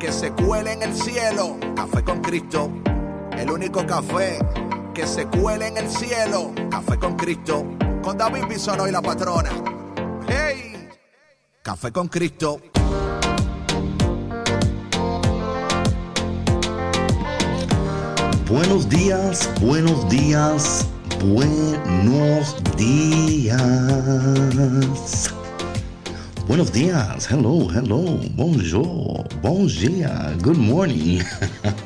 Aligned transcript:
que 0.00 0.10
se 0.10 0.32
cuele 0.32 0.72
en 0.72 0.82
el 0.82 0.94
cielo. 0.94 1.58
Café 1.76 2.02
con 2.02 2.20
Cristo, 2.22 2.70
el 3.36 3.50
único 3.50 3.86
café 3.86 4.38
que 4.94 5.06
se 5.06 5.26
cuele 5.26 5.68
en 5.68 5.76
el 5.76 5.88
cielo. 5.88 6.52
Café 6.70 6.98
con 6.98 7.16
Cristo, 7.16 7.66
con 8.02 8.16
David 8.16 8.46
Bisono 8.48 8.88
y 8.88 8.92
la 8.92 9.02
patrona. 9.02 9.50
¡Hey! 10.26 10.88
Café 11.62 11.92
con 11.92 12.08
Cristo. 12.08 12.62
Buenos 18.48 18.88
días, 18.88 19.50
buenos 19.60 20.08
días, 20.08 20.86
buenos 21.22 22.56
días. 22.76 23.60
Buenos 26.50 26.72
días, 26.72 27.30
hello, 27.30 27.68
hello, 27.72 28.18
bonjour, 28.34 29.24
bon 29.40 29.68
dia, 29.68 30.34
good 30.42 30.56
morning. 30.56 31.20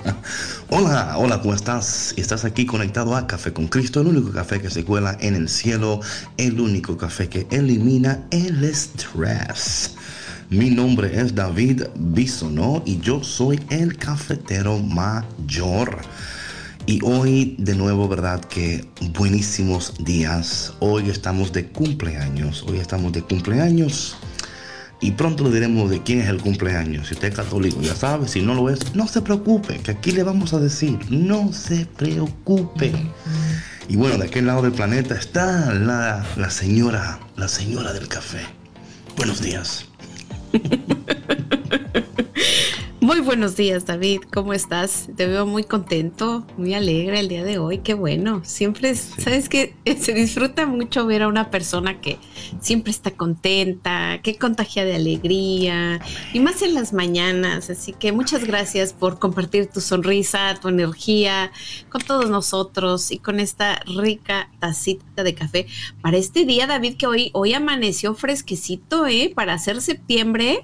hola, 0.70 1.18
hola, 1.18 1.38
¿cómo 1.42 1.52
estás? 1.52 2.14
Estás 2.16 2.46
aquí 2.46 2.64
conectado 2.64 3.14
a 3.14 3.26
Café 3.26 3.52
con 3.52 3.68
Cristo, 3.68 4.00
el 4.00 4.06
único 4.06 4.32
café 4.32 4.62
que 4.62 4.70
se 4.70 4.82
cuela 4.82 5.18
en 5.20 5.34
el 5.34 5.50
cielo, 5.50 6.00
el 6.38 6.58
único 6.58 6.96
café 6.96 7.28
que 7.28 7.46
elimina 7.50 8.24
el 8.30 8.64
estrés. 8.64 9.96
Mi 10.48 10.70
nombre 10.70 11.14
es 11.14 11.34
David 11.34 11.82
Bisonó 11.96 12.82
y 12.86 12.98
yo 13.00 13.22
soy 13.22 13.60
el 13.68 13.98
cafetero 13.98 14.78
mayor. 14.78 15.98
Y 16.86 17.00
hoy 17.04 17.54
de 17.58 17.74
nuevo, 17.74 18.08
¿verdad? 18.08 18.42
Que 18.42 18.88
buenísimos 19.12 19.92
días. 20.02 20.72
Hoy 20.80 21.10
estamos 21.10 21.52
de 21.52 21.66
cumpleaños. 21.66 22.64
Hoy 22.66 22.78
estamos 22.78 23.12
de 23.12 23.20
cumpleaños. 23.20 24.16
Y 25.04 25.10
pronto 25.10 25.44
le 25.44 25.50
diremos 25.50 25.90
de 25.90 26.02
quién 26.02 26.22
es 26.22 26.30
el 26.30 26.40
cumpleaños. 26.40 27.08
Si 27.08 27.12
usted 27.12 27.28
es 27.28 27.34
católico, 27.34 27.78
ya 27.82 27.94
sabe. 27.94 28.26
Si 28.26 28.40
no 28.40 28.54
lo 28.54 28.70
es, 28.70 28.94
no 28.94 29.06
se 29.06 29.20
preocupe. 29.20 29.78
Que 29.80 29.90
aquí 29.90 30.12
le 30.12 30.22
vamos 30.22 30.54
a 30.54 30.58
decir, 30.58 30.98
no 31.10 31.52
se 31.52 31.84
preocupe. 31.84 32.90
Y 33.86 33.96
bueno, 33.96 34.16
de 34.16 34.28
aquel 34.28 34.46
lado 34.46 34.62
del 34.62 34.72
planeta 34.72 35.14
está 35.14 35.74
la, 35.74 36.24
la 36.38 36.48
señora, 36.48 37.20
la 37.36 37.48
señora 37.48 37.92
del 37.92 38.08
café. 38.08 38.46
Buenos 39.14 39.42
días. 39.42 39.84
Muy 43.04 43.20
buenos 43.20 43.54
días, 43.54 43.84
David. 43.84 44.22
¿Cómo 44.32 44.54
estás? 44.54 45.10
Te 45.14 45.26
veo 45.26 45.44
muy 45.44 45.62
contento, 45.62 46.46
muy 46.56 46.72
alegre 46.72 47.20
el 47.20 47.28
día 47.28 47.44
de 47.44 47.58
hoy. 47.58 47.80
Qué 47.80 47.92
bueno. 47.92 48.40
Siempre, 48.46 48.94
sabes 48.94 49.50
que 49.50 49.74
se 50.00 50.14
disfruta 50.14 50.64
mucho 50.64 51.04
ver 51.04 51.22
a 51.22 51.28
una 51.28 51.50
persona 51.50 52.00
que 52.00 52.18
siempre 52.62 52.90
está 52.90 53.10
contenta, 53.10 54.22
que 54.22 54.38
contagia 54.38 54.86
de 54.86 54.94
alegría 54.94 56.00
y 56.32 56.40
más 56.40 56.62
en 56.62 56.72
las 56.72 56.94
mañanas. 56.94 57.68
Así 57.68 57.92
que 57.92 58.10
muchas 58.10 58.44
gracias 58.44 58.94
por 58.94 59.18
compartir 59.18 59.66
tu 59.66 59.82
sonrisa, 59.82 60.54
tu 60.54 60.68
energía 60.68 61.52
con 61.90 62.00
todos 62.00 62.30
nosotros 62.30 63.10
y 63.10 63.18
con 63.18 63.38
esta 63.38 63.80
rica 63.84 64.48
tacita 64.60 65.22
de 65.22 65.34
café 65.34 65.66
para 66.00 66.16
este 66.16 66.46
día, 66.46 66.66
David, 66.66 66.96
que 66.96 67.06
hoy, 67.06 67.30
hoy 67.34 67.52
amaneció 67.52 68.14
fresquecito, 68.14 69.06
¿eh? 69.06 69.30
Para 69.34 69.52
hacer 69.52 69.82
septiembre. 69.82 70.62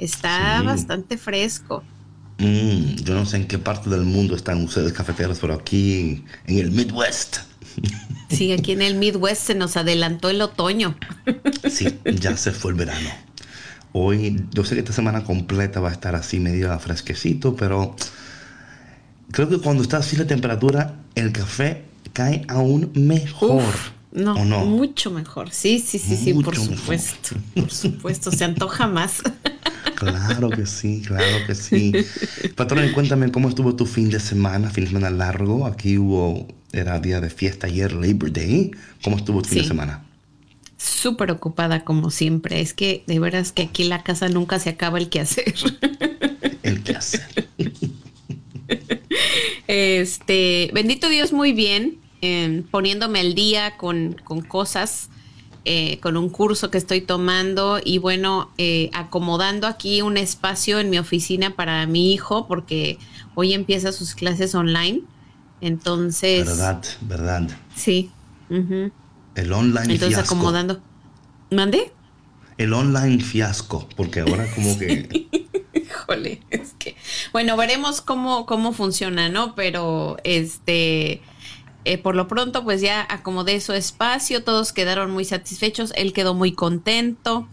Está 0.00 0.62
bastante 0.62 1.18
fresco. 1.18 1.84
Mm, 2.38 2.94
yo 3.04 3.14
no 3.14 3.26
sé 3.26 3.36
en 3.36 3.46
qué 3.46 3.58
parte 3.58 3.90
del 3.90 4.00
mundo 4.00 4.34
están 4.34 4.64
ustedes 4.64 4.94
cafeteros, 4.94 5.38
pero 5.38 5.52
aquí 5.52 6.24
en 6.46 6.58
el 6.58 6.70
Midwest. 6.70 7.38
Sí, 8.30 8.52
aquí 8.52 8.70
en 8.70 8.80
el 8.80 8.94
Midwest 8.94 9.42
se 9.42 9.56
nos 9.56 9.76
adelantó 9.76 10.30
el 10.30 10.40
otoño. 10.40 10.96
Sí, 11.68 11.98
ya 12.04 12.36
se 12.36 12.52
fue 12.52 12.70
el 12.70 12.78
verano. 12.78 13.10
Hoy, 13.92 14.40
yo 14.52 14.64
sé 14.64 14.74
que 14.74 14.80
esta 14.80 14.92
semana 14.92 15.24
completa 15.24 15.80
va 15.80 15.88
a 15.88 15.92
estar 15.92 16.14
así 16.14 16.38
medio 16.38 16.78
fresquecito, 16.78 17.56
pero 17.56 17.96
creo 19.32 19.48
que 19.48 19.58
cuando 19.58 19.82
está 19.82 19.98
así 19.98 20.16
la 20.16 20.26
temperatura, 20.26 20.94
el 21.16 21.32
café 21.32 21.84
cae 22.12 22.44
aún 22.48 22.92
mejor. 22.94 23.74
no, 24.12 24.44
no, 24.44 24.64
mucho 24.64 25.10
mejor. 25.10 25.50
Sí, 25.50 25.80
sí, 25.80 25.98
sí, 25.98 26.16
sí, 26.16 26.32
por 26.32 26.54
supuesto. 26.56 27.36
Por 27.54 27.70
supuesto, 27.70 28.30
se 28.30 28.44
antoja 28.44 28.86
más. 28.86 29.22
Claro 29.94 30.50
que 30.50 30.66
sí, 30.66 31.02
claro 31.06 31.46
que 31.46 31.54
sí. 31.54 31.92
Patrón, 32.54 32.90
cuéntame 32.92 33.30
cómo 33.30 33.48
estuvo 33.48 33.76
tu 33.76 33.86
fin 33.86 34.10
de 34.10 34.20
semana, 34.20 34.70
fin 34.70 34.84
de 34.84 34.90
semana 34.90 35.10
largo. 35.10 35.66
Aquí 35.66 35.98
hubo, 35.98 36.48
era 36.72 36.98
día 37.00 37.20
de 37.20 37.30
fiesta 37.30 37.66
ayer, 37.66 37.92
Labor 37.92 38.32
Day. 38.32 38.70
¿Cómo 39.02 39.16
estuvo 39.16 39.42
tu 39.42 39.48
fin 39.48 39.62
de 39.62 39.68
semana? 39.68 40.04
Súper 40.76 41.30
ocupada 41.30 41.84
como 41.84 42.10
siempre. 42.10 42.60
Es 42.60 42.72
que 42.72 43.04
de 43.06 43.18
veras 43.18 43.52
que 43.52 43.62
aquí 43.62 43.84
la 43.84 44.02
casa 44.02 44.28
nunca 44.28 44.58
se 44.58 44.70
acaba 44.70 44.98
el 44.98 45.08
quehacer. 45.08 45.54
El 46.62 46.82
quehacer. 46.82 47.48
Este, 49.66 50.70
bendito 50.74 51.08
Dios, 51.08 51.32
muy 51.32 51.52
bien. 51.52 51.98
Eh, 52.22 52.62
poniéndome 52.70 53.20
al 53.20 53.34
día 53.34 53.76
con, 53.78 54.14
con 54.24 54.42
cosas 54.42 55.08
eh, 55.64 55.98
con 56.00 56.16
un 56.16 56.30
curso 56.30 56.70
que 56.70 56.78
estoy 56.78 57.02
tomando 57.02 57.80
y 57.84 57.98
bueno, 57.98 58.50
eh, 58.56 58.90
acomodando 58.94 59.66
aquí 59.66 60.00
un 60.00 60.16
espacio 60.16 60.80
en 60.80 60.88
mi 60.88 60.98
oficina 60.98 61.54
para 61.54 61.86
mi 61.86 62.12
hijo 62.14 62.46
porque 62.46 62.98
hoy 63.34 63.52
empieza 63.52 63.92
sus 63.92 64.14
clases 64.14 64.54
online. 64.54 65.02
Entonces... 65.60 66.46
Verdad, 66.46 66.82
verdad. 67.02 67.48
Sí. 67.74 68.10
El 68.48 69.52
online 69.52 69.94
Entonces 69.94 70.18
acomodando. 70.18 70.80
¿Mande? 71.50 71.92
El 72.56 72.72
online 72.72 73.22
fiasco, 73.22 73.86
porque 73.96 74.20
ahora 74.20 74.46
como 74.54 74.78
que... 74.78 75.28
Híjole, 75.74 76.42
es 76.50 76.74
que... 76.78 76.96
Bueno, 77.32 77.56
veremos 77.56 78.00
cómo, 78.00 78.46
cómo 78.46 78.72
funciona, 78.72 79.28
¿no? 79.28 79.54
Pero 79.54 80.16
este 80.24 81.20
eh, 81.84 81.98
por 81.98 82.14
lo 82.14 82.28
pronto, 82.28 82.62
pues 82.64 82.80
ya 82.80 83.06
acomodé 83.08 83.60
su 83.60 83.72
espacio, 83.72 84.44
todos 84.44 84.72
quedaron 84.72 85.10
muy 85.10 85.24
satisfechos, 85.24 85.92
él 85.96 86.12
quedó 86.12 86.34
muy 86.34 86.52
contento. 86.52 87.48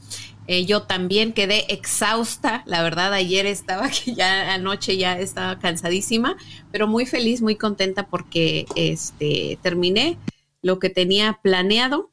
Eh, 0.47 0.65
yo 0.65 0.83
también 0.83 1.33
quedé 1.33 1.65
exhausta, 1.73 2.63
la 2.65 2.81
verdad, 2.81 3.13
ayer 3.13 3.45
estaba 3.45 3.89
que 4.05 4.15
ya 4.15 4.53
anoche 4.53 4.97
ya 4.97 5.19
estaba 5.19 5.59
cansadísima, 5.59 6.37
pero 6.71 6.87
muy 6.87 7.05
feliz, 7.05 7.41
muy 7.41 7.55
contenta 7.55 8.07
porque 8.07 8.65
este 8.75 9.59
terminé 9.61 10.17
lo 10.61 10.79
que 10.79 10.89
tenía 10.89 11.39
planeado. 11.41 12.11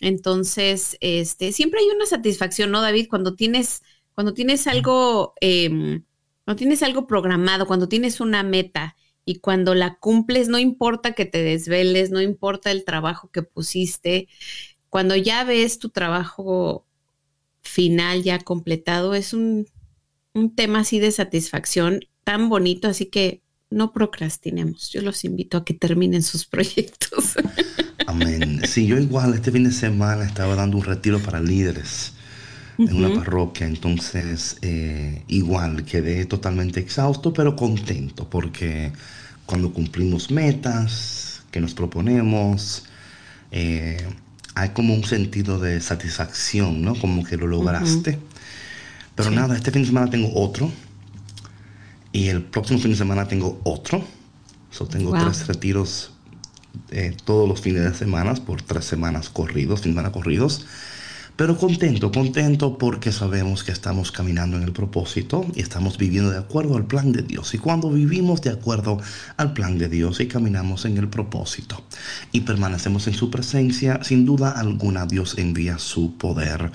Entonces, 0.00 0.96
este, 1.00 1.52
siempre 1.52 1.80
hay 1.80 1.86
una 1.94 2.06
satisfacción, 2.06 2.70
¿no, 2.70 2.80
David? 2.82 3.06
Cuando 3.08 3.34
tienes, 3.34 3.82
cuando 4.14 4.34
tienes 4.34 4.66
algo, 4.66 5.34
eh, 5.40 6.00
cuando 6.44 6.58
tienes 6.58 6.82
algo 6.82 7.06
programado, 7.06 7.66
cuando 7.66 7.88
tienes 7.88 8.20
una 8.20 8.42
meta 8.42 8.96
y 9.24 9.36
cuando 9.36 9.74
la 9.74 9.96
cumples, 9.96 10.48
no 10.48 10.58
importa 10.58 11.12
que 11.12 11.24
te 11.24 11.42
desveles, 11.42 12.10
no 12.10 12.20
importa 12.20 12.70
el 12.70 12.84
trabajo 12.84 13.30
que 13.30 13.42
pusiste, 13.42 14.28
cuando 14.90 15.16
ya 15.16 15.44
ves 15.44 15.78
tu 15.78 15.88
trabajo 15.88 16.86
final 17.62 18.22
ya 18.22 18.38
completado, 18.38 19.14
es 19.14 19.32
un, 19.32 19.66
tema 20.56 20.80
así 20.80 20.98
de 20.98 21.12
satisfacción 21.12 22.00
tan 22.24 22.48
bonito, 22.48 22.88
así 22.88 23.06
que 23.06 23.42
no 23.70 23.92
procrastinemos. 23.92 24.90
Yo 24.90 25.00
los 25.00 25.24
invito 25.24 25.56
a 25.56 25.64
que 25.64 25.74
terminen 25.74 26.22
sus 26.22 26.44
proyectos. 26.46 27.34
Amén. 28.06 28.60
Sí, 28.66 28.86
yo 28.86 28.98
igual 28.98 29.34
este 29.34 29.50
fin 29.50 29.64
de 29.64 29.72
semana 29.72 30.24
estaba 30.24 30.54
dando 30.54 30.76
un 30.76 30.84
retiro 30.84 31.20
para 31.20 31.40
líderes 31.40 32.14
en 32.78 32.96
una 32.96 33.14
parroquia, 33.14 33.66
entonces 33.66 34.58
eh, 34.62 35.22
igual 35.28 35.84
quedé 35.84 36.24
totalmente 36.24 36.80
exhausto, 36.80 37.32
pero 37.32 37.54
contento 37.54 38.28
porque 38.28 38.92
cuando 39.46 39.72
cumplimos 39.72 40.30
metas 40.30 41.42
que 41.50 41.60
nos 41.60 41.74
proponemos, 41.74 42.84
eh, 43.52 44.04
hay 44.54 44.70
como 44.70 44.94
un 44.94 45.04
sentido 45.04 45.58
de 45.58 45.80
satisfacción, 45.80 46.82
¿no? 46.82 46.94
Como 46.94 47.24
que 47.24 47.36
lo 47.36 47.46
lograste. 47.46 48.18
Pero 49.14 49.30
nada, 49.30 49.56
este 49.56 49.70
fin 49.70 49.82
de 49.82 49.88
semana 49.88 50.10
tengo 50.10 50.32
otro. 50.34 50.70
Y 52.12 52.28
el 52.28 52.42
próximo 52.42 52.78
fin 52.78 52.92
de 52.92 52.96
semana 52.96 53.26
tengo 53.26 53.60
otro. 53.64 54.04
So, 54.70 54.86
tengo 54.86 55.12
tres 55.12 55.46
retiros 55.46 56.12
eh, 56.90 57.16
todos 57.24 57.48
los 57.48 57.60
fines 57.60 57.84
de 57.84 57.94
semana 57.94 58.34
por 58.34 58.62
tres 58.62 58.84
semanas 58.84 59.28
corridos, 59.28 59.80
fin 59.80 59.92
de 59.92 59.96
semana 59.96 60.12
corridos. 60.12 60.66
Pero 61.36 61.56
contento, 61.58 62.12
contento 62.12 62.78
porque 62.78 63.10
sabemos 63.10 63.64
que 63.64 63.72
estamos 63.72 64.12
caminando 64.12 64.56
en 64.56 64.62
el 64.62 64.72
propósito 64.72 65.44
y 65.52 65.62
estamos 65.62 65.98
viviendo 65.98 66.30
de 66.30 66.38
acuerdo 66.38 66.76
al 66.76 66.86
plan 66.86 67.10
de 67.10 67.22
Dios. 67.22 67.54
Y 67.54 67.58
cuando 67.58 67.90
vivimos 67.90 68.40
de 68.40 68.50
acuerdo 68.50 69.00
al 69.36 69.52
plan 69.52 69.76
de 69.76 69.88
Dios 69.88 70.20
y 70.20 70.28
caminamos 70.28 70.84
en 70.84 70.96
el 70.96 71.08
propósito 71.08 71.82
y 72.30 72.42
permanecemos 72.42 73.08
en 73.08 73.14
su 73.14 73.32
presencia, 73.32 73.98
sin 74.04 74.24
duda 74.24 74.52
alguna 74.52 75.06
Dios 75.06 75.36
envía 75.36 75.78
su 75.78 76.16
poder 76.16 76.70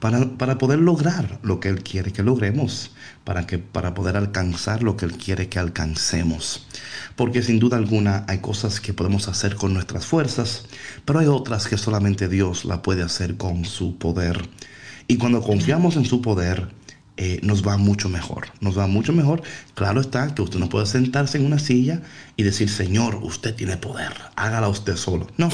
para, 0.00 0.58
poder 0.58 0.78
lograr 0.78 1.38
lo 1.42 1.60
que 1.60 1.68
Él 1.68 1.82
quiere 1.82 2.12
que 2.12 2.22
logremos, 2.22 2.90
para, 3.24 3.46
que, 3.46 3.58
para 3.58 3.94
poder 3.94 4.16
alcanzar 4.16 4.82
lo 4.82 4.96
que 4.96 5.06
Él 5.06 5.12
quiere 5.12 5.48
que 5.48 5.58
alcancemos. 5.58 6.66
Porque 7.16 7.42
sin 7.42 7.58
duda 7.58 7.76
alguna 7.76 8.24
hay 8.28 8.38
cosas 8.38 8.80
que 8.80 8.92
podemos 8.92 9.28
hacer 9.28 9.56
con 9.56 9.74
nuestras 9.74 10.06
fuerzas, 10.06 10.66
pero 11.04 11.18
hay 11.18 11.26
otras 11.26 11.66
que 11.66 11.78
solamente 11.78 12.28
Dios 12.28 12.64
la 12.64 12.82
puede 12.82 13.02
hacer 13.02 13.36
con 13.36 13.64
su 13.64 13.96
poder. 13.96 14.48
Y 15.08 15.16
cuando 15.16 15.40
confiamos 15.40 15.96
en 15.96 16.04
su 16.04 16.20
poder, 16.20 16.68
eh, 17.18 17.40
nos 17.42 17.66
va 17.66 17.78
mucho 17.78 18.08
mejor. 18.08 18.48
Nos 18.60 18.78
va 18.78 18.86
mucho 18.86 19.12
mejor. 19.12 19.42
Claro 19.74 20.00
está 20.00 20.34
que 20.34 20.42
usted 20.42 20.58
no 20.58 20.68
puede 20.68 20.86
sentarse 20.86 21.38
en 21.38 21.46
una 21.46 21.58
silla 21.58 22.02
y 22.36 22.42
decir, 22.42 22.68
Señor, 22.68 23.20
usted 23.22 23.54
tiene 23.54 23.76
poder, 23.78 24.12
hágala 24.36 24.68
usted 24.68 24.96
solo. 24.96 25.26
No, 25.38 25.48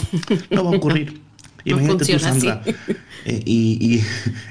no 0.51 0.65
va 0.65 0.71
a 0.71 0.77
ocurrir. 0.77 1.21
Imagínate 1.65 2.05
tú, 2.05 2.19
Sandra. 2.19 2.63
Eh, 3.25 3.41
y, 3.47 3.99
y, 3.99 4.05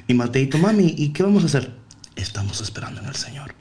y 0.08 0.14
Mateito, 0.14 0.56
mami, 0.56 0.94
¿y 0.96 1.10
qué 1.10 1.22
vamos 1.22 1.42
a 1.42 1.46
hacer? 1.46 1.74
Estamos 2.16 2.62
esperando 2.62 3.02
en 3.02 3.06
el 3.06 3.16
Señor. 3.16 3.54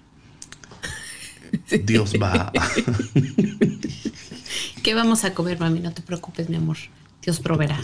Dios 1.84 2.14
va. 2.14 2.50
¿Qué 4.84 4.94
vamos 4.94 5.26
a 5.26 5.34
comer, 5.34 5.60
mami? 5.60 5.82
No 5.82 5.92
te 5.92 6.02
preocupes, 6.02 6.48
mi 6.48 6.56
amor. 6.56 6.78
Dios 7.22 7.42
proveerá. 7.42 7.78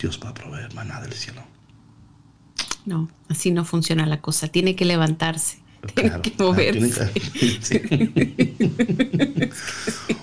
Dios 0.00 0.18
va 0.24 0.30
a 0.30 0.34
proveer 0.34 0.72
maná 0.74 1.02
del 1.02 1.12
cielo. 1.12 1.42
No, 2.86 3.10
así 3.28 3.50
no 3.50 3.66
funciona 3.66 4.06
la 4.06 4.20
cosa. 4.20 4.48
Tiene 4.48 4.76
que 4.76 4.86
levantarse. 4.86 5.58
Tiene 5.94 6.20
que 6.20 6.32
moverse. 6.38 7.10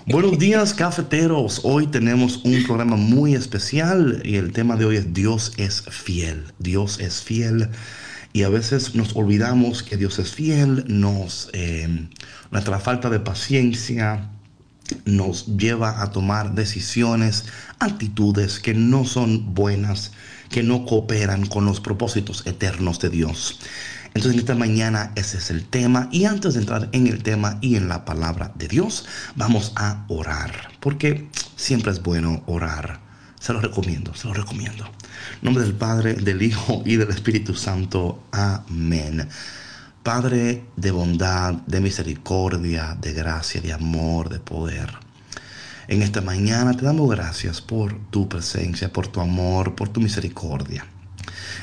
Buenos 0.08 0.38
días, 0.38 0.74
cafeteros. 0.74 1.62
Hoy 1.64 1.88
tenemos 1.88 2.42
un 2.44 2.64
programa 2.64 2.96
muy 2.96 3.36
especial 3.36 4.22
y 4.26 4.36
el 4.36 4.52
tema 4.52 4.76
de 4.76 4.86
hoy 4.86 4.98
es 4.98 5.14
Dios 5.14 5.54
es 5.58 5.84
fiel. 5.90 6.44
Dios 6.60 7.00
es 7.00 7.22
fiel. 7.22 7.70
Y 8.34 8.44
a 8.44 8.50
veces 8.50 8.96
nos 8.96 9.16
olvidamos 9.16 9.84
que 9.84 9.96
Dios 9.96 10.20
es 10.20 10.32
fiel, 10.32 10.84
nos, 10.88 11.50
eh, 11.54 12.08
nuestra 12.52 12.80
falta 12.80 13.10
de 13.10 13.20
paciencia 13.20 14.30
nos 15.06 15.58
lleva 15.58 16.02
a 16.02 16.12
tomar 16.12 16.56
decisiones, 16.56 17.46
actitudes 17.80 18.60
que 18.60 18.74
no 18.74 19.06
son 19.06 19.54
buenas, 19.54 20.12
que 20.50 20.64
no 20.64 20.86
cooperan 20.86 21.46
con 21.46 21.66
los 21.66 21.80
propósitos 21.80 22.46
eternos 22.46 23.00
de 23.00 23.10
Dios. 23.10 23.60
Entonces 24.14 24.34
en 24.34 24.40
esta 24.40 24.56
mañana 24.56 25.12
ese 25.16 25.38
es 25.38 25.50
el 25.50 25.66
tema 25.66 26.08
y 26.12 26.26
antes 26.26 26.54
de 26.54 26.60
entrar 26.60 26.90
en 26.92 27.08
el 27.08 27.24
tema 27.24 27.58
y 27.62 27.76
en 27.76 27.88
la 27.88 28.06
palabra 28.06 28.52
de 28.56 28.68
Dios, 28.68 29.06
vamos 29.36 29.74
a 29.76 30.06
orar, 30.08 30.70
porque 30.80 31.28
siempre 31.56 31.92
es 31.92 32.02
bueno 32.02 32.44
orar. 32.46 33.00
Se 33.40 33.54
lo 33.54 33.60
recomiendo, 33.60 34.14
se 34.14 34.28
lo 34.28 34.34
recomiendo. 34.34 34.86
En 34.86 35.44
nombre 35.44 35.64
del 35.64 35.74
Padre, 35.74 36.14
del 36.14 36.42
Hijo 36.44 36.84
y 36.86 36.96
del 36.96 37.10
Espíritu 37.10 37.56
Santo. 37.56 38.24
Amén. 38.32 39.28
Padre 40.04 40.66
de 40.76 40.92
bondad, 40.92 41.54
de 41.66 41.82
misericordia, 41.82 42.96
de 43.02 43.14
gracia, 43.14 43.62
de 43.62 43.74
amor, 43.74 44.30
de 44.30 44.40
poder. 44.40 44.94
En 45.88 46.04
esta 46.04 46.22
mañana 46.22 46.74
te 46.74 46.86
damos 46.86 47.10
gracias 47.10 47.62
por 47.62 48.00
tu 48.12 48.30
presencia, 48.30 48.94
por 48.94 49.08
tu 49.08 49.20
amor, 49.20 49.76
por 49.76 49.90
tu 49.90 50.00
misericordia 50.00 50.86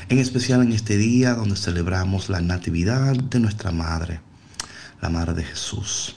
en 0.09 0.19
especial 0.19 0.61
en 0.61 0.71
este 0.71 0.97
día 0.97 1.33
donde 1.33 1.55
celebramos 1.55 2.29
la 2.29 2.41
Natividad 2.41 3.15
de 3.15 3.39
nuestra 3.39 3.71
Madre, 3.71 4.21
la 5.01 5.09
Madre 5.09 5.33
de 5.33 5.43
Jesús. 5.43 6.15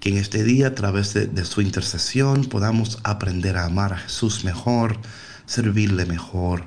Que 0.00 0.10
en 0.10 0.16
este 0.16 0.44
día, 0.44 0.68
a 0.68 0.74
través 0.74 1.12
de, 1.14 1.44
su 1.44 1.60
intercesión, 1.60 2.46
podamos 2.46 2.98
aprender 3.04 3.56
a 3.56 3.66
amar 3.66 3.92
a 3.92 3.98
Jesús 3.98 4.44
mejor, 4.44 4.98
servirle 5.46 6.06
mejor, 6.06 6.64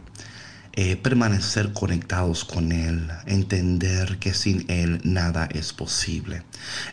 eh, 0.76 0.96
permanecer 0.96 1.72
conectados 1.72 2.44
con 2.44 2.72
Él, 2.72 3.08
entender 3.28 4.18
que 4.18 4.34
sin 4.34 4.66
Él 4.72 5.00
nada 5.04 5.48
es 5.52 5.72
posible. 5.72 6.42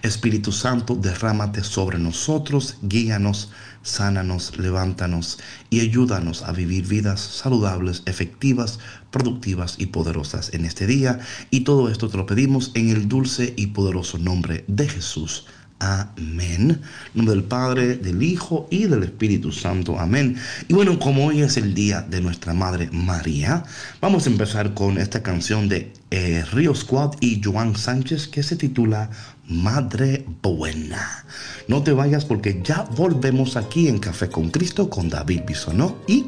Espíritu 0.03 0.53
Santo, 0.53 0.97
derrámate 0.97 1.65
sobre 1.65 1.99
nosotros, 1.99 2.77
guíanos, 2.83 3.51
sánanos, 3.83 4.59
levántanos 4.59 5.39
y 5.71 5.81
ayúdanos 5.81 6.43
a 6.43 6.53
vivir 6.53 6.87
vidas 6.87 7.21
saludables, 7.21 8.03
efectivas, 8.05 8.81
productivas 9.11 9.77
y 9.79 9.87
poderosas 9.87 10.53
en 10.53 10.67
este 10.67 10.87
día. 10.87 11.19
Y 11.51 11.61
todo 11.61 11.89
esto 11.89 12.11
te 12.11 12.19
lo 12.19 12.27
pedimos 12.27 12.73
en 12.75 12.91
el 12.91 13.09
dulce 13.09 13.55
y 13.57 13.69
poderoso 13.69 14.19
nombre 14.19 14.65
de 14.69 14.89
Jesús. 14.89 15.47
Amén. 15.81 16.71
En 16.71 16.81
nombre 17.15 17.35
del 17.35 17.45
Padre, 17.45 17.97
del 17.97 18.23
Hijo 18.23 18.69
y 18.71 18.85
del 18.85 19.03
Espíritu 19.03 19.51
Santo. 19.51 19.99
Amén. 19.99 20.37
Y 20.69 20.75
bueno, 20.75 20.99
como 20.99 21.27
hoy 21.27 21.41
es 21.41 21.57
el 21.57 21.73
día 21.73 22.03
de 22.03 22.21
nuestra 22.21 22.53
Madre 22.53 22.91
María, 22.93 23.65
vamos 24.01 24.27
a 24.27 24.31
empezar 24.31 24.75
con 24.75 24.99
esta 24.99 25.23
canción 25.23 25.69
de 25.71 25.93
eh, 26.11 26.45
Río 26.53 26.75
Squad 26.75 27.15
y 27.21 27.41
Joan 27.43 27.77
Sánchez 27.77 28.29
que 28.29 28.43
se 28.43 28.57
titula 28.57 29.11
Madre 29.49 30.27
Buena. 30.43 31.25
No 31.67 31.83
te 31.83 31.93
vayas 31.93 32.27
porque 32.27 32.61
ya 32.63 32.83
volvemos 32.97 33.57
aquí 33.57 33.89
en 33.89 33.99
Café 34.01 34.29
con 34.29 34.51
Cristo 34.51 34.91
con 34.91 35.09
David 35.09 35.43
Bisonó 35.47 35.97
y... 36.07 36.27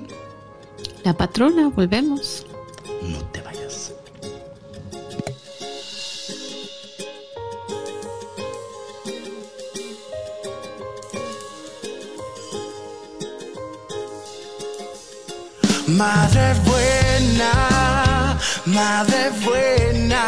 La 1.05 1.13
patrona, 1.15 1.69
volvemos. 1.69 2.47
No 3.03 3.19
te 3.27 3.43
vayas. 3.43 3.52
Madre 15.97 16.55
buena, 16.65 18.39
madre 18.65 19.31
buena 19.45 20.25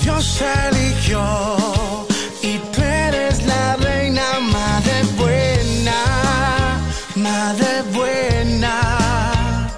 Dios 0.00 0.40
eligió 0.68 2.06
y 2.40 2.58
tú 2.58 2.82
eres 2.82 3.44
la 3.44 3.76
reina, 3.76 4.38
madre 4.40 5.02
buena, 5.16 6.80
madre 7.16 7.82
buena. 7.92 9.68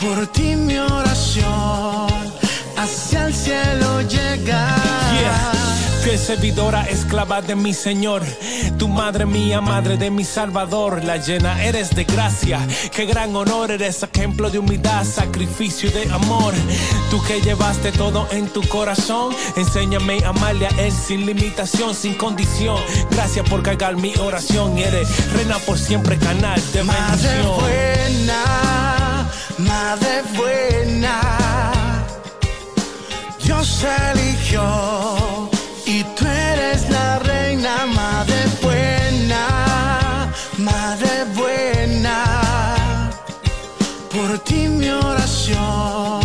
Por 0.00 0.26
ti 0.28 0.56
mi 0.56 0.78
Fiel 6.12 6.26
servidora, 6.26 6.82
esclava 6.90 7.40
de 7.40 7.56
mi 7.56 7.72
Señor. 7.72 8.22
Tu 8.78 8.86
madre 8.86 9.24
mía, 9.24 9.62
madre 9.62 9.96
de 9.96 10.10
mi 10.10 10.24
Salvador. 10.24 11.02
La 11.02 11.16
llena 11.16 11.64
eres 11.64 11.88
de 11.94 12.04
gracia. 12.04 12.60
Qué 12.94 13.06
gran 13.06 13.34
honor 13.34 13.70
eres, 13.70 14.02
ejemplo 14.02 14.50
de 14.50 14.58
humildad, 14.58 15.06
sacrificio 15.06 15.88
y 15.88 15.92
de 15.92 16.12
amor. 16.12 16.52
Tú 17.10 17.22
que 17.22 17.40
llevaste 17.40 17.92
todo 17.92 18.28
en 18.30 18.46
tu 18.50 18.60
corazón. 18.68 19.34
Enséñame 19.56 20.18
a 20.22 20.28
amarle 20.28 20.66
a 20.66 20.70
Él 20.80 20.92
sin 20.92 21.24
limitación, 21.24 21.94
sin 21.94 22.12
condición. 22.14 22.76
Gracias 23.10 23.48
por 23.48 23.62
cargar 23.62 23.96
mi 23.96 24.14
oración. 24.16 24.76
eres 24.76 25.08
reina 25.32 25.56
por 25.60 25.78
siempre, 25.78 26.18
canal 26.18 26.60
de 26.74 26.82
Madre 26.82 27.42
buena, 27.58 29.30
madre 29.56 30.22
buena. 30.36 31.20
Dios 33.42 33.86
eligió 34.12 35.21
madre 40.62 41.24
buena. 41.34 43.10
Por 44.10 44.38
ti 44.40 44.68
mi 44.68 44.88
oración 44.88 46.22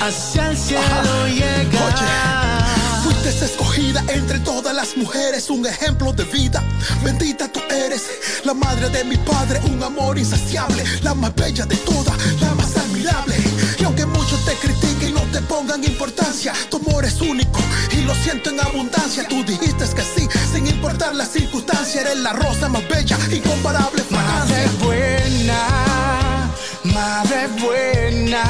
hacia 0.00 0.50
el 0.50 0.56
cielo 0.56 1.26
llega. 1.28 1.80
Oye, 1.86 3.02
fuiste 3.02 3.44
escogida 3.44 4.04
entre 4.08 4.38
todas 4.40 4.74
las 4.74 4.96
mujeres, 4.96 5.50
un 5.50 5.66
ejemplo 5.66 6.12
de 6.12 6.24
vida. 6.24 6.62
Bendita 7.04 7.50
tú 7.50 7.60
eres, 7.70 8.02
la 8.44 8.54
madre 8.54 8.88
de 8.90 9.04
mi 9.04 9.16
padre, 9.16 9.60
un 9.64 9.82
amor 9.82 10.18
insaciable, 10.18 10.84
la 11.02 11.14
más 11.14 11.34
bella 11.34 11.64
de 11.64 11.76
todas, 11.76 12.14
la 12.40 12.54
más 12.54 12.76
admirable. 12.76 13.36
Y 13.78 13.84
aunque 13.84 14.06
muchos 14.06 14.44
te 14.44 14.52
te 14.52 15.01
pongan 15.42 15.84
importancia, 15.84 16.52
tu 16.70 16.78
amor 16.78 17.04
es 17.04 17.20
único 17.20 17.60
y 17.92 18.02
lo 18.02 18.14
siento 18.14 18.50
en 18.50 18.60
abundancia. 18.60 19.26
Tú 19.28 19.44
dijiste 19.44 19.84
que 19.94 20.02
sí, 20.02 20.28
sin 20.52 20.66
importar 20.66 21.14
la 21.14 21.26
circunstancia, 21.26 22.02
eres 22.02 22.18
la 22.18 22.32
rosa 22.32 22.68
más 22.68 22.86
bella, 22.88 23.18
incomparable 23.30 24.02
Madre 24.10 24.68
buena, 24.82 26.50
madre 26.84 27.48
buena, 27.60 28.44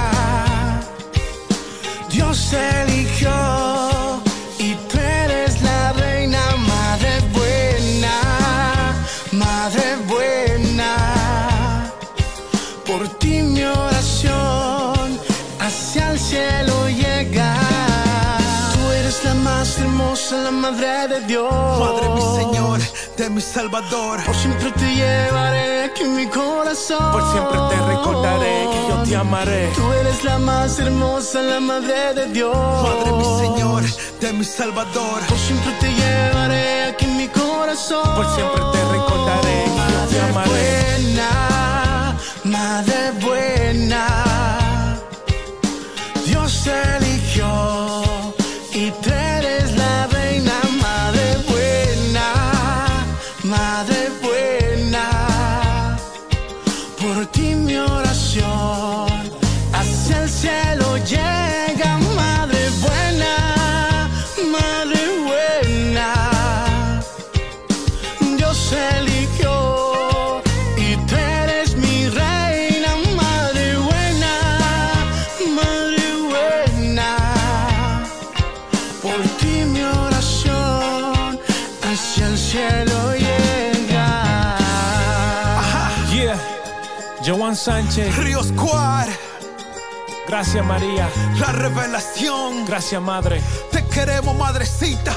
Dios 2.11 2.53
eligió 2.53 3.92
madre 20.63 21.09
de 21.09 21.21
Dios. 21.23 21.53
Madre 21.53 22.09
mi 22.17 22.23
Señor, 22.41 22.81
de 23.17 23.31
mi 23.31 23.41
Salvador. 23.41 24.23
Por 24.25 24.37
siempre 24.37 24.71
te 24.71 24.95
llevaré 24.95 25.85
aquí 25.87 26.03
en 26.03 26.15
mi 26.15 26.27
corazón. 26.27 27.05
Por 27.11 27.25
siempre 27.33 27.59
te 27.71 27.77
recordaré 27.93 28.57
que 28.73 28.81
yo 28.89 28.97
te 29.03 29.17
amaré. 29.17 29.73
Tú 29.75 29.93
eres 30.01 30.23
la 30.23 30.39
más 30.39 30.79
hermosa, 30.79 31.43
la 31.43 31.59
madre 31.59 32.15
de 32.15 32.27
Dios. 32.27 32.57
Madre 32.57 33.11
mi 33.21 33.29
Señor, 33.43 33.83
de 34.21 34.33
mi 34.33 34.45
Salvador. 34.45 35.19
Por 35.29 35.39
siempre 35.39 35.73
te 35.81 35.89
llevaré 36.01 36.85
aquí 36.91 37.07
en 37.07 37.17
mi 37.17 37.29
corazón. 37.29 38.07
Por 38.15 38.27
siempre 38.37 38.63
te 38.75 38.81
recordaré 38.97 39.57
que 39.77 39.85
yo 39.95 40.01
te 40.11 40.21
amaré. 40.31 40.51
buena, 40.51 41.29
Sánchez, 87.63 88.17
Río 88.17 88.43
Squad, 88.43 89.07
gracias 90.27 90.65
María, 90.67 91.09
la 91.39 91.53
revelación. 91.53 92.65
gracias 92.67 93.01
Madre. 93.01 93.41
Te 93.71 93.85
queremos, 93.87 94.37
madrecita. 94.37 95.15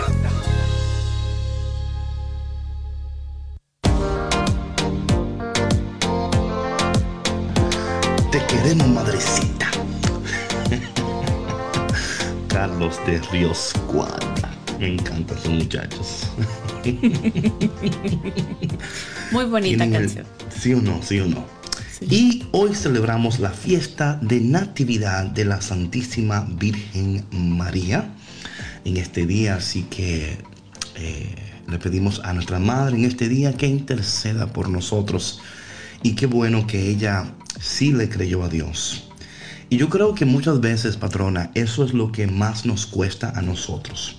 Te 8.31 8.43
queremos, 8.47 8.87
madrecita. 8.89 9.67
Carlos 12.47 12.99
de 13.05 13.19
Ríos 13.31 13.73
Cuadra. 13.87 14.51
Me 14.79 14.93
encantan 14.95 15.37
esos 15.37 15.51
muchachos. 15.53 16.27
Muy 19.31 19.45
bonita 19.45 19.77
Tienen 19.85 19.95
el- 19.95 20.01
canción. 20.01 20.25
Sí 20.59 20.73
o 20.73 20.81
no, 20.81 21.01
sí 21.01 21.19
o 21.19 21.25
no. 21.27 21.45
Y 22.01 22.43
hoy 22.51 22.75
celebramos 22.75 23.39
la 23.39 23.51
fiesta 23.51 24.19
de 24.21 24.41
Natividad 24.41 25.25
de 25.27 25.45
la 25.45 25.61
Santísima 25.61 26.45
Virgen 26.49 27.23
María 27.31 28.09
en 28.83 28.97
este 28.97 29.25
día, 29.25 29.55
así 29.55 29.83
que 29.83 30.37
eh, 30.95 31.35
le 31.67 31.79
pedimos 31.79 32.19
a 32.25 32.33
nuestra 32.33 32.59
Madre 32.59 32.97
en 32.97 33.05
este 33.05 33.29
día 33.29 33.55
que 33.55 33.67
interceda 33.67 34.51
por 34.51 34.69
nosotros 34.69 35.41
y 36.03 36.15
qué 36.15 36.25
bueno 36.25 36.67
que 36.67 36.89
ella 36.89 37.33
sí 37.61 37.93
le 37.93 38.09
creyó 38.09 38.43
a 38.43 38.49
Dios. 38.49 39.09
Y 39.69 39.77
yo 39.77 39.89
creo 39.89 40.15
que 40.15 40.25
muchas 40.25 40.59
veces, 40.59 40.97
patrona, 40.97 41.49
eso 41.55 41.85
es 41.85 41.93
lo 41.93 42.11
que 42.11 42.27
más 42.27 42.65
nos 42.65 42.85
cuesta 42.85 43.31
a 43.35 43.41
nosotros. 43.41 44.17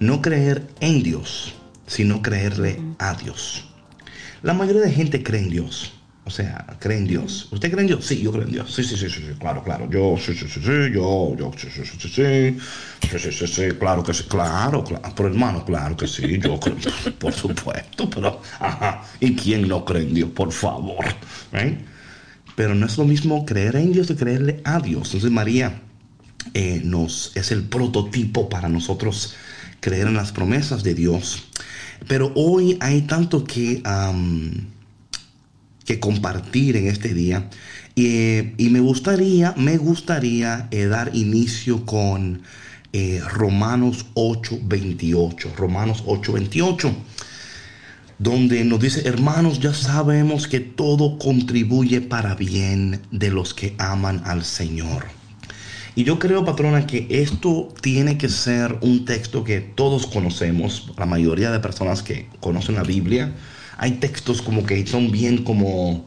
No 0.00 0.22
creer 0.22 0.66
en 0.80 1.02
Dios, 1.02 1.52
sino 1.86 2.22
creerle 2.22 2.80
a 2.98 3.14
Dios. 3.14 3.64
La 4.42 4.54
mayoría 4.54 4.80
de 4.80 4.90
gente 4.90 5.22
cree 5.22 5.42
en 5.42 5.50
Dios. 5.50 5.92
O 6.32 6.34
sea, 6.34 6.64
cree 6.78 6.96
en 6.96 7.06
Dios. 7.06 7.46
¿Usted 7.50 7.70
cree 7.70 7.82
en 7.82 7.88
Dios? 7.88 8.06
Sí, 8.06 8.22
yo 8.22 8.32
creo 8.32 8.44
en 8.44 8.52
Dios. 8.52 8.74
Sí, 8.74 8.82
sí, 8.82 8.96
sí, 8.96 9.10
sí, 9.10 9.20
sí, 9.20 9.34
claro, 9.38 9.62
claro. 9.62 9.86
Yo, 9.90 10.16
sí, 10.16 10.32
sí, 10.32 10.46
sí, 10.48 10.60
sí, 10.62 10.90
yo, 10.94 11.36
yo, 11.36 11.52
sí, 11.54 11.68
sí, 11.70 11.82
sí, 11.84 11.98
sí, 12.00 12.08
sí. 12.08 12.58
Sí, 13.10 13.18
sí, 13.18 13.32
sí, 13.32 13.46
sí, 13.46 13.62
claro 13.78 14.02
que 14.02 14.14
sí, 14.14 14.24
claro, 14.26 14.82
claro. 14.82 15.12
Pero 15.14 15.28
hermano, 15.28 15.62
claro 15.62 15.94
que 15.94 16.06
sí, 16.06 16.38
yo 16.38 16.58
creo, 16.58 16.76
por 17.18 17.34
supuesto, 17.34 18.08
pero, 18.08 18.40
ajá. 18.60 19.04
¿Y 19.20 19.36
quién 19.36 19.68
no 19.68 19.84
cree 19.84 20.04
en 20.04 20.14
Dios? 20.14 20.30
Por 20.30 20.52
favor. 20.52 21.04
¿eh? 21.52 21.76
Pero 22.56 22.74
no 22.74 22.86
es 22.86 22.96
lo 22.96 23.04
mismo 23.04 23.44
creer 23.44 23.76
en 23.76 23.92
Dios 23.92 24.06
que 24.06 24.16
creerle 24.16 24.62
a 24.64 24.80
Dios. 24.80 25.08
Entonces 25.08 25.30
María 25.30 25.82
eh, 26.54 26.80
nos, 26.82 27.32
es 27.36 27.52
el 27.52 27.64
prototipo 27.64 28.48
para 28.48 28.70
nosotros 28.70 29.34
creer 29.80 30.06
en 30.06 30.14
las 30.14 30.32
promesas 30.32 30.82
de 30.82 30.94
Dios. 30.94 31.42
Pero 32.08 32.32
hoy 32.36 32.78
hay 32.80 33.02
tanto 33.02 33.44
que, 33.44 33.82
am, 33.84 34.72
que 35.84 36.00
compartir 36.00 36.76
en 36.76 36.88
este 36.88 37.14
día. 37.14 37.48
Y, 37.94 38.68
me 38.70 38.80
gustaría, 38.80 39.54
me 39.56 39.76
gustaría 39.76 40.68
eh, 40.70 40.86
dar 40.86 41.10
inicio 41.14 41.84
con 41.84 42.42
eh, 42.92 43.20
Romanos 43.28 44.06
8:28. 44.14 45.54
Romanos 45.56 46.04
8:28 46.06 46.94
donde 48.22 48.64
nos 48.64 48.78
dice, 48.78 49.08
hermanos, 49.08 49.58
ya 49.58 49.74
sabemos 49.74 50.46
que 50.46 50.60
todo 50.60 51.18
contribuye 51.18 52.00
para 52.00 52.36
bien 52.36 53.00
de 53.10 53.30
los 53.30 53.52
que 53.52 53.74
aman 53.78 54.22
al 54.24 54.44
Señor. 54.44 55.06
Y 55.96 56.04
yo 56.04 56.20
creo, 56.20 56.44
patrona, 56.44 56.86
que 56.86 57.06
esto 57.10 57.68
tiene 57.80 58.18
que 58.18 58.28
ser 58.28 58.78
un 58.80 59.04
texto 59.04 59.42
que 59.42 59.60
todos 59.60 60.06
conocemos, 60.06 60.92
la 60.96 61.04
mayoría 61.04 61.50
de 61.50 61.58
personas 61.58 62.02
que 62.02 62.28
conocen 62.38 62.76
la 62.76 62.84
Biblia. 62.84 63.32
Hay 63.82 63.98
textos 63.98 64.40
como 64.40 64.64
que 64.64 64.86
son 64.86 65.10
bien 65.10 65.42
como, 65.42 66.06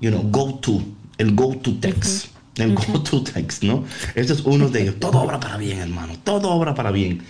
you 0.00 0.08
know, 0.08 0.22
go 0.30 0.54
to, 0.54 0.82
el 1.18 1.34
go 1.34 1.54
to 1.54 1.74
text. 1.80 2.28
El 2.56 2.74
go 2.74 3.02
to 3.02 3.22
text, 3.22 3.62
¿no? 3.62 3.84
Este 4.14 4.32
es 4.32 4.40
uno 4.40 4.70
de 4.70 4.84
ellos. 4.84 4.94
Todo 4.98 5.20
obra 5.20 5.38
para 5.38 5.58
bien, 5.58 5.80
hermano. 5.80 6.14
Todo 6.24 6.48
obra 6.48 6.74
para 6.74 6.92
bien. 6.92 7.20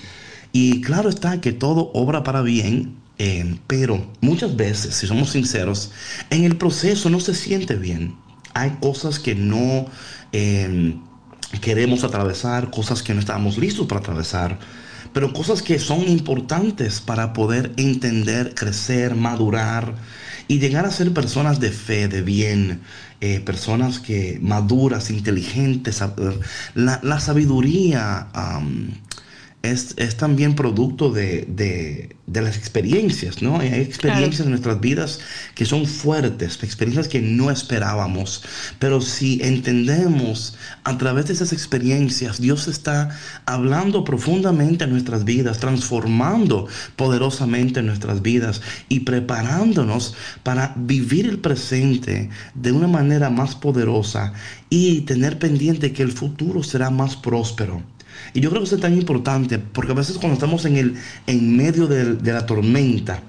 Y 0.52 0.80
claro 0.80 1.08
está 1.08 1.40
que 1.40 1.50
todo 1.52 1.90
obra 1.92 2.22
para 2.22 2.40
bien, 2.42 2.98
eh, 3.18 3.58
pero 3.66 4.06
muchas 4.20 4.54
veces, 4.54 4.94
si 4.94 5.08
somos 5.08 5.30
sinceros, 5.30 5.90
en 6.30 6.44
el 6.44 6.56
proceso 6.56 7.10
no 7.10 7.18
se 7.18 7.34
siente 7.34 7.74
bien. 7.74 8.14
Hay 8.54 8.76
cosas 8.80 9.18
que 9.18 9.34
no 9.34 9.86
eh, 10.30 10.94
queremos 11.60 12.04
atravesar, 12.04 12.70
cosas 12.70 13.02
que 13.02 13.12
no 13.12 13.18
estamos 13.18 13.58
listos 13.58 13.88
para 13.88 13.98
atravesar, 13.98 14.60
pero 15.16 15.32
cosas 15.32 15.62
que 15.62 15.78
son 15.78 16.06
importantes 16.10 17.00
para 17.00 17.32
poder 17.32 17.72
entender, 17.78 18.54
crecer, 18.54 19.14
madurar 19.14 19.94
y 20.46 20.58
llegar 20.58 20.84
a 20.84 20.90
ser 20.90 21.14
personas 21.14 21.58
de 21.58 21.70
fe, 21.70 22.06
de 22.06 22.20
bien, 22.20 22.82
eh, 23.22 23.40
personas 23.40 23.98
que 23.98 24.38
maduras, 24.42 25.08
inteligentes. 25.08 26.04
La, 26.74 27.00
la 27.02 27.18
sabiduría 27.18 28.26
es, 29.62 29.94
es 29.96 30.16
también 30.16 30.54
producto 30.54 31.10
de, 31.10 31.44
de- 31.48 32.16
de 32.26 32.42
las 32.42 32.56
experiencias, 32.56 33.40
¿no? 33.40 33.60
Hay 33.60 33.68
experiencias 33.74 34.40
en 34.46 34.50
nuestras 34.50 34.80
vidas 34.80 35.20
que 35.54 35.64
son 35.64 35.86
fuertes, 35.86 36.60
experiencias 36.64 37.06
que 37.06 37.20
no 37.20 37.52
esperábamos, 37.52 38.42
pero 38.80 39.00
si 39.00 39.40
entendemos 39.42 40.56
a 40.82 40.98
través 40.98 41.26
de 41.26 41.34
esas 41.34 41.52
experiencias, 41.52 42.40
Dios 42.40 42.66
está 42.66 43.16
hablando 43.44 44.02
profundamente 44.04 44.84
en 44.84 44.90
nuestras 44.90 45.24
vidas, 45.24 45.58
transformando 45.60 46.66
poderosamente 46.96 47.80
nuestras 47.82 48.22
vidas 48.22 48.60
y 48.88 49.00
preparándonos 49.00 50.14
para 50.42 50.74
vivir 50.76 51.26
el 51.26 51.38
presente 51.38 52.30
de 52.54 52.72
una 52.72 52.88
manera 52.88 53.30
más 53.30 53.54
poderosa 53.54 54.32
y 54.68 55.02
tener 55.02 55.38
pendiente 55.38 55.92
que 55.92 56.02
el 56.02 56.12
futuro 56.12 56.62
será 56.64 56.90
más 56.90 57.16
próspero. 57.16 57.82
Y 58.34 58.40
yo 58.40 58.50
creo 58.50 58.62
que 58.62 58.66
eso 58.66 58.76
es 58.76 58.82
tan 58.82 58.94
importante 58.94 59.58
porque 59.58 59.92
a 59.92 59.94
veces 59.94 60.18
cuando 60.18 60.34
estamos 60.34 60.64
en, 60.64 60.76
el, 60.76 60.94
en 61.26 61.56
medio 61.56 61.86
de, 61.86 62.32
la 62.32 62.46
tormenta, 62.46 63.22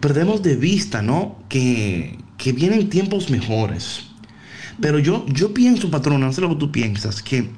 perdemos 0.00 0.42
de 0.42 0.56
vista, 0.56 1.02
¿no? 1.02 1.38
Que, 1.48 2.18
que 2.36 2.52
vienen 2.52 2.88
tiempos 2.90 3.30
mejores. 3.30 4.04
Pero 4.80 4.98
yo, 4.98 5.24
yo 5.28 5.54
pienso, 5.54 5.90
patrona, 5.90 6.26
no 6.26 6.32
sé 6.32 6.40
lo 6.40 6.50
que 6.50 6.56
tú 6.56 6.70
piensas, 6.70 7.22
que 7.22 7.50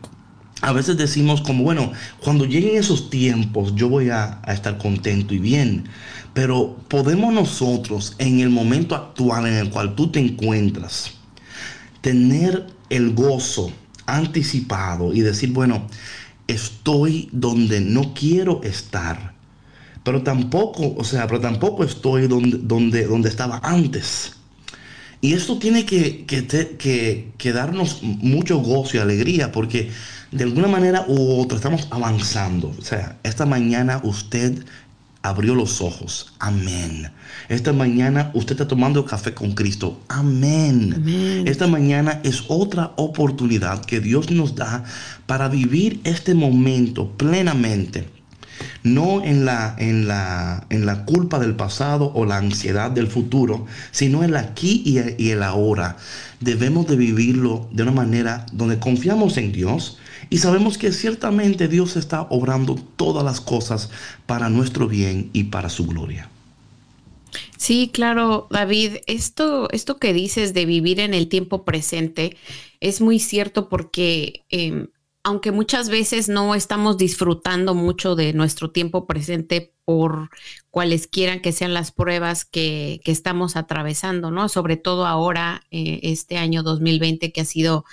a 0.60 0.72
veces 0.72 0.96
decimos 0.96 1.40
como, 1.40 1.62
bueno, 1.62 1.92
cuando 2.22 2.44
lleguen 2.44 2.76
esos 2.76 3.10
tiempos 3.10 3.74
yo 3.76 3.88
voy 3.88 4.10
a 4.10 4.40
estar 4.48 4.78
contento 4.78 5.34
y 5.34 5.38
bien. 5.38 5.84
Pero 6.34 6.76
podemos 6.88 7.32
nosotros, 7.32 8.14
en 8.18 8.40
el 8.40 8.50
momento 8.50 8.94
actual 8.94 9.46
en 9.46 9.54
el 9.54 9.70
cual 9.70 9.94
tú 9.94 10.10
te 10.10 10.20
encuentras, 10.20 11.12
tener 12.00 12.66
el 12.90 13.14
gozo 13.14 13.72
anticipado 14.06 15.12
y 15.12 15.20
decir, 15.20 15.52
bueno, 15.52 15.86
estoy 16.48 17.28
donde 17.30 17.80
no 17.80 18.14
quiero 18.14 18.62
estar, 18.64 19.34
pero 20.02 20.22
tampoco, 20.22 20.94
o 20.96 21.04
sea, 21.04 21.26
pero 21.26 21.40
tampoco 21.40 21.84
estoy 21.84 22.26
donde, 22.26 22.58
donde, 22.58 23.06
donde 23.06 23.28
estaba 23.28 23.60
antes. 23.62 24.32
Y 25.20 25.34
esto 25.34 25.58
tiene 25.58 25.84
que, 25.84 26.26
que, 26.26 27.32
que, 27.36 27.52
darnos 27.52 28.02
mucho 28.02 28.58
gozo 28.58 28.96
y 28.96 29.00
alegría 29.00 29.50
porque 29.50 29.90
de 30.30 30.44
alguna 30.44 30.68
manera 30.68 31.04
u 31.08 31.40
otra 31.40 31.56
estamos 31.56 31.88
avanzando. 31.90 32.72
O 32.78 32.82
sea, 32.82 33.18
esta 33.24 33.44
mañana 33.44 34.00
usted 34.04 34.64
abrió 35.22 35.54
los 35.54 35.80
ojos. 35.80 36.32
Amén. 36.38 37.10
Esta 37.48 37.72
mañana 37.72 38.30
usted 38.34 38.52
está 38.52 38.68
tomando 38.68 39.04
café 39.04 39.34
con 39.34 39.52
Cristo. 39.52 40.00
Amén. 40.08 41.44
Esta 41.46 41.66
mañana 41.66 42.20
es 42.24 42.44
otra 42.48 42.92
oportunidad 42.96 43.84
que 43.84 44.00
Dios 44.00 44.30
nos 44.30 44.54
da 44.54 44.84
para 45.26 45.48
vivir 45.48 46.00
este 46.04 46.34
momento 46.34 47.10
plenamente 47.16 48.18
no 48.82 49.22
en 49.24 49.44
la, 49.44 49.74
en 49.78 50.08
la, 50.08 50.66
en 50.70 50.86
la 50.86 51.04
culpa 51.04 51.38
del 51.38 51.54
pasado 51.54 52.10
o 52.14 52.24
la 52.24 52.38
ansiedad 52.38 52.90
del 52.90 53.08
futuro, 53.08 53.66
sino 53.90 54.24
el 54.24 54.36
aquí 54.36 54.82
y 54.84 54.98
el, 54.98 55.14
y 55.18 55.30
el 55.30 55.42
ahora. 55.42 55.96
Debemos 56.40 56.86
de 56.86 56.96
vivirlo 56.96 57.68
de 57.72 57.82
una 57.82 57.92
manera 57.92 58.46
donde 58.52 58.78
confiamos 58.78 59.36
en 59.36 59.52
Dios 59.52 59.98
y 60.30 60.38
sabemos 60.38 60.78
que 60.78 60.92
ciertamente 60.92 61.68
Dios 61.68 61.96
está 61.96 62.22
obrando 62.30 62.76
todas 62.96 63.24
las 63.24 63.40
cosas 63.40 63.90
para 64.26 64.48
nuestro 64.48 64.88
bien 64.88 65.30
y 65.32 65.44
para 65.44 65.68
su 65.68 65.86
gloria. 65.86 66.28
Sí, 67.56 67.90
claro, 67.92 68.46
David, 68.50 68.98
esto, 69.06 69.68
esto 69.70 69.98
que 69.98 70.12
dices 70.12 70.54
de 70.54 70.64
vivir 70.64 71.00
en 71.00 71.12
el 71.12 71.28
tiempo 71.28 71.64
presente 71.64 72.36
es 72.80 73.00
muy 73.00 73.18
cierto 73.18 73.68
porque 73.68 74.44
em, 74.48 74.88
aunque 75.28 75.52
muchas 75.52 75.90
veces 75.90 76.28
no 76.28 76.54
estamos 76.54 76.96
disfrutando 76.96 77.74
mucho 77.74 78.14
de 78.14 78.32
nuestro 78.32 78.70
tiempo 78.70 79.06
presente 79.06 79.74
por 79.84 80.30
cualesquiera 80.70 81.42
que 81.42 81.52
sean 81.52 81.74
las 81.74 81.92
pruebas 81.92 82.44
que, 82.44 83.00
estamos 83.04 83.56
atravesando, 83.56 84.30
¿no? 84.30 84.48
Sobre 84.48 84.76
todo 84.76 85.06
ahora, 85.06 85.62
eh, 85.70 86.00
este 86.02 86.38
año 86.38 86.62
2020 86.62 87.32
que 87.32 87.40
ha 87.40 87.44
sido, 87.44 87.84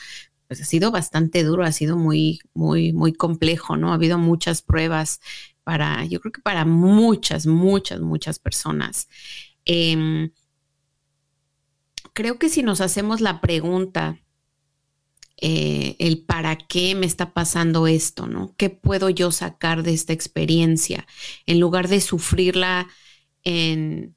pues 0.56 0.68
ha 0.68 0.70
sido 0.70 0.90
bastante 0.90 1.44
duro, 1.44 1.66
ha 1.66 1.72
sido 1.74 1.98
muy, 1.98 2.40
muy, 2.54 2.94
muy 2.94 3.12
complejo, 3.12 3.76
¿no? 3.76 3.92
Ha 3.92 3.96
habido 3.96 4.18
muchas 4.18 4.62
pruebas 4.62 5.20
para, 5.66 6.06
yo 6.06 6.22
creo 6.22 6.32
que 6.32 6.42
para 6.42 6.64
muchas, 6.64 7.46
muchas, 7.46 8.00
muchas 8.00 8.40
personas. 8.40 9.10
Em, 9.66 10.32
creo 12.14 12.40
que 12.40 12.48
si 12.48 12.64
nos 12.64 12.80
hacemos 12.80 13.20
la 13.20 13.42
pregunta, 13.42 14.18
eh, 15.42 15.98
el 16.00 16.24
para 16.24 16.56
qué 16.56 16.96
me 16.96 17.06
está 17.06 17.34
pasando 17.34 17.86
esto, 17.86 18.26
¿no? 18.26 18.56
¿Qué 18.56 18.70
puedo 18.70 19.10
yo 19.10 19.32
sacar 19.32 19.84
de 19.84 19.94
esta 19.94 20.14
experiencia? 20.14 21.06
En 21.46 21.60
lugar 21.60 21.90
de 21.90 22.00
sufrirla 22.00 22.88
en, 23.44 24.16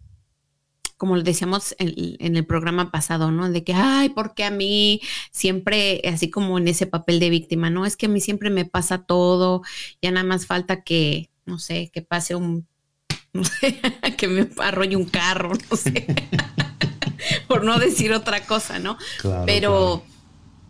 como 0.99 1.17
lo 1.17 1.23
decíamos 1.23 1.75
en, 1.79 2.37
el 2.37 2.45
programa 2.45 2.91
pasado, 2.91 3.31
¿no? 3.31 3.49
De 3.49 3.65
que, 3.65 3.73
ay, 3.73 4.11
porque 4.11 4.45
a 4.45 4.51
mí 4.51 5.01
siempre, 5.31 6.03
así 6.05 6.29
como 6.29 6.59
en 6.59 6.67
ese 6.67 6.87
papel 6.87 7.21
de 7.21 7.31
víctima, 7.31 7.71
¿no? 7.71 7.87
Es 7.87 7.97
que 7.97 8.07
a 8.07 8.09
mí 8.09 8.21
siempre 8.21 8.51
me 8.51 8.65
pasa 8.65 8.99
todo, 8.99 9.63
ya 10.03 10.11
nada 10.11 10.27
más 10.27 10.47
falta 10.47 10.83
que, 10.83 11.31
no 11.47 11.61
sé, 11.61 11.91
que 11.95 12.03
pase 12.03 12.35
un, 12.35 12.67
no 13.33 13.45
sé, 13.45 13.81
que 14.19 14.27
me 14.27 14.49
arrolle 14.59 14.97
un 14.97 15.07
carro, 15.07 15.53
no 15.71 15.77
sé, 15.77 16.05
por 17.49 17.65
no 17.65 17.79
decir 17.79 18.13
otra 18.13 18.45
cosa, 18.45 18.79
¿no? 18.79 18.99
Pero... 19.47 20.05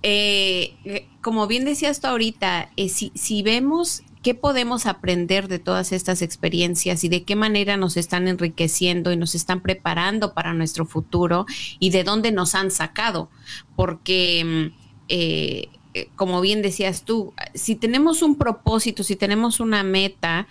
Eh, 0.05 0.77
eh, 0.85 1.09
como 1.21 1.49
bien 1.49 1.65
decías 1.65 2.01
tú 2.01 2.07
ahorita, 2.07 2.71
eh, 2.77 2.89
si, 2.89 3.11
si 3.17 3.43
vemos 3.43 4.05
qué 4.29 4.35
podemos 4.35 4.85
aprender 4.85 5.49
de 5.49 5.59
todas 5.59 5.91
estas 5.91 6.21
experiencias 6.21 7.03
y 7.03 7.09
de 7.09 7.23
qué 7.23 7.35
manera 7.35 7.79
nos 7.79 7.97
están 7.97 8.29
enriqueciendo 8.29 9.11
y 9.11 9.17
nos 9.17 9.35
están 9.35 9.63
preparando 9.63 10.35
para 10.35 10.53
nuestro 10.53 10.85
futuro 10.85 11.47
y 11.79 11.89
de 11.89 12.05
dónde 12.05 12.31
nos 12.31 12.55
han 12.55 12.71
sacado. 12.71 13.31
Porque, 13.75 14.71
mm, 15.09 16.09
como 16.15 16.43
bien 16.43 16.61
decías 16.61 17.05
tú, 17.05 17.33
si 17.55 17.75
tenemos 17.75 18.21
un 18.21 18.37
propósito, 18.37 19.03
si 19.03 19.17
tenemos 19.17 19.61
una 19.61 19.83
meta, 19.83 20.47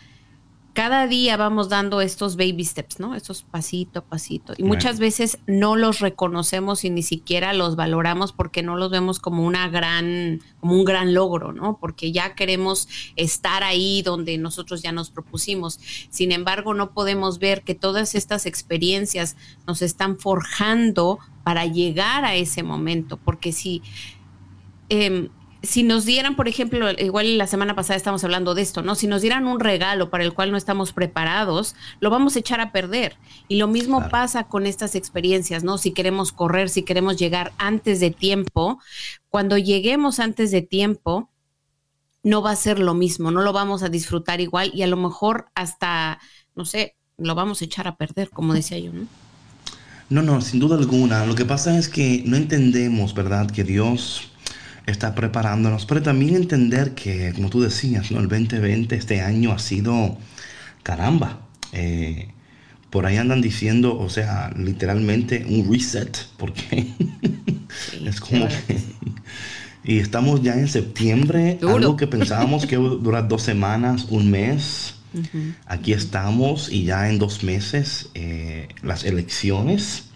cada 0.77 1.07
día 1.07 1.37
vamos 1.37 1.69
dando 1.69 2.01
estos 2.01 2.35
baby 2.35 2.63
steps, 2.63 2.99
¿no? 2.99 3.15
Estos 3.15 3.41
pasito 3.41 3.97
a 3.97 4.03
pasito. 4.03 4.53
Y 4.57 4.63
muchas 4.63 4.99
veces 4.99 5.39
no 5.47 5.75
los 5.75 6.01
reconocemos 6.01 6.85
y 6.85 6.91
ni 6.91 7.01
siquiera 7.01 7.51
los 7.53 7.75
valoramos 7.75 8.31
porque 8.31 8.61
no 8.61 8.77
los 8.77 8.91
vemos 8.91 9.17
como 9.17 9.43
una 9.43 9.69
gran, 9.69 10.39
como 10.59 10.75
un 10.75 10.85
gran 10.85 11.15
logro, 11.15 11.51
¿no? 11.51 11.79
Porque 11.81 12.11
ya 12.11 12.35
queremos 12.35 12.87
estar 13.15 13.63
ahí 13.63 14.03
donde 14.03 14.37
nosotros 14.37 14.83
ya 14.83 14.91
nos 14.91 15.09
propusimos. 15.09 15.79
Sin 16.11 16.31
embargo, 16.31 16.75
no 16.75 16.91
podemos 16.91 17.39
ver 17.39 17.63
que 17.63 17.73
todas 17.73 18.13
estas 18.13 18.45
experiencias 18.45 19.35
nos 19.65 19.81
están 19.81 20.19
forjando 20.19 21.17
para 21.43 21.65
llegar 21.65 22.23
a 22.23 22.35
ese 22.35 22.61
momento. 22.61 23.17
Porque 23.17 23.51
si 23.51 23.81
eh, 24.89 25.31
si 25.63 25.83
nos 25.83 26.05
dieran, 26.05 26.35
por 26.35 26.47
ejemplo, 26.47 26.89
igual 26.91 27.37
la 27.37 27.47
semana 27.47 27.75
pasada 27.75 27.97
estamos 27.97 28.23
hablando 28.23 28.53
de 28.53 28.61
esto, 28.61 28.83
¿no? 28.83 28.95
Si 28.95 29.07
nos 29.07 29.21
dieran 29.21 29.47
un 29.47 29.59
regalo 29.59 30.09
para 30.09 30.23
el 30.23 30.33
cual 30.33 30.51
no 30.51 30.57
estamos 30.57 30.93
preparados, 30.93 31.75
lo 31.99 32.09
vamos 32.09 32.35
a 32.35 32.39
echar 32.39 32.61
a 32.61 32.71
perder. 32.71 33.17
Y 33.47 33.57
lo 33.57 33.67
mismo 33.67 34.09
pasa 34.09 34.43
con 34.45 34.65
estas 34.67 34.95
experiencias, 34.95 35.63
¿no? 35.63 35.77
Si 35.77 35.91
queremos 35.91 36.31
correr, 36.31 36.69
si 36.69 36.83
queremos 36.83 37.17
llegar 37.17 37.53
antes 37.57 37.99
de 37.99 38.11
tiempo, 38.11 38.79
cuando 39.29 39.57
lleguemos 39.57 40.19
antes 40.19 40.51
de 40.51 40.61
tiempo, 40.61 41.29
no 42.23 42.41
va 42.41 42.51
a 42.51 42.55
ser 42.55 42.79
lo 42.79 42.93
mismo, 42.93 43.31
no 43.31 43.41
lo 43.41 43.53
vamos 43.53 43.83
a 43.83 43.89
disfrutar 43.89 44.41
igual 44.41 44.71
y 44.73 44.83
a 44.83 44.87
lo 44.87 44.97
mejor 44.97 45.47
hasta, 45.55 46.19
no 46.55 46.65
sé, 46.65 46.95
lo 47.17 47.35
vamos 47.35 47.61
a 47.61 47.65
echar 47.65 47.87
a 47.87 47.95
perder, 47.95 48.29
como 48.29 48.53
decía 48.53 48.77
yo, 48.77 48.93
¿no? 48.93 49.07
No, 50.09 50.21
no, 50.21 50.39
sin 50.41 50.59
duda 50.59 50.77
alguna. 50.77 51.25
Lo 51.25 51.35
que 51.35 51.43
pasa 51.43 51.77
es 51.77 51.89
que 51.89 52.23
no 52.25 52.37
entendemos, 52.37 53.13
¿verdad? 53.13 53.51
Que 53.51 53.63
Dios 53.65 54.31
está 54.87 55.13
preparándonos, 55.13 55.85
pero 55.85 56.01
también 56.01 56.35
entender 56.35 56.95
que, 56.95 57.33
como 57.33 57.49
tú 57.49 57.61
decías, 57.61 58.09
¿no? 58.09 58.19
el 58.19 58.27
2020, 58.27 58.95
este 58.95 59.21
año 59.21 59.51
ha 59.51 59.59
sido, 59.59 60.17
caramba, 60.81 61.41
eh, 61.73 62.29
por 62.89 63.05
ahí 63.05 63.17
andan 63.17 63.41
diciendo, 63.41 63.99
o 63.99 64.09
sea, 64.09 64.51
literalmente 64.57 65.45
un 65.47 65.71
reset, 65.71 66.17
porque 66.37 66.87
es 68.05 68.19
como 68.19 68.47
que... 68.47 68.79
Y 69.83 69.99
estamos 69.99 70.41
ya 70.41 70.53
en 70.53 70.67
septiembre, 70.67 71.59
algo 71.61 71.95
que 71.95 72.07
pensábamos 72.07 72.65
que 72.65 72.75
iba 72.75 72.87
a 72.87 72.95
durar 72.95 73.27
dos 73.29 73.41
semanas, 73.43 74.07
un 74.09 74.29
mes. 74.29 74.95
Aquí 75.65 75.93
estamos 75.93 76.69
y 76.69 76.83
ya 76.83 77.09
en 77.09 77.19
dos 77.19 77.41
meses 77.43 78.09
eh, 78.13 78.67
las 78.83 79.05
elecciones. 79.05 80.06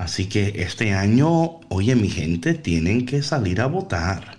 Así 0.00 0.24
que 0.24 0.62
este 0.62 0.94
año, 0.94 1.60
oye 1.68 1.94
mi 1.94 2.08
gente, 2.08 2.54
tienen 2.54 3.04
que 3.04 3.22
salir 3.22 3.60
a 3.60 3.66
votar. 3.66 4.38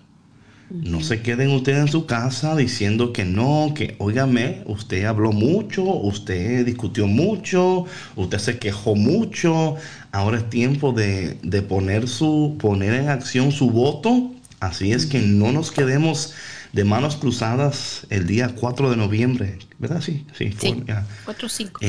No 0.72 1.02
se 1.02 1.22
queden 1.22 1.52
ustedes 1.52 1.82
en 1.82 1.88
su 1.88 2.08
casa 2.08 2.56
diciendo 2.56 3.14
que 3.14 3.26
no, 3.26 3.74
que 3.76 3.96
óigame, 4.00 4.64
usted 4.66 5.06
habló 5.06 5.32
mucho, 5.32 5.84
usted 5.84 6.66
discutió 6.66 7.06
mucho, 7.06 7.86
usted 8.16 8.40
se 8.40 8.58
quejó 8.58 8.96
mucho. 8.96 9.76
Ahora 10.12 10.40
es 10.40 10.50
tiempo 10.50 10.94
de, 10.94 11.38
poner, 11.70 12.08
su, 12.08 12.58
poner 12.60 12.96
en 12.96 13.10
acción 13.10 13.52
su 13.52 13.70
voto. 13.70 14.32
Así 14.60 14.94
es 14.94 15.06
que 15.06 15.20
no 15.20 15.52
nos 15.52 15.70
quedemos 15.70 16.34
de 16.74 16.86
manos 16.86 17.18
cruzadas 17.18 18.08
el 18.10 18.26
día 18.26 18.56
4 18.56 18.90
de 18.90 18.98
noviembre, 18.98 19.60
¿verdad? 19.78 20.02
Sí, 20.02 20.26
sí. 20.36 20.56
sí 20.60 20.84
4 21.26 21.46
o 21.46 21.50
5. 21.50 21.80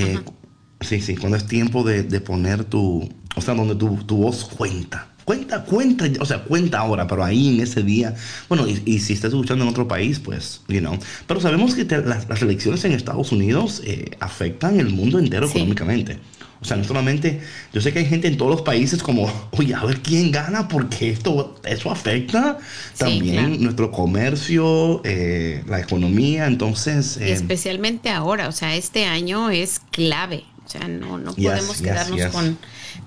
sí, 0.83 1.01
sí, 1.01 1.17
cuando 1.17 1.39
es 1.39 1.47
tiempo 1.47 1.85
de 1.85 2.21
poner 2.21 2.65
tu, 2.65 3.09
o 3.35 3.41
sea, 3.41 3.55
donde 3.55 3.75
tu, 3.75 3.97
tu 4.05 4.17
voz 4.17 4.45
cuenta. 4.45 5.09
Cuenta, 5.25 5.65
cuenta, 5.65 6.05
o 6.21 6.27
sea, 6.27 6.43
cuenta 6.43 6.81
ahora, 6.81 7.07
pero 7.07 7.23
ahí 7.23 7.55
en 7.55 7.61
ese 7.61 7.83
día, 7.83 8.15
bueno, 8.49 8.67
y, 8.67 8.99
si 8.99 9.13
estás 9.13 9.31
escuchando 9.33 9.63
en 9.65 9.71
otro 9.71 9.87
país, 9.87 10.19
pues, 10.19 10.63
you 10.67 10.81
know. 10.81 10.99
Pero 11.29 11.41
sabemos 11.41 11.75
que 11.75 11.85
las, 11.85 12.43
elecciones 12.43 12.85
en 12.85 12.93
Estados 12.93 13.31
Unidos 13.31 13.83
eh, 13.85 14.17
afectan 14.19 14.81
el 14.81 14.91
mundo 14.91 15.21
entero 15.21 15.47
económicamente. 15.47 16.19
O 16.63 16.65
sea, 16.65 16.77
no 16.77 16.85
solamente, 16.85 17.41
yo 17.73 17.81
sé 17.81 17.93
que 17.93 17.99
hay 17.99 18.07
gente 18.07 18.29
en 18.29 18.37
todos 18.37 18.51
los 18.53 18.63
países 18.63 19.03
como, 19.03 19.31
oye, 19.53 19.75
a 19.75 19.85
ver 19.85 20.01
quién 20.01 20.31
gana, 20.31 20.69
porque 20.69 21.11
esto, 21.11 21.57
eso 21.65 21.91
afecta 21.91 22.59
también 22.97 23.63
nuestro 23.63 23.91
comercio, 23.91 25.03
eh, 25.05 25.65
la 25.67 25.81
economía, 25.81 26.47
entonces... 26.47 27.17
Eh, 27.17 27.33
especialmente 27.33 28.11
ahora, 28.11 28.49
o 28.49 28.53
sea, 28.53 28.77
este 28.77 29.07
año 29.07 29.51
es 29.51 29.81
clave, 29.91 30.45
sea, 30.73 30.89
no, 30.89 31.19
no 31.19 31.35
podemos 31.35 31.81
quedarnos 31.81 32.33
con 32.33 32.59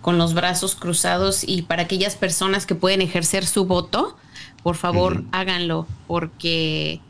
con 0.02 0.18
los 0.18 0.34
brazos 0.34 0.76
cruzados 0.76 1.44
y 1.48 1.64
para 1.64 1.84
aquellas 1.84 2.16
personas 2.16 2.66
que 2.66 2.76
pueden 2.76 3.02
ejercer 3.02 3.46
su 3.46 3.66
voto, 3.66 4.18
por 4.64 4.76
favor 4.76 5.24
háganlo 5.32 5.88
porque 6.08 7.02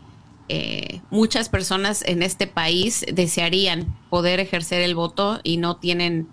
eh, 0.48 1.02
muchas 1.10 1.50
personas 1.50 2.04
en 2.06 2.22
este 2.22 2.48
país 2.48 3.06
desearían 3.12 3.96
poder 4.10 4.40
ejercer 4.40 4.82
el 4.82 4.96
voto 4.96 5.40
y 5.44 5.58
no 5.58 5.78
tienen 5.78 6.28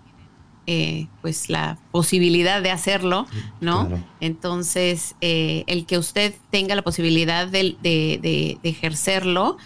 eh, 0.65 1.07
pues 1.21 1.49
la 1.49 1.77
posibilidad 1.91 2.61
de 2.61 2.71
hacerlo, 2.71 3.27
¿no? 3.59 3.89
Entonces, 4.21 5.15
eh, 5.19 5.65
el 5.67 5.85
que 5.85 5.97
usted 5.97 6.33
tenga 6.51 6.75
la 6.75 6.83
posibilidad 6.83 7.47
de, 7.47 7.75
de 7.81 8.59
ejercerlo 8.63 9.57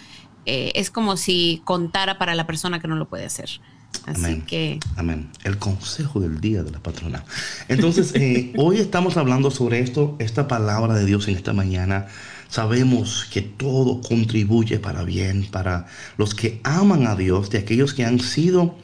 es 0.46 0.90
como 0.90 1.18
si 1.18 1.62
contara 1.66 2.18
para 2.18 2.34
la 2.34 2.48
persona 2.48 2.80
que 2.80 2.88
no 2.88 2.96
lo 2.96 3.10
puede 3.10 3.26
hacer. 3.26 3.60
Así 4.08 4.24
Amén. 4.24 4.44
que 4.48 4.80
Amén. 4.96 5.28
El 5.44 5.58
consejo 5.58 6.22
del 6.22 6.40
día 6.40 6.64
de 6.64 6.72
la 6.72 6.80
patrona. 6.80 7.26
Entonces, 7.68 8.14
eh, 8.16 8.54
hoy 8.58 8.78
estamos 8.78 9.18
hablando 9.18 9.52
sobre 9.52 9.82
esto, 9.82 10.16
esta 10.20 10.48
palabra 10.48 10.96
de 10.96 11.06
Dios 11.06 11.28
en 11.28 11.36
esta 11.36 11.52
mañana. 11.52 12.08
Sabemos 12.48 13.28
que 13.30 13.42
todo 13.42 14.00
contribuye 14.00 14.80
para 14.80 15.04
bien, 15.04 15.46
para 15.52 15.88
los 16.16 16.34
que 16.34 16.62
aman 16.64 17.06
a 17.06 17.18
Dios, 17.18 17.50
de 17.50 17.58
aquellos 17.58 17.94
que 17.94 18.06
han 18.06 18.22
sido 18.22 18.78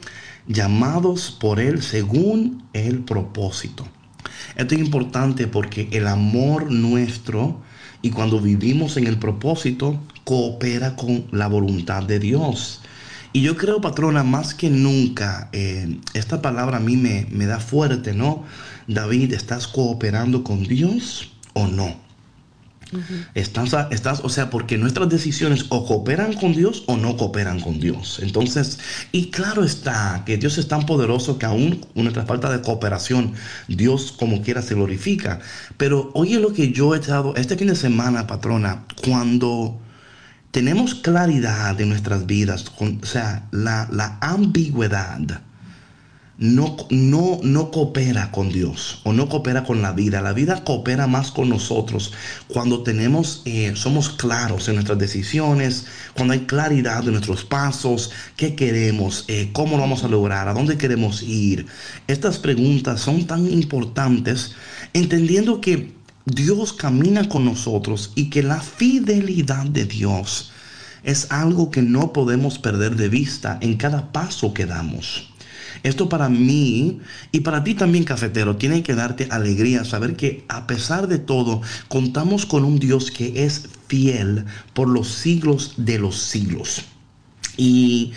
llamados 0.46 1.30
por 1.40 1.58
Él 1.58 1.82
según 1.82 2.62
el 2.74 2.98
propósito. 2.98 3.88
Esto 4.56 4.74
es 4.74 4.80
importante 4.82 5.46
porque 5.46 5.88
el 5.92 6.06
amor 6.06 6.70
nuestro 6.70 7.62
y 8.02 8.10
cuando 8.10 8.40
vivimos 8.40 8.98
en 8.98 9.06
el 9.06 9.18
propósito 9.18 9.98
coopera 10.24 10.96
con 10.96 11.24
la 11.30 11.46
voluntad 11.46 12.02
de 12.02 12.18
Dios. 12.18 12.82
Y 13.34 13.42
yo 13.42 13.56
creo, 13.56 13.80
patrona, 13.80 14.22
más 14.22 14.54
que 14.54 14.70
nunca, 14.70 15.48
eh, 15.52 15.98
esta 16.14 16.40
palabra 16.40 16.76
a 16.76 16.80
mí 16.80 16.96
me, 16.96 17.26
me 17.32 17.46
da 17.46 17.58
fuerte, 17.58 18.14
¿no? 18.14 18.44
David, 18.86 19.32
¿estás 19.32 19.66
cooperando 19.66 20.44
con 20.44 20.62
Dios 20.62 21.32
o 21.52 21.66
no? 21.66 21.96
Estás, 23.34 23.74
estás, 23.90 24.20
o 24.22 24.28
sea, 24.28 24.50
porque 24.50 24.78
nuestras 24.78 25.08
decisiones 25.08 25.66
o 25.70 25.84
cooperan 25.84 26.34
con 26.34 26.54
Dios 26.54 26.84
o 26.86 26.96
no 26.96 27.16
cooperan 27.16 27.58
con 27.58 27.80
Dios. 27.80 28.20
Entonces, 28.22 28.78
y 29.10 29.32
claro 29.32 29.64
está 29.64 30.22
que 30.24 30.36
Dios 30.36 30.56
es 30.56 30.68
tan 30.68 30.86
poderoso 30.86 31.36
que 31.36 31.46
aún 31.46 31.80
con 31.92 32.04
nuestra 32.04 32.26
falta 32.26 32.48
de 32.52 32.62
cooperación, 32.62 33.32
Dios 33.66 34.12
como 34.12 34.42
quiera 34.42 34.62
se 34.62 34.76
glorifica. 34.76 35.40
Pero 35.76 36.12
oye 36.14 36.38
lo 36.38 36.52
que 36.52 36.70
yo 36.70 36.94
he 36.94 37.00
estado 37.00 37.34
este 37.34 37.56
fin 37.56 37.66
de 37.66 37.74
semana, 37.74 38.28
patrona, 38.28 38.84
cuando 39.04 39.80
tenemos 40.54 40.94
claridad 40.94 41.80
en 41.80 41.88
nuestras 41.88 42.26
vidas, 42.26 42.66
o 42.78 43.04
sea, 43.04 43.48
la, 43.50 43.88
la 43.90 44.18
ambigüedad 44.20 45.42
no, 46.38 46.76
no, 46.90 47.40
no 47.42 47.70
coopera 47.72 48.30
con 48.30 48.50
Dios 48.50 49.00
o 49.02 49.12
no 49.12 49.28
coopera 49.28 49.64
con 49.64 49.82
la 49.82 49.90
vida. 49.90 50.22
La 50.22 50.32
vida 50.32 50.62
coopera 50.62 51.08
más 51.08 51.32
con 51.32 51.48
nosotros 51.48 52.12
cuando 52.46 52.84
tenemos, 52.84 53.42
eh, 53.46 53.72
somos 53.74 54.10
claros 54.10 54.68
en 54.68 54.76
nuestras 54.76 54.98
decisiones, 54.98 55.86
cuando 56.14 56.34
hay 56.34 56.46
claridad 56.46 57.02
de 57.02 57.10
nuestros 57.10 57.44
pasos, 57.44 58.12
qué 58.36 58.54
queremos, 58.54 59.24
eh, 59.26 59.50
cómo 59.52 59.74
lo 59.74 59.82
vamos 59.82 60.04
a 60.04 60.08
lograr, 60.08 60.46
a 60.46 60.54
dónde 60.54 60.78
queremos 60.78 61.20
ir. 61.24 61.66
Estas 62.06 62.38
preguntas 62.38 63.00
son 63.00 63.26
tan 63.26 63.50
importantes 63.50 64.54
entendiendo 64.92 65.60
que 65.60 66.03
Dios 66.26 66.72
camina 66.72 67.28
con 67.28 67.44
nosotros 67.44 68.12
y 68.14 68.30
que 68.30 68.42
la 68.42 68.60
fidelidad 68.60 69.66
de 69.66 69.84
Dios 69.84 70.52
es 71.02 71.30
algo 71.30 71.70
que 71.70 71.82
no 71.82 72.12
podemos 72.12 72.58
perder 72.58 72.96
de 72.96 73.08
vista 73.08 73.58
en 73.60 73.76
cada 73.76 74.10
paso 74.10 74.54
que 74.54 74.64
damos. 74.64 75.30
Esto 75.82 76.08
para 76.08 76.30
mí 76.30 77.00
y 77.30 77.40
para 77.40 77.62
ti 77.62 77.74
también, 77.74 78.04
cafetero, 78.04 78.56
tiene 78.56 78.82
que 78.82 78.94
darte 78.94 79.28
alegría 79.30 79.84
saber 79.84 80.16
que 80.16 80.46
a 80.48 80.66
pesar 80.66 81.08
de 81.08 81.18
todo, 81.18 81.60
contamos 81.88 82.46
con 82.46 82.64
un 82.64 82.78
Dios 82.78 83.10
que 83.10 83.44
es 83.44 83.68
fiel 83.86 84.46
por 84.72 84.88
los 84.88 85.08
siglos 85.08 85.74
de 85.76 85.98
los 85.98 86.18
siglos. 86.18 86.82
Y 87.58 88.12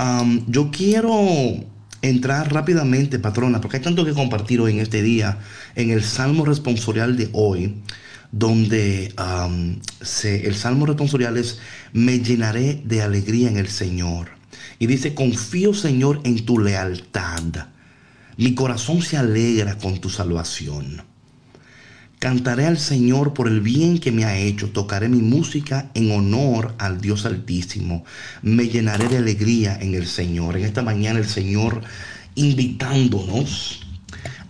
um, 0.00 0.44
yo 0.48 0.70
quiero 0.72 1.64
entrar 2.02 2.52
rápidamente, 2.52 3.18
patrona, 3.18 3.60
porque 3.60 3.78
hay 3.78 3.82
tanto 3.82 4.04
que 4.04 4.12
compartir 4.12 4.60
hoy 4.60 4.72
en 4.72 4.80
este 4.80 5.02
día, 5.02 5.38
en 5.74 5.90
el 5.90 6.02
Salmo 6.02 6.44
responsorial 6.44 7.16
de 7.16 7.30
hoy, 7.32 7.82
donde 8.32 9.14
se- 10.00 10.46
el 10.46 10.54
Salmo 10.54 10.86
responsorial 10.86 11.36
es, 11.36 11.58
me 11.92 12.18
llenaré 12.20 12.82
de 12.84 13.02
alegría 13.02 13.48
en 13.48 13.56
el 13.56 13.68
Señor. 13.68 14.28
Y 14.78 14.86
dice, 14.86 15.14
confío 15.14 15.74
Señor 15.74 16.20
en 16.24 16.44
tu 16.44 16.58
lealtad. 16.58 17.68
Mi 18.36 18.54
corazón 18.54 19.02
se 19.02 19.16
alegra 19.16 19.78
con 19.78 20.00
tu 20.00 20.10
salvación. 20.10 21.02
Cantaré 22.22 22.66
al 22.66 22.78
Señor 22.78 23.34
por 23.34 23.48
el 23.48 23.60
bien 23.60 23.98
que 23.98 24.12
me 24.12 24.24
ha 24.24 24.38
hecho. 24.38 24.70
Tocaré 24.70 25.08
mi 25.08 25.20
música 25.20 25.90
en 25.94 26.12
honor 26.12 26.72
al 26.78 27.00
Dios 27.00 27.26
Altísimo. 27.26 28.04
Me 28.42 28.68
llenaré 28.68 29.08
de 29.08 29.16
alegría 29.16 29.76
en 29.80 29.96
el 29.96 30.06
Señor. 30.06 30.56
En 30.56 30.64
esta 30.64 30.82
mañana 30.82 31.18
el 31.18 31.26
Señor 31.26 31.82
invitándonos 32.36 33.80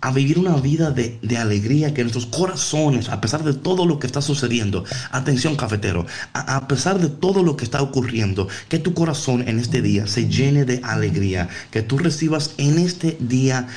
a 0.02 0.10
vivir 0.10 0.38
una 0.38 0.56
vida 0.56 0.90
de, 0.90 1.18
de 1.22 1.38
alegría, 1.38 1.94
que 1.94 2.02
nuestros 2.02 2.26
corazones, 2.26 3.08
a 3.08 3.20
pesar 3.20 3.42
de 3.42 3.54
todo 3.54 3.86
lo 3.86 3.98
que 3.98 4.06
está 4.06 4.20
sucediendo, 4.20 4.84
atención 5.10 5.56
cafetero, 5.56 6.04
a, 6.34 6.56
a 6.56 6.68
pesar 6.68 6.98
de 6.98 7.08
todo 7.08 7.42
lo 7.42 7.56
que 7.56 7.64
está 7.64 7.80
ocurriendo, 7.80 8.48
que 8.68 8.80
tu 8.80 8.92
corazón 8.94 9.48
en 9.48 9.60
este 9.60 9.80
día 9.80 10.08
se 10.08 10.28
llene 10.28 10.64
de 10.66 10.80
alegría, 10.82 11.48
que 11.70 11.82
tú 11.82 11.96
recibas 11.98 12.52
en 12.58 12.78
este 12.78 13.16
día 13.20 13.68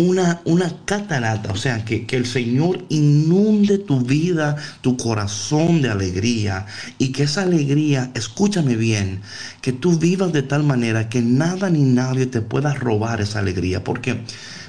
una, 0.00 0.40
una 0.44 0.72
catarata, 0.84 1.52
o 1.52 1.56
sea, 1.56 1.84
que, 1.84 2.06
que 2.06 2.16
el 2.16 2.26
Señor 2.26 2.84
inunde 2.88 3.78
tu 3.78 4.00
vida, 4.00 4.56
tu 4.80 4.96
corazón 4.96 5.82
de 5.82 5.90
alegría 5.90 6.66
y 6.98 7.12
que 7.12 7.24
esa 7.24 7.42
alegría, 7.42 8.10
escúchame 8.14 8.76
bien, 8.76 9.20
que 9.60 9.72
tú 9.72 9.98
vivas 9.98 10.32
de 10.32 10.42
tal 10.42 10.64
manera 10.64 11.08
que 11.08 11.22
nada 11.22 11.70
ni 11.70 11.82
nadie 11.82 12.26
te 12.26 12.40
pueda 12.40 12.74
robar 12.74 13.20
esa 13.20 13.40
alegría, 13.40 13.84
porque 13.84 14.22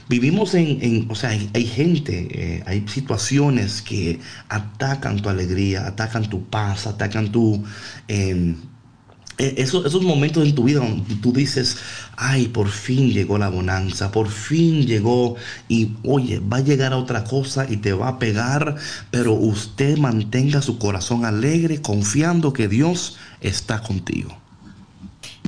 vivimos 0.10 0.54
en, 0.56 1.08
o 1.10 1.16
sea, 1.16 1.30
hay, 1.32 1.50
hay 1.54 1.66
gente, 1.66 2.28
eh, 2.32 2.64
hay 2.66 2.86
situaciones 2.88 3.82
que 3.82 4.20
atacan 4.50 5.22
tu 5.22 5.30
alegría, 5.30 5.88
atacan 5.88 6.30
tu 6.30 6.46
paz, 6.50 6.88
atacan 6.88 7.32
tu... 7.32 7.64
eh, 8.08 8.56
esos, 9.42 9.86
esos 9.86 10.04
momentos 10.04 10.46
en 10.46 10.56
tu 10.56 10.64
vida 10.64 10.80
donde 10.80 11.16
tú 11.16 11.32
dices, 11.34 11.78
ay, 12.18 12.48
por 12.48 12.70
fin 12.70 13.12
llegó 13.12 13.38
la 13.38 13.50
bonanza, 13.50 14.12
por 14.12 14.30
fin 14.30 14.86
llegó 14.86 15.36
y 15.68 15.92
oye, 16.04 16.40
va 16.40 16.58
a 16.58 16.62
llegar 16.62 16.94
a 16.94 16.98
otra 16.98 17.24
cosa 17.24 17.66
y 17.70 17.78
te 17.78 17.94
va 17.94 18.08
a 18.08 18.20
pegar, 18.20 18.76
pero 19.10 19.34
usted 19.34 19.98
mantenga 19.98 20.62
su 20.62 20.78
corazón 20.78 21.26
alegre, 21.26 21.82
confiando 21.82 22.54
que 22.54 22.68
Dios 22.68 23.18
está 23.42 23.82
contigo. 23.82 24.41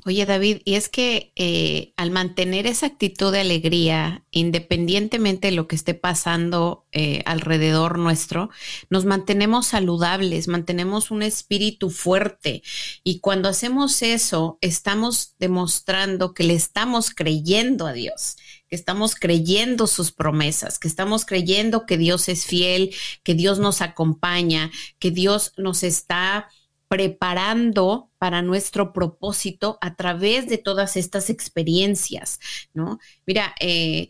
Oye, 0.06 0.26
David, 0.26 0.58
y 0.66 0.74
es 0.74 0.90
que 0.90 1.32
eh, 1.38 1.94
al 1.96 2.12
mantener 2.12 2.68
esa 2.68 2.88
actitud 2.88 3.32
de 3.32 3.40
alegría, 3.40 4.26
independientemente 4.32 5.48
de 5.48 5.54
lo 5.54 5.70
que 5.70 5.78
esté 5.78 5.94
pasando 5.94 6.86
eh, 6.92 7.24
alrededor 7.26 7.98
nuestro, 7.98 8.50
nos 8.90 9.06
mantenemos 9.06 9.68
saludables, 9.68 10.50
mantenemos 10.50 11.10
un 11.10 11.24
espíritu 11.24 11.90
fuerte. 11.90 12.64
Y 13.06 13.20
cuando 13.22 13.48
hacemos 13.48 14.02
eso, 14.02 14.58
estamos 14.60 15.36
demostrando 15.40 16.34
que 16.34 16.44
le 16.44 16.56
estamos 16.56 17.10
creyendo 17.10 17.88
a 17.88 17.94
Dios, 17.94 18.36
que 18.68 18.76
estamos 18.76 19.16
creyendo 19.16 19.88
sus 19.88 20.12
promesas, 20.12 20.80
que 20.80 20.90
estamos 20.90 21.26
creyendo 21.26 21.86
que 21.86 21.98
Dios 21.98 22.28
es 22.28 22.46
fiel, 22.46 22.94
que 23.24 23.36
Dios 23.36 23.60
nos 23.60 23.82
acompaña, 23.82 24.70
que 25.00 25.12
Dios 25.12 25.54
nos 25.56 25.82
está 25.84 26.50
preparando 26.94 28.12
para 28.20 28.44
nuestro 28.44 28.94
propósito 28.94 29.80
a 29.82 29.96
través 29.96 30.48
de 30.48 30.60
todas 30.60 30.96
estas 30.96 31.32
experiencias, 31.32 32.40
¿no? 32.76 33.00
Mira, 33.26 33.56
eh, 33.60 34.10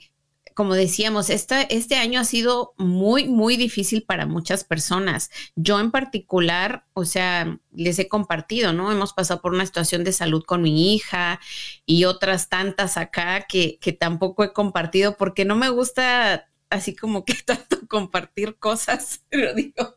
como 0.53 0.73
decíamos, 0.73 1.29
este 1.29 1.95
año 1.95 2.19
ha 2.19 2.25
sido 2.25 2.73
muy, 2.77 3.29
muy 3.29 3.55
difícil 3.55 4.03
para 4.03 4.25
muchas 4.25 4.65
personas. 4.65 5.31
Yo 5.55 5.79
en 5.79 5.91
particular, 5.91 6.85
o 6.91 7.05
sea, 7.05 7.57
les 7.71 7.99
he 7.99 8.09
compartido, 8.09 8.73
¿no? 8.73 8.91
Hemos 8.91 9.13
pasado 9.13 9.41
por 9.41 9.53
una 9.53 9.65
situación 9.65 10.03
de 10.03 10.11
salud 10.11 10.43
con 10.43 10.61
mi 10.61 10.93
hija 10.93 11.39
y 11.85 12.03
otras 12.03 12.49
tantas 12.49 12.97
acá 12.97 13.45
que, 13.47 13.79
que 13.79 13.93
tampoco 13.93 14.43
he 14.43 14.51
compartido 14.51 15.15
porque 15.15 15.45
no 15.45 15.55
me 15.55 15.69
gusta 15.69 16.49
así 16.69 16.93
como 16.93 17.23
que 17.23 17.33
tanto 17.45 17.87
compartir 17.87 18.57
cosas, 18.57 19.23
pero 19.29 19.53
digo, 19.53 19.95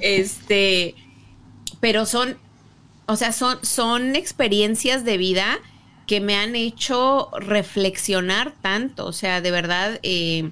este, 0.00 0.96
pero 1.80 2.06
son, 2.06 2.38
o 3.06 3.16
sea, 3.16 3.32
son, 3.32 3.58
son 3.64 4.14
experiencias 4.16 5.04
de 5.04 5.16
vida 5.16 5.58
que 6.06 6.20
me 6.20 6.36
han 6.36 6.56
hecho 6.56 7.30
reflexionar 7.38 8.52
tanto, 8.60 9.06
o 9.06 9.12
sea, 9.12 9.40
de 9.40 9.50
verdad, 9.50 10.00
eh, 10.02 10.50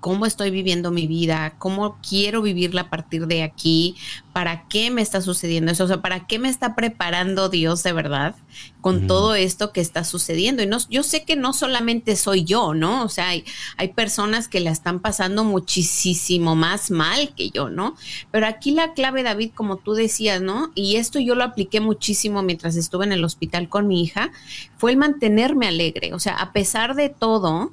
cómo 0.00 0.26
estoy 0.26 0.50
viviendo 0.50 0.90
mi 0.90 1.06
vida, 1.06 1.54
cómo 1.58 1.98
quiero 2.06 2.42
vivirla 2.42 2.82
a 2.82 2.90
partir 2.90 3.26
de 3.26 3.42
aquí, 3.42 3.96
para 4.32 4.68
qué 4.68 4.90
me 4.90 5.02
está 5.02 5.20
sucediendo 5.20 5.72
eso, 5.72 5.84
o 5.84 5.88
sea, 5.88 6.00
para 6.00 6.26
qué 6.26 6.38
me 6.38 6.48
está 6.48 6.76
preparando 6.76 7.48
Dios 7.48 7.82
de 7.82 7.92
verdad 7.92 8.36
con 8.80 9.06
todo 9.06 9.34
esto 9.34 9.72
que 9.72 9.80
está 9.80 10.04
sucediendo. 10.04 10.62
Y 10.62 10.66
no, 10.66 10.78
yo 10.88 11.02
sé 11.02 11.24
que 11.24 11.36
no 11.36 11.52
solamente 11.52 12.16
soy 12.16 12.44
yo, 12.44 12.74
¿no? 12.74 13.04
O 13.04 13.08
sea, 13.08 13.28
hay, 13.28 13.44
hay 13.76 13.88
personas 13.88 14.48
que 14.48 14.60
la 14.60 14.70
están 14.70 15.00
pasando 15.00 15.44
muchísimo 15.44 16.54
más 16.54 16.90
mal 16.90 17.34
que 17.34 17.50
yo, 17.50 17.68
¿no? 17.68 17.96
Pero 18.30 18.46
aquí 18.46 18.70
la 18.70 18.94
clave, 18.94 19.22
David, 19.22 19.50
como 19.54 19.76
tú 19.76 19.94
decías, 19.94 20.40
¿no? 20.40 20.70
Y 20.74 20.96
esto 20.96 21.18
yo 21.18 21.34
lo 21.34 21.44
apliqué 21.44 21.80
muchísimo 21.80 22.42
mientras 22.42 22.76
estuve 22.76 23.04
en 23.04 23.12
el 23.12 23.24
hospital 23.24 23.68
con 23.68 23.88
mi 23.88 24.02
hija, 24.02 24.30
fue 24.76 24.92
el 24.92 24.96
mantenerme 24.96 25.66
alegre. 25.66 26.14
O 26.14 26.20
sea, 26.20 26.36
a 26.36 26.52
pesar 26.52 26.94
de 26.94 27.08
todo, 27.08 27.72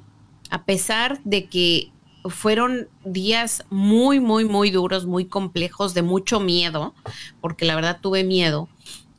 a 0.50 0.64
pesar 0.64 1.20
de 1.24 1.46
que 1.46 1.92
fueron 2.30 2.88
días 3.04 3.64
muy, 3.70 4.20
muy, 4.20 4.44
muy 4.44 4.70
duros, 4.70 5.06
muy 5.06 5.26
complejos, 5.26 5.94
de 5.94 6.02
mucho 6.02 6.40
miedo, 6.40 6.94
porque 7.40 7.64
la 7.64 7.74
verdad 7.74 7.98
tuve 8.00 8.24
miedo. 8.24 8.68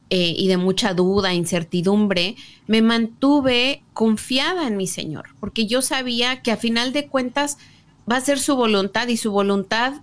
eh, 0.09 0.33
y 0.37 0.47
de 0.47 0.55
mucha 0.55 0.93
duda, 0.93 1.33
incertidumbre, 1.33 2.37
me 2.65 2.81
mantuve 2.81 3.83
confiada 3.93 4.65
en 4.65 4.77
mi 4.77 4.87
Señor, 4.87 5.35
porque 5.41 5.65
yo 5.67 5.81
sabía 5.81 6.41
que 6.41 6.51
a 6.51 6.57
final 6.57 6.93
de 6.93 7.07
cuentas 7.07 7.57
va 8.09 8.15
a 8.15 8.21
ser 8.21 8.39
su 8.39 8.55
voluntad 8.55 9.09
y 9.09 9.17
su 9.17 9.31
voluntad 9.31 9.95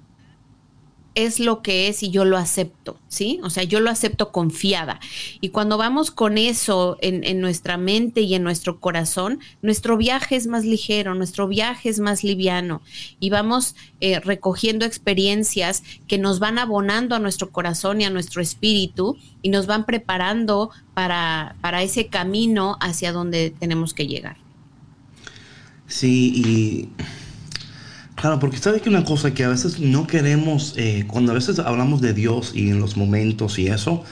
es 1.14 1.40
lo 1.40 1.62
que 1.62 1.88
es 1.88 2.02
y 2.02 2.10
yo 2.10 2.24
lo 2.24 2.36
acepto, 2.36 2.98
¿sí? 3.08 3.40
O 3.42 3.50
sea, 3.50 3.62
yo 3.62 3.80
lo 3.80 3.90
acepto 3.90 4.32
confiada. 4.32 5.00
Y 5.40 5.50
cuando 5.50 5.78
vamos 5.78 6.10
con 6.10 6.38
eso 6.38 6.96
en, 7.00 7.40
nuestra 7.40 7.76
mente 7.76 8.20
y 8.22 8.34
en 8.34 8.42
nuestro 8.42 8.80
corazón, 8.80 9.40
nuestro 9.62 9.96
viaje 9.96 10.36
es 10.36 10.46
más 10.46 10.64
ligero, 10.64 11.14
nuestro 11.14 11.46
viaje 11.48 11.88
es 11.88 12.00
más 12.00 12.24
liviano 12.24 12.82
y 13.20 13.30
vamos 13.30 13.76
eh, 14.00 14.20
recogiendo 14.20 14.84
experiencias 14.84 15.82
que 16.08 16.18
nos 16.18 16.38
van 16.38 16.58
abonando 16.58 17.14
a 17.14 17.18
nuestro 17.18 17.50
corazón 17.50 18.00
y 18.00 18.04
a 18.04 18.10
nuestro 18.10 18.42
espíritu 18.42 19.16
y 19.42 19.50
nos 19.50 19.66
van 19.66 19.86
preparando 19.86 20.70
para, 20.94 21.56
para 21.60 21.82
ese 21.82 22.06
camino 22.06 22.76
hacia 22.80 23.12
donde 23.12 23.50
tenemos 23.50 23.94
que 23.94 24.06
llegar. 24.06 24.36
Sí, 25.86 26.32
y 26.34 26.88
Claro, 28.14 28.38
porque 28.38 28.58
sabes 28.58 28.80
que 28.80 28.88
una 28.88 29.04
cosa 29.04 29.34
que 29.34 29.44
a 29.44 29.48
veces 29.48 29.80
no 29.80 30.06
queremos, 30.06 30.74
eh, 30.76 31.04
cuando 31.08 31.32
a 31.32 31.34
veces 31.34 31.58
hablamos 31.58 32.00
de 32.00 32.14
Dios 32.14 32.52
y 32.54 32.70
en 32.70 32.78
los 32.80 32.96
momentos 32.96 33.58
y 33.58 33.66
eso, 33.66 34.04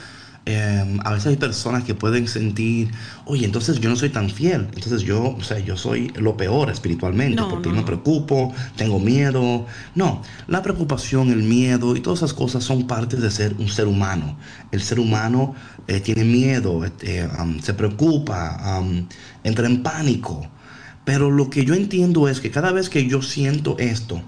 em, 0.45 0.99
a 1.05 1.11
veces 1.13 1.27
hay 1.27 1.37
personas 1.37 1.83
que 1.85 1.95
pueden 1.95 2.27
sentir, 2.27 2.91
oye, 3.25 3.45
entonces 3.45 3.79
yo 3.79 3.89
no 3.89 3.95
soy 3.95 4.09
tan 4.09 4.29
fiel, 4.29 4.67
entonces 4.75 5.01
yo, 5.03 5.35
o 5.37 5.41
sea, 5.41 5.57
yo 5.59 5.77
soy 5.77 6.11
lo 6.15 6.35
peor 6.35 6.69
espiritualmente, 6.69 7.41
porque 7.49 7.69
me 7.69 7.81
preocupo, 7.83 8.53
tengo 8.75 8.99
miedo. 8.99 9.65
No, 9.95 10.21
la 10.47 10.61
preocupación, 10.61 11.31
el 11.31 11.43
miedo 11.43 11.95
y 11.95 12.01
todas 12.01 12.19
esas 12.19 12.33
cosas 12.33 12.63
son 12.65 12.85
partes 12.87 13.21
de 13.21 13.31
ser 13.31 13.55
un 13.57 13.69
ser 13.69 13.87
humano. 13.87 14.37
El 14.71 14.81
ser 14.81 14.99
humano 14.99 15.55
eh, 15.87 16.01
tiene 16.01 16.25
miedo, 16.25 16.83
este, 16.83 17.27
se 17.61 17.73
preocupa, 17.73 18.81
entra 19.43 19.65
en 19.65 19.81
pánico. 19.81 20.49
Pero 21.05 21.31
lo 21.31 21.49
que 21.49 21.65
yo 21.65 21.73
entiendo 21.73 22.27
es 22.29 22.39
que 22.39 22.51
cada 22.51 22.71
vez 22.71 22.89
que 22.89 23.07
yo 23.07 23.21
siento 23.21 23.77
esto 23.77 24.21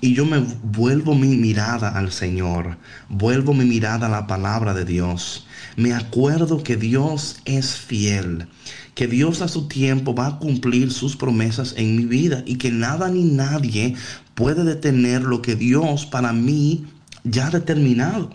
y 0.00 0.14
yo 0.14 0.24
me 0.24 0.38
vuelvo 0.62 1.14
mi 1.14 1.36
mirada 1.36 1.90
al 1.90 2.10
Señor, 2.10 2.78
vuelvo 3.08 3.52
mi 3.52 3.66
mirada 3.66 4.06
a 4.06 4.10
la 4.10 4.26
palabra 4.26 4.72
de 4.72 4.86
Dios, 4.86 5.46
me 5.76 5.92
acuerdo 5.92 6.62
que 6.62 6.76
Dios 6.76 7.40
es 7.44 7.76
fiel, 7.76 8.48
que 8.94 9.06
Dios 9.06 9.42
a 9.42 9.48
su 9.48 9.68
tiempo 9.68 10.14
va 10.14 10.26
a 10.26 10.38
cumplir 10.38 10.90
sus 10.90 11.16
promesas 11.16 11.74
en 11.76 11.96
mi 11.96 12.06
vida 12.06 12.42
y 12.46 12.56
que 12.56 12.70
nada 12.70 13.10
ni 13.10 13.24
nadie 13.24 13.94
puede 14.34 14.64
detener 14.64 15.22
lo 15.22 15.42
que 15.42 15.54
Dios 15.54 16.06
para 16.06 16.32
mí 16.32 16.86
ya 17.24 17.48
ha 17.48 17.50
determinado. 17.50 18.30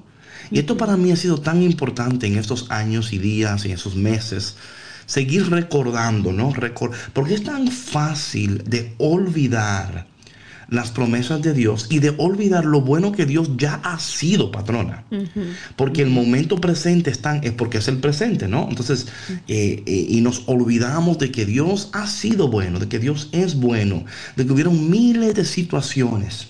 Y 0.51 0.59
esto 0.59 0.77
para 0.77 0.95
mí 0.97 1.11
ha 1.11 1.15
sido 1.15 1.39
tan 1.39 1.63
importante 1.63 2.27
en 2.27 2.37
estos 2.37 2.69
años 2.69 3.11
y 3.11 3.17
días 3.17 3.65
y 3.65 3.71
esos 3.71 3.95
meses 3.95 4.55
seguir 5.05 5.49
recordando, 5.49 6.31
¿no? 6.31 6.53
porque 7.13 7.33
es 7.33 7.43
tan 7.43 7.67
fácil 7.67 8.63
de 8.65 8.93
olvidar 8.97 10.07
las 10.69 10.91
promesas 10.91 11.41
de 11.41 11.53
Dios 11.53 11.87
y 11.89 11.99
de 11.99 12.13
olvidar 12.17 12.65
lo 12.65 12.81
bueno 12.81 13.11
que 13.11 13.25
Dios 13.25 13.51
ya 13.57 13.75
ha 13.83 13.99
sido, 13.99 14.51
patrona. 14.51 15.03
Porque 15.75 16.01
el 16.01 16.09
momento 16.09 16.59
presente 16.59 17.11
es, 17.11 17.19
es 17.43 17.51
porque 17.51 17.77
es 17.77 17.87
el 17.87 17.97
presente, 17.97 18.47
¿no? 18.47 18.67
Entonces, 18.69 19.07
eh, 19.47 19.83
eh, 19.85 20.05
y 20.09 20.21
nos 20.21 20.43
olvidamos 20.47 21.19
de 21.19 21.31
que 21.31 21.45
Dios 21.45 21.89
ha 21.93 22.07
sido 22.07 22.47
bueno, 22.47 22.79
de 22.79 22.87
que 22.87 22.99
Dios 22.99 23.29
es 23.31 23.55
bueno, 23.55 24.05
de 24.35 24.45
que 24.45 24.53
hubieron 24.53 24.89
miles 24.89 25.35
de 25.35 25.45
situaciones 25.45 26.47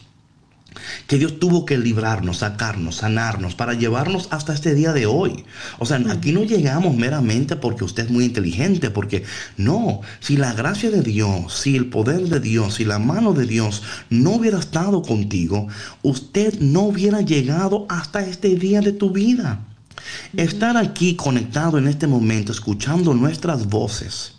que 1.07 1.17
Dios 1.17 1.39
tuvo 1.39 1.65
que 1.65 1.77
librarnos, 1.77 2.39
sacarnos, 2.39 2.97
sanarnos 2.97 3.55
para 3.55 3.73
llevarnos 3.73 4.27
hasta 4.31 4.53
este 4.53 4.75
día 4.75 4.93
de 4.93 5.05
hoy. 5.05 5.45
O 5.79 5.85
sea, 5.85 6.01
aquí 6.09 6.31
no 6.31 6.43
llegamos 6.43 6.95
meramente 6.95 7.55
porque 7.55 7.83
usted 7.83 8.05
es 8.05 8.11
muy 8.11 8.25
inteligente, 8.25 8.89
porque 8.89 9.23
no, 9.57 10.01
si 10.19 10.37
la 10.37 10.53
gracia 10.53 10.91
de 10.91 11.01
Dios, 11.01 11.53
si 11.53 11.75
el 11.75 11.87
poder 11.87 12.27
de 12.29 12.39
Dios, 12.39 12.75
si 12.75 12.85
la 12.85 12.99
mano 12.99 13.33
de 13.33 13.45
Dios 13.45 13.83
no 14.09 14.31
hubiera 14.31 14.59
estado 14.59 15.01
contigo, 15.01 15.67
usted 16.01 16.59
no 16.59 16.81
hubiera 16.81 17.21
llegado 17.21 17.85
hasta 17.89 18.25
este 18.25 18.55
día 18.55 18.81
de 18.81 18.91
tu 18.91 19.11
vida. 19.11 19.59
Estar 20.35 20.77
aquí 20.77 21.15
conectado 21.15 21.77
en 21.77 21.87
este 21.87 22.07
momento, 22.07 22.51
escuchando 22.51 23.13
nuestras 23.13 23.67
voces, 23.67 24.34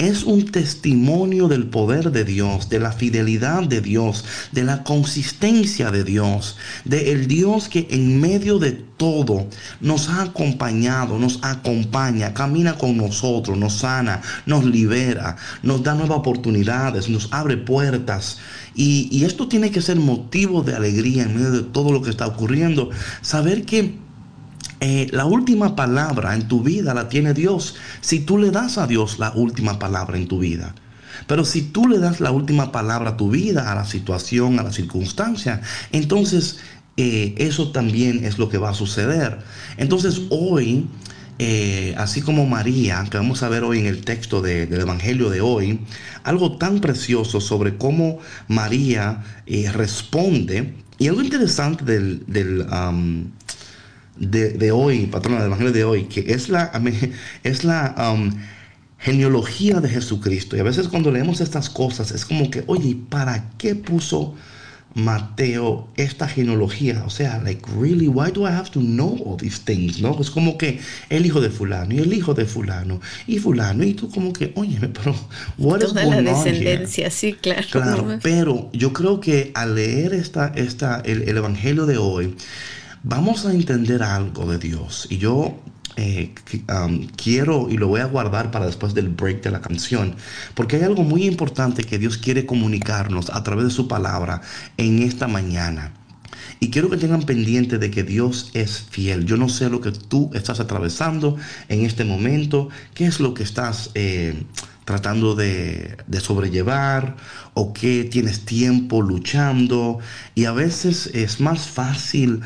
es 0.00 0.24
un 0.24 0.46
testimonio 0.46 1.46
del 1.46 1.66
poder 1.66 2.10
de 2.10 2.24
Dios, 2.24 2.70
de 2.70 2.80
la 2.80 2.90
fidelidad 2.90 3.64
de 3.64 3.82
Dios, 3.82 4.24
de 4.50 4.64
la 4.64 4.82
consistencia 4.82 5.90
de 5.90 6.04
Dios, 6.04 6.56
de 6.86 7.12
el 7.12 7.28
Dios 7.28 7.68
que 7.68 7.86
en 7.90 8.18
medio 8.18 8.58
de 8.58 8.72
todo 8.72 9.46
nos 9.82 10.08
ha 10.08 10.22
acompañado, 10.22 11.18
nos 11.18 11.38
acompaña, 11.42 12.32
camina 12.32 12.78
con 12.78 12.96
nosotros, 12.96 13.58
nos 13.58 13.74
sana, 13.74 14.22
nos 14.46 14.64
libera, 14.64 15.36
nos 15.62 15.82
da 15.82 15.94
nuevas 15.94 16.18
oportunidades, 16.18 17.10
nos 17.10 17.28
abre 17.30 17.58
puertas. 17.58 18.38
Y, 18.74 19.06
y 19.10 19.24
esto 19.24 19.48
tiene 19.48 19.70
que 19.70 19.82
ser 19.82 19.96
motivo 19.96 20.62
de 20.62 20.74
alegría 20.74 21.24
en 21.24 21.34
medio 21.34 21.50
de 21.50 21.62
todo 21.62 21.92
lo 21.92 22.00
que 22.00 22.08
está 22.08 22.26
ocurriendo. 22.26 22.88
Saber 23.20 23.66
que 23.66 23.99
eh, 24.80 25.08
la 25.10 25.26
última 25.26 25.76
palabra 25.76 26.34
en 26.34 26.48
tu 26.48 26.62
vida 26.62 26.94
la 26.94 27.10
tiene 27.10 27.34
Dios. 27.34 27.76
Si 28.00 28.20
tú 28.20 28.38
le 28.38 28.50
das 28.50 28.78
a 28.78 28.86
Dios 28.86 29.18
la 29.18 29.30
última 29.32 29.78
palabra 29.78 30.16
en 30.16 30.26
tu 30.26 30.38
vida. 30.38 30.74
Pero 31.26 31.44
si 31.44 31.62
tú 31.62 31.86
le 31.86 31.98
das 31.98 32.20
la 32.20 32.30
última 32.30 32.72
palabra 32.72 33.10
a 33.10 33.16
tu 33.18 33.30
vida, 33.30 33.70
a 33.70 33.74
la 33.74 33.84
situación, 33.84 34.58
a 34.58 34.62
la 34.62 34.72
circunstancia, 34.72 35.60
entonces 35.92 36.60
eh, 36.96 37.34
eso 37.36 37.72
también 37.72 38.24
es 38.24 38.38
lo 38.38 38.48
que 38.48 38.56
va 38.56 38.70
a 38.70 38.74
suceder. 38.74 39.40
Entonces 39.76 40.22
hoy, 40.30 40.86
eh, 41.38 41.94
así 41.98 42.22
como 42.22 42.46
María, 42.46 43.06
que 43.10 43.18
vamos 43.18 43.42
a 43.42 43.50
ver 43.50 43.64
hoy 43.64 43.80
en 43.80 43.86
el 43.86 44.02
texto 44.02 44.40
del 44.40 44.72
Evangelio 44.72 45.28
de 45.28 45.42
hoy, 45.42 45.80
algo 46.22 46.56
tan 46.56 46.80
precioso 46.80 47.42
sobre 47.42 47.76
cómo 47.76 48.18
María 48.48 49.24
responde. 49.74 50.74
Y 50.98 51.08
algo 51.08 51.22
interesante 51.22 51.84
del, 51.84 52.66
de, 54.20 54.70
hoy, 54.70 55.06
patrona 55.06 55.38
del 55.38 55.46
Evangelio 55.46 55.72
de 55.72 55.84
hoy, 55.84 56.04
que 56.04 56.32
es 56.32 56.48
la, 56.48 56.70
es 57.42 57.64
la 57.64 58.12
um, 58.14 58.30
genealogía 58.98 59.80
de 59.80 59.88
Jesucristo. 59.88 60.56
Y 60.56 60.60
a 60.60 60.64
veces 60.64 60.88
cuando 60.88 61.10
leemos 61.10 61.40
estas 61.40 61.70
cosas 61.70 62.12
es 62.12 62.24
como 62.24 62.50
que, 62.50 62.62
oye, 62.66 62.96
¿para 63.08 63.50
qué 63.56 63.74
puso 63.74 64.34
Mateo 64.94 65.88
esta 65.96 66.28
genealogía? 66.28 67.02
O 67.06 67.10
sea, 67.10 67.40
like, 67.42 67.64
really, 67.80 68.08
why 68.08 68.30
do 68.30 68.42
I 68.42 68.50
have 68.50 68.70
to 68.72 68.80
know 68.80 69.18
all 69.24 69.38
these 69.38 69.58
things? 69.58 70.00
¿No? 70.00 70.20
Es 70.20 70.30
como 70.30 70.58
que 70.58 70.80
el 71.08 71.24
hijo 71.24 71.40
de 71.40 71.48
fulano 71.48 71.94
y 71.94 71.98
el 72.00 72.12
hijo 72.12 72.34
de 72.34 72.44
fulano 72.44 73.00
y 73.26 73.38
fulano 73.38 73.84
y 73.84 73.94
tú 73.94 74.10
como 74.10 74.34
que, 74.34 74.52
oye, 74.54 74.78
pero 74.80 75.16
what 75.56 75.80
is 75.80 75.94
la 75.94 76.20
descendencia, 76.20 77.10
sí, 77.10 77.32
claro. 77.32 77.66
Claro, 77.70 78.18
pero 78.22 78.68
yo 78.74 78.92
creo 78.92 79.20
que 79.20 79.50
al 79.54 79.76
leer 79.76 80.12
esta, 80.12 80.48
esta, 80.48 81.00
el, 81.06 81.22
el 81.22 81.38
Evangelio 81.38 81.86
de 81.86 81.96
hoy, 81.96 82.34
Vamos 83.02 83.46
a 83.46 83.52
entender 83.52 84.02
algo 84.02 84.44
de 84.44 84.58
Dios. 84.58 85.06
Y 85.08 85.16
yo 85.16 85.58
eh, 85.96 86.34
quiero 87.16 87.68
y 87.70 87.78
lo 87.78 87.88
voy 87.88 88.00
a 88.00 88.04
guardar 88.04 88.50
para 88.50 88.66
después 88.66 88.92
del 88.92 89.08
break 89.08 89.42
de 89.42 89.50
la 89.50 89.62
canción, 89.62 90.16
porque 90.54 90.76
hay 90.76 90.82
algo 90.82 91.02
muy 91.02 91.24
importante 91.24 91.84
que 91.84 91.98
Dios 91.98 92.18
quiere 92.18 92.44
comunicarnos 92.44 93.30
a 93.30 93.42
través 93.42 93.64
de 93.64 93.70
su 93.70 93.88
palabra 93.88 94.42
en 94.76 95.02
esta 95.02 95.28
mañana. 95.28 95.94
Y 96.60 96.68
quiero 96.68 96.90
que 96.90 96.98
tengan 96.98 97.22
pendiente 97.22 97.78
de 97.78 97.90
que 97.90 98.02
Dios 98.02 98.50
es 98.52 98.82
fiel. 98.90 99.24
Yo 99.24 99.38
no 99.38 99.48
sé 99.48 99.70
lo 99.70 99.80
que 99.80 99.92
tú 99.92 100.30
estás 100.34 100.60
atravesando 100.60 101.36
en 101.68 101.86
este 101.86 102.04
momento, 102.04 102.68
qué 102.92 103.06
es 103.06 103.18
lo 103.18 103.32
que 103.32 103.42
estás 103.42 103.90
eh, 103.94 104.44
tratando 104.84 105.34
de, 105.34 105.96
de, 106.06 106.20
sobrellevar 106.20 107.16
o 107.54 107.72
qué 107.72 108.04
tienes 108.04 108.44
tiempo 108.44 109.00
luchando. 109.00 110.00
Y 110.34 110.44
a 110.44 110.52
veces 110.52 111.10
es 111.14 111.40
más 111.40 111.66
fácil 111.66 112.42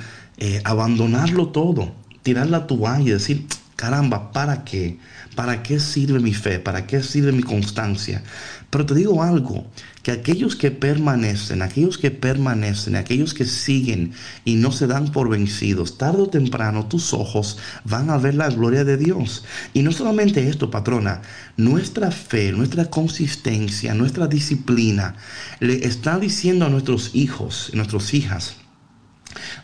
eh, 0.47 0.61
abandonarlo 0.63 1.49
todo, 1.49 1.95
tirar 2.23 2.51
la 2.51 2.67
toalla 2.67 3.09
y 3.09 3.13
decir, 3.13 3.47
caramba, 3.77 4.31
¿para 4.31 4.63
qué? 4.63 4.99
¿Para 5.35 5.63
qué 5.63 5.81
sirve 5.81 6.21
mi 6.21 6.35
fe? 6.35 6.59
¿Para 6.59 6.87
qué 6.87 7.03
sirve 7.03 7.33
mi 7.33 7.43
constancia? 7.43 8.23
Pero 8.69 8.85
te 8.85 8.95
digo 8.95 9.23
algo, 9.23 9.65
que 10.03 10.11
aquellos 10.13 10.55
que 10.55 10.71
permanecen, 10.71 11.63
aquellos 11.63 11.97
que 11.97 12.11
permanecen, 12.11 12.95
aquellos 12.95 13.33
que 13.33 13.47
siguen 13.47 14.13
y 14.45 14.57
no 14.57 14.71
se 14.71 14.87
dan 14.87 15.13
por 15.13 15.31
vencidos, 15.31 15.97
tarde 15.97 16.21
o 16.21 16.29
temprano 16.29 16.89
tus 16.89 17.15
ojos 17.15 17.57
van 17.85 18.11
a 18.11 18.19
ver 18.19 18.35
la 18.35 18.51
gloria 18.51 18.85
de 18.85 18.99
Dios. 18.99 19.47
Y 19.73 19.81
no 19.81 19.93
solamente 19.93 20.47
esto, 20.47 20.71
patrona, 20.71 21.23
nuestra 21.57 22.11
fe, 22.11 22.53
nuestra 22.53 22.91
consistencia, 22.91 23.95
nuestra 23.95 24.27
disciplina 24.27 25.15
le 25.61 25.87
está 25.87 26.19
diciendo 26.19 26.67
a 26.67 26.69
nuestros 26.69 27.15
hijos, 27.15 27.71
nuestras 27.73 28.13
hijas, 28.13 28.57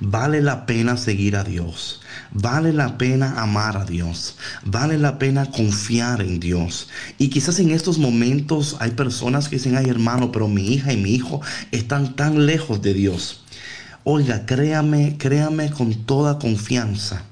Vale 0.02 0.40
la 0.40 0.64
pena 0.64 0.96
seguir 0.96 1.36
a 1.36 1.44
Dios. 1.44 2.00
Vale 2.32 2.72
la 2.72 2.96
pena 2.96 3.42
amar 3.42 3.76
a 3.76 3.84
Dios. 3.84 4.36
Vale 4.64 4.96
la 4.96 5.18
pena 5.18 5.50
confiar 5.50 6.22
en 6.22 6.40
Dios. 6.40 6.88
Y 7.18 7.28
quizás 7.28 7.58
en 7.58 7.70
estos 7.70 7.98
momentos 7.98 8.76
hay 8.80 8.92
personas 8.92 9.48
que 9.48 9.56
dicen, 9.56 9.76
ay 9.76 9.90
hermano, 9.90 10.32
pero 10.32 10.48
mi 10.48 10.72
hija 10.72 10.94
y 10.94 10.96
mi 10.96 11.14
hijo 11.14 11.42
están 11.70 12.16
tan 12.16 12.46
lejos 12.46 12.80
de 12.80 12.94
Dios. 12.94 13.44
Oiga, 14.02 14.46
créame, 14.46 15.18
créame 15.18 15.70
con 15.70 15.92
toda 16.06 16.38
confianza 16.38 17.24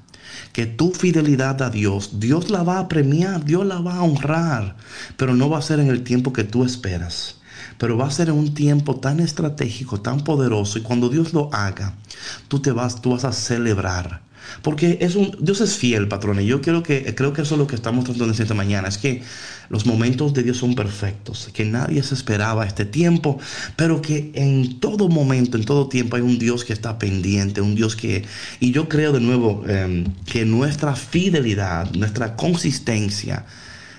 que 0.52 0.66
tu 0.66 0.92
fidelidad 0.92 1.62
a 1.62 1.70
Dios, 1.70 2.20
Dios 2.20 2.50
la 2.50 2.62
va 2.64 2.80
a 2.80 2.88
premiar, 2.88 3.44
Dios 3.44 3.64
la 3.64 3.78
va 3.78 3.96
a 3.96 4.02
honrar, 4.02 4.76
pero 5.16 5.34
no 5.34 5.48
va 5.48 5.58
a 5.58 5.62
ser 5.62 5.80
en 5.80 5.88
el 5.88 6.04
tiempo 6.04 6.32
que 6.32 6.44
tú 6.44 6.64
esperas 6.64 7.37
pero 7.78 7.96
va 7.96 8.06
a 8.06 8.10
ser 8.10 8.30
un 8.32 8.54
tiempo 8.54 8.96
tan 8.96 9.20
estratégico, 9.20 10.00
tan 10.00 10.24
poderoso, 10.24 10.78
y 10.78 10.82
cuando 10.82 11.08
Dios 11.08 11.32
lo 11.32 11.48
haga, 11.52 11.94
tú 12.48 12.60
te 12.60 12.72
vas, 12.72 13.00
tú 13.00 13.10
vas 13.10 13.24
a 13.24 13.32
celebrar. 13.32 14.28
Porque 14.62 14.98
es 15.00 15.14
un, 15.14 15.36
Dios 15.40 15.60
es 15.60 15.76
fiel, 15.76 16.08
patrón. 16.08 16.40
Y 16.40 16.46
yo 16.46 16.60
creo 16.60 16.82
que, 16.82 17.14
creo 17.14 17.32
que 17.32 17.42
eso 17.42 17.54
es 17.54 17.58
lo 17.58 17.66
que 17.66 17.74
estamos 17.74 18.04
tratando 18.04 18.32
de 18.32 18.42
esta 18.42 18.54
mañana. 18.54 18.88
Es 18.88 18.98
que 18.98 19.22
los 19.68 19.86
momentos 19.86 20.32
de 20.34 20.42
Dios 20.42 20.56
son 20.56 20.74
perfectos. 20.74 21.50
Que 21.52 21.64
nadie 21.64 22.02
se 22.02 22.14
esperaba 22.14 22.66
este 22.66 22.84
tiempo. 22.84 23.38
Pero 23.76 24.00
que 24.00 24.30
en 24.34 24.80
todo 24.80 25.08
momento, 25.08 25.56
en 25.56 25.64
todo 25.64 25.88
tiempo 25.88 26.16
hay 26.16 26.22
un 26.22 26.38
Dios 26.38 26.64
que 26.64 26.72
está 26.72 26.98
pendiente. 26.98 27.60
Un 27.60 27.74
Dios 27.74 27.96
que... 27.96 28.24
Y 28.60 28.72
yo 28.72 28.88
creo 28.88 29.12
de 29.12 29.20
nuevo 29.20 29.64
em, 29.68 30.04
que 30.24 30.44
nuestra 30.44 30.94
fidelidad, 30.96 31.92
nuestra 31.92 32.36
consistencia, 32.36 33.44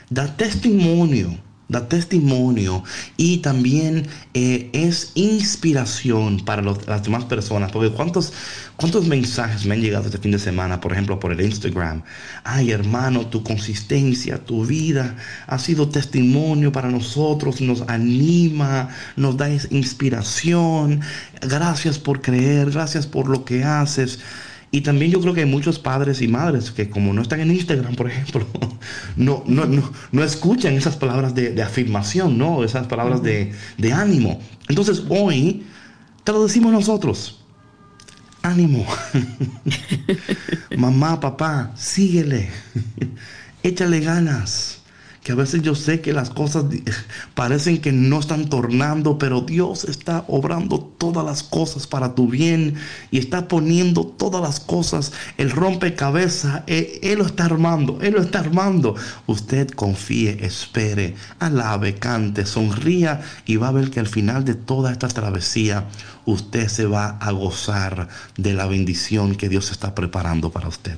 da 0.09 0.35
testimonio 0.35 1.37
da 1.69 1.87
testimonio 1.87 2.83
y 3.15 3.37
también 3.37 4.07
eh, 4.33 4.69
es 4.73 5.11
inspiración 5.13 6.43
para 6.43 6.61
las 6.63 7.03
demás 7.03 7.25
personas. 7.25 7.71
Porque 7.71 7.91
¿cuántos, 7.91 8.33
¿cuántos 8.75 9.05
mensajes 9.05 9.65
me 9.65 9.75
han 9.75 9.81
llegado 9.81 10.05
este 10.05 10.17
fin 10.17 10.31
de 10.31 10.39
semana, 10.39 10.81
por 10.81 10.91
ejemplo, 10.91 11.19
por 11.19 11.31
el 11.31 11.41
Instagram? 11.41 12.01
Ay, 12.43 12.71
hermano, 12.71 13.27
tu 13.27 13.43
consistencia, 13.43 14.43
tu 14.43 14.65
vida 14.65 15.15
ha 15.47 15.59
sido 15.59 15.87
testimonio 15.89 16.71
para 16.71 16.89
nosotros, 16.89 17.61
nos 17.61 17.83
anima, 17.87 18.89
nos 19.15 19.37
da 19.37 19.49
inspiración. 19.69 21.01
Gracias 21.41 21.99
por 21.99 22.21
creer, 22.21 22.71
gracias 22.71 23.05
por 23.05 23.29
lo 23.29 23.45
que 23.45 23.63
haces. 23.63 24.19
Y 24.71 24.81
también 24.81 25.11
yo 25.11 25.19
creo 25.19 25.33
que 25.33 25.41
hay 25.41 25.45
muchos 25.47 25.79
padres 25.79 26.21
y 26.21 26.27
madres 26.27 26.69
que 26.69 26.89
como 26.89 27.11
no 27.11 27.23
están 27.23 27.39
en 27.39 27.51
Instagram, 27.51 27.95
por 27.95 28.09
ejemplo, 28.09 28.45
no, 29.15 29.43
no, 29.47 29.65
no, 30.11 30.23
escuchan 30.23 30.73
esas 30.73 30.95
palabras 30.95 31.33
de, 31.33 31.61
afirmación, 31.63 32.37
¿no? 32.37 32.63
Esas 32.63 32.85
palabras 32.85 33.23
de, 33.23 33.51
de 33.77 33.93
ánimo. 33.93 34.39
Entonces 34.67 35.03
hoy 35.09 35.63
te 36.23 36.31
lo 36.31 36.43
decimos 36.43 36.71
nosotros. 36.71 37.43
Ánimo. 38.43 38.85
Mamá, 40.77 41.19
papá, 41.19 41.71
síguele. 41.75 42.49
Échale 43.63 43.99
ganas 43.99 44.68
que 45.23 45.33
a 45.33 45.35
veces 45.35 45.61
yo 45.61 45.75
sé 45.75 46.01
que 46.01 46.13
las 46.13 46.29
cosas 46.29 46.65
parecen 47.35 47.79
que 47.79 47.91
no 47.91 48.19
están 48.19 48.49
tornando, 48.49 49.17
pero 49.17 49.41
Dios 49.41 49.83
está 49.85 50.23
obrando 50.27 50.79
todas 50.97 51.25
las 51.25 51.43
cosas 51.43 51.87
para 51.87 52.15
tu 52.15 52.27
bien 52.27 52.75
y 53.11 53.19
está 53.19 53.47
poniendo 53.47 54.05
todas 54.05 54.41
las 54.41 54.59
cosas, 54.59 55.11
el 55.37 55.51
rompecabezas, 55.51 56.63
él, 56.67 56.87
él 57.01 57.19
lo 57.19 57.25
está 57.25 57.45
armando, 57.45 57.99
Él 58.01 58.13
lo 58.13 58.21
está 58.21 58.39
armando. 58.39 58.95
Usted 59.27 59.69
confíe, 59.69 60.45
espere, 60.45 61.15
alabe, 61.39 61.95
cante, 61.95 62.45
sonría 62.45 63.21
y 63.45 63.57
va 63.57 63.69
a 63.69 63.71
ver 63.71 63.91
que 63.91 63.99
al 63.99 64.07
final 64.07 64.45
de 64.45 64.55
toda 64.55 64.91
esta 64.91 65.07
travesía 65.07 65.85
usted 66.25 66.67
se 66.67 66.85
va 66.85 67.17
a 67.19 67.31
gozar 67.31 68.07
de 68.37 68.53
la 68.53 68.67
bendición 68.67 69.35
que 69.35 69.49
Dios 69.49 69.71
está 69.71 69.95
preparando 69.95 70.51
para 70.51 70.67
usted. 70.67 70.97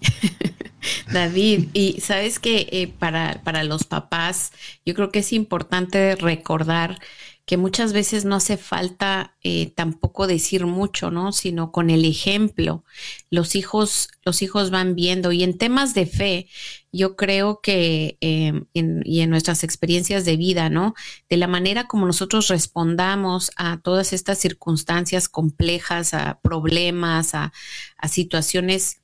David, 1.12 1.68
y 1.72 2.00
sabes 2.00 2.38
que 2.38 2.68
eh, 2.70 2.92
para, 2.98 3.42
para 3.44 3.64
los 3.64 3.84
papás, 3.84 4.52
yo 4.84 4.94
creo 4.94 5.10
que 5.10 5.20
es 5.20 5.32
importante 5.32 6.16
recordar 6.16 6.98
que 7.46 7.58
muchas 7.58 7.92
veces 7.92 8.24
no 8.24 8.36
hace 8.36 8.56
falta 8.56 9.36
eh, 9.42 9.70
tampoco 9.76 10.26
decir 10.26 10.64
mucho, 10.64 11.10
¿no? 11.10 11.30
Sino 11.32 11.72
con 11.72 11.90
el 11.90 12.06
ejemplo. 12.06 12.84
Los 13.30 13.54
hijos, 13.54 14.08
los 14.24 14.40
hijos 14.40 14.70
van 14.70 14.94
viendo. 14.94 15.30
Y 15.30 15.42
en 15.42 15.58
temas 15.58 15.92
de 15.92 16.06
fe, 16.06 16.48
yo 16.90 17.16
creo 17.16 17.60
que 17.60 18.16
em, 18.20 18.64
y 18.72 19.20
en 19.20 19.30
nuestras 19.30 19.62
experiencias 19.62 20.24
de 20.24 20.38
vida, 20.38 20.70
¿no? 20.70 20.94
De 21.28 21.36
la 21.36 21.46
manera 21.46 21.86
como 21.86 22.06
nosotros 22.06 22.48
respondamos 22.48 23.50
a 23.56 23.78
todas 23.82 24.14
estas 24.14 24.38
circunstancias 24.38 25.28
complejas, 25.28 26.14
a 26.14 26.40
problemas, 26.40 27.34
a, 27.34 27.52
a 27.98 28.08
situaciones 28.08 29.03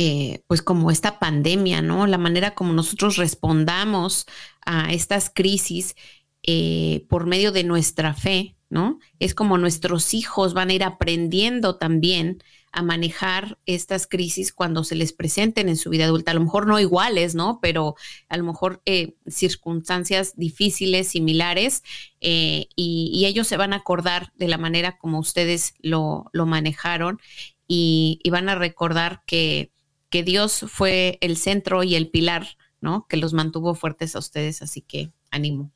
eh, 0.00 0.44
pues 0.46 0.62
como 0.62 0.92
esta 0.92 1.18
pandemia, 1.18 1.82
¿no? 1.82 2.06
La 2.06 2.18
manera 2.18 2.54
como 2.54 2.72
nosotros 2.72 3.16
respondamos 3.16 4.26
a 4.64 4.92
estas 4.92 5.28
crisis 5.28 5.96
eh, 6.44 7.04
por 7.08 7.26
medio 7.26 7.50
de 7.50 7.64
nuestra 7.64 8.14
fe, 8.14 8.54
¿no? 8.70 9.00
Es 9.18 9.34
como 9.34 9.58
nuestros 9.58 10.14
hijos 10.14 10.54
van 10.54 10.70
a 10.70 10.74
ir 10.74 10.84
aprendiendo 10.84 11.78
también 11.78 12.40
a 12.70 12.82
manejar 12.82 13.58
estas 13.66 14.06
crisis 14.06 14.52
cuando 14.52 14.84
se 14.84 14.94
les 14.94 15.12
presenten 15.12 15.68
en 15.68 15.76
su 15.76 15.90
vida 15.90 16.04
adulta. 16.04 16.30
A 16.30 16.34
lo 16.34 16.42
mejor 16.42 16.68
no 16.68 16.78
iguales, 16.78 17.34
¿no? 17.34 17.58
Pero 17.60 17.96
a 18.28 18.36
lo 18.36 18.44
mejor 18.44 18.80
eh, 18.86 19.16
circunstancias 19.26 20.36
difíciles, 20.36 21.08
similares, 21.08 21.82
y, 22.20 22.68
y, 22.76 23.26
ellos 23.26 23.48
se 23.48 23.56
van 23.56 23.72
a 23.72 23.78
acordar 23.78 24.32
de 24.36 24.46
la 24.46 24.58
manera 24.58 24.96
como 24.96 25.18
ustedes 25.18 25.74
lo, 25.80 26.26
lo 26.32 26.46
manejaron 26.46 27.20
y 27.66 28.20
van 28.30 28.48
a 28.48 28.54
recordar 28.54 29.22
que 29.26 29.72
que 30.10 30.22
Dios 30.22 30.64
fue 30.68 31.18
el 31.20 31.36
centro 31.36 31.82
y 31.82 31.94
el 31.94 32.08
pilar, 32.08 32.46
¿no? 32.80 33.06
Que 33.08 33.16
los 33.16 33.32
mantuvo 33.32 33.74
fuertes 33.74 34.16
a 34.16 34.18
ustedes, 34.18 34.62
así 34.62 34.80
que 34.80 35.10
ánimo. 35.30 35.70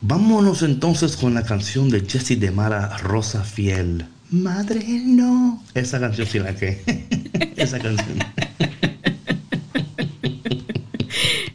Vámonos 0.00 0.62
entonces 0.62 1.16
con 1.16 1.34
la 1.34 1.44
canción 1.44 1.90
de 1.90 2.00
Jesse 2.00 2.38
de 2.38 2.50
Mara, 2.50 2.96
Rosa 2.98 3.42
Fiel. 3.42 4.06
Madre, 4.30 4.84
no. 4.86 5.62
Esa 5.74 5.98
canción 5.98 6.26
sí 6.26 6.38
la 6.38 6.54
que. 6.54 6.82
Esa 7.56 7.78
canción. 7.78 8.18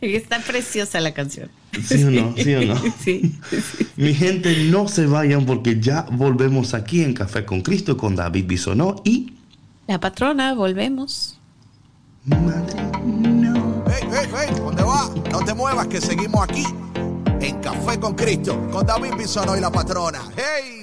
Está 0.01 0.39
preciosa 0.39 0.99
la 0.99 1.13
canción. 1.13 1.49
¿Sí 1.81 2.03
o 2.03 2.11
no? 2.11 2.35
¿Sí 2.35 2.53
o 2.55 2.65
no? 2.65 2.75
Sí, 2.99 3.35
Mi 3.95 4.13
gente, 4.13 4.65
no 4.65 4.87
se 4.87 5.05
vayan 5.05 5.45
porque 5.45 5.79
ya 5.79 6.05
volvemos 6.11 6.73
aquí 6.73 7.03
en 7.03 7.13
Café 7.13 7.45
con 7.45 7.61
Cristo 7.61 7.95
con 7.95 8.15
David 8.15 8.45
Bisonó 8.45 9.01
y 9.05 9.32
la 9.87 9.99
patrona, 9.99 10.53
volvemos. 10.53 11.39
Madre, 12.25 12.81
no. 13.03 13.83
Hey, 13.87 14.07
hey, 14.11 14.29
hey, 14.33 14.55
¿dónde 14.57 14.83
va? 14.83 15.09
No 15.31 15.39
te 15.43 15.53
muevas 15.53 15.87
que 15.87 15.99
seguimos 15.99 16.43
aquí 16.43 16.65
en 17.41 17.59
Café 17.59 17.99
con 17.99 18.15
Cristo 18.15 18.69
con 18.71 18.85
David 18.85 19.15
Bisono 19.17 19.57
y 19.57 19.59
la 19.59 19.71
patrona. 19.71 20.21
¡Hey! 20.37 20.82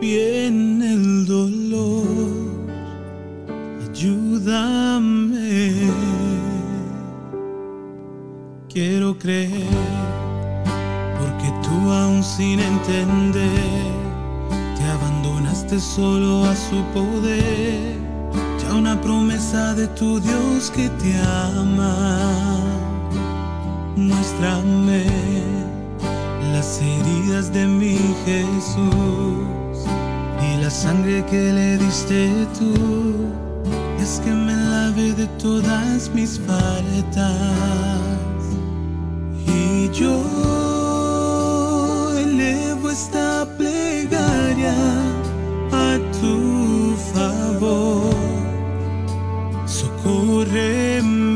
bien 0.00 0.82
el 0.82 1.26
dolor, 1.26 2.06
ayúdame. 3.90 5.72
Quiero 8.68 9.18
creer, 9.18 9.66
porque 11.18 11.52
tú 11.62 11.90
aún 11.90 12.22
sin 12.22 12.60
entender, 12.60 13.90
te 14.76 14.84
abandonaste 14.84 15.80
solo 15.80 16.44
a 16.44 16.54
su 16.54 16.82
poder, 16.94 17.96
ya 18.62 18.74
una 18.74 19.00
promesa 19.00 19.74
de 19.74 19.88
tu 19.88 20.20
Dios 20.20 20.70
que 20.70 20.88
te 20.90 21.18
ama. 21.56 22.60
Muéstrame 23.96 25.06
las 26.52 26.80
heridas 26.80 27.52
de 27.52 27.66
mi 27.66 27.98
Jesús 28.24 29.57
la 30.68 30.74
sangre 30.74 31.24
que 31.30 31.42
le 31.58 31.78
diste 31.78 32.46
tú 32.58 32.74
es 33.98 34.20
que 34.22 34.30
me 34.30 34.54
lave 34.54 35.14
de 35.14 35.26
todas 35.42 36.10
mis 36.12 36.38
faltas 36.46 37.32
y 39.46 39.88
yo 39.98 40.16
elevo 42.18 42.90
esta 42.90 43.46
plegaria 43.56 44.76
a 45.72 45.98
tu 46.20 46.94
favor. 47.14 48.12
Socórreme. 49.64 51.28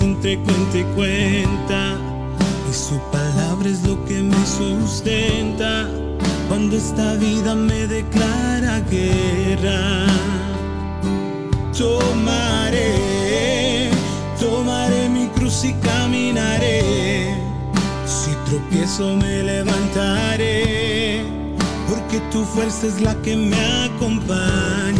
Entre 0.00 0.38
cuenta 0.38 0.78
y 0.78 0.84
cuenta. 0.94 1.96
Y 2.70 2.74
su 2.74 3.00
palabra 3.10 3.68
es 3.68 3.82
lo 3.84 4.04
que 4.04 4.22
me 4.22 4.46
sustenta 4.46 5.88
cuando 6.48 6.76
esta 6.76 7.14
vida 7.14 7.54
me 7.54 7.86
declara 7.86 8.80
guerra. 8.90 10.06
Tomaré, 11.78 12.90
tomaré 14.40 15.08
mi 15.08 15.28
cruz 15.28 15.64
y 15.64 15.72
caminaré. 15.74 17.36
Si 18.04 18.32
tropiezo 18.50 19.14
me 19.14 19.44
levantaré, 19.44 21.22
porque 21.88 22.18
tu 22.32 22.44
fuerza 22.44 22.88
es 22.88 23.00
la 23.00 23.14
que 23.22 23.36
me 23.36 23.64
acompaña. 23.84 24.97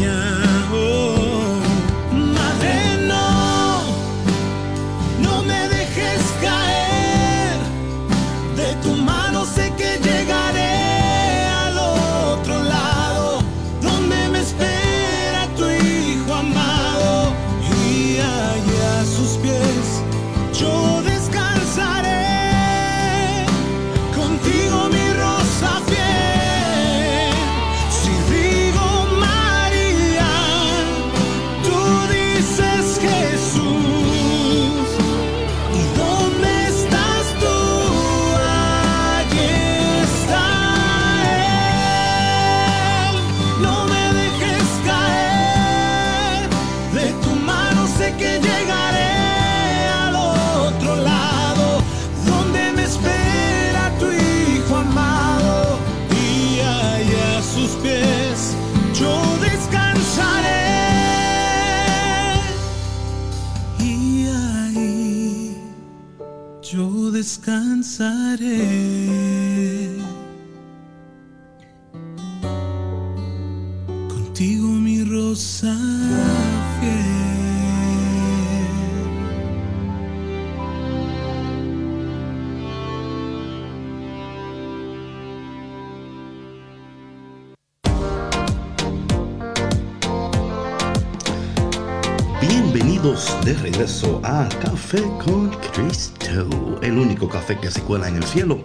Café 94.47 95.03
con 95.25 95.51
Cristo, 95.73 96.79
el 96.81 96.97
único 96.97 97.29
café 97.29 97.59
que 97.59 97.73
se 97.73 97.81
cuela 97.81 98.07
en 98.07 98.17
el 98.17 98.23
cielo. 98.23 98.61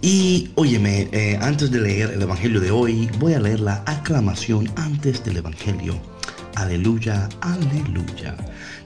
Y 0.00 0.50
óyeme, 0.54 1.10
eh, 1.12 1.38
antes 1.42 1.70
de 1.70 1.80
leer 1.80 2.12
el 2.12 2.22
Evangelio 2.22 2.60
de 2.60 2.70
hoy, 2.70 3.10
voy 3.18 3.34
a 3.34 3.40
leer 3.40 3.60
la 3.60 3.82
aclamación 3.84 4.70
antes 4.76 5.22
del 5.22 5.36
Evangelio. 5.36 6.00
Aleluya, 6.54 7.28
aleluya. 7.42 8.36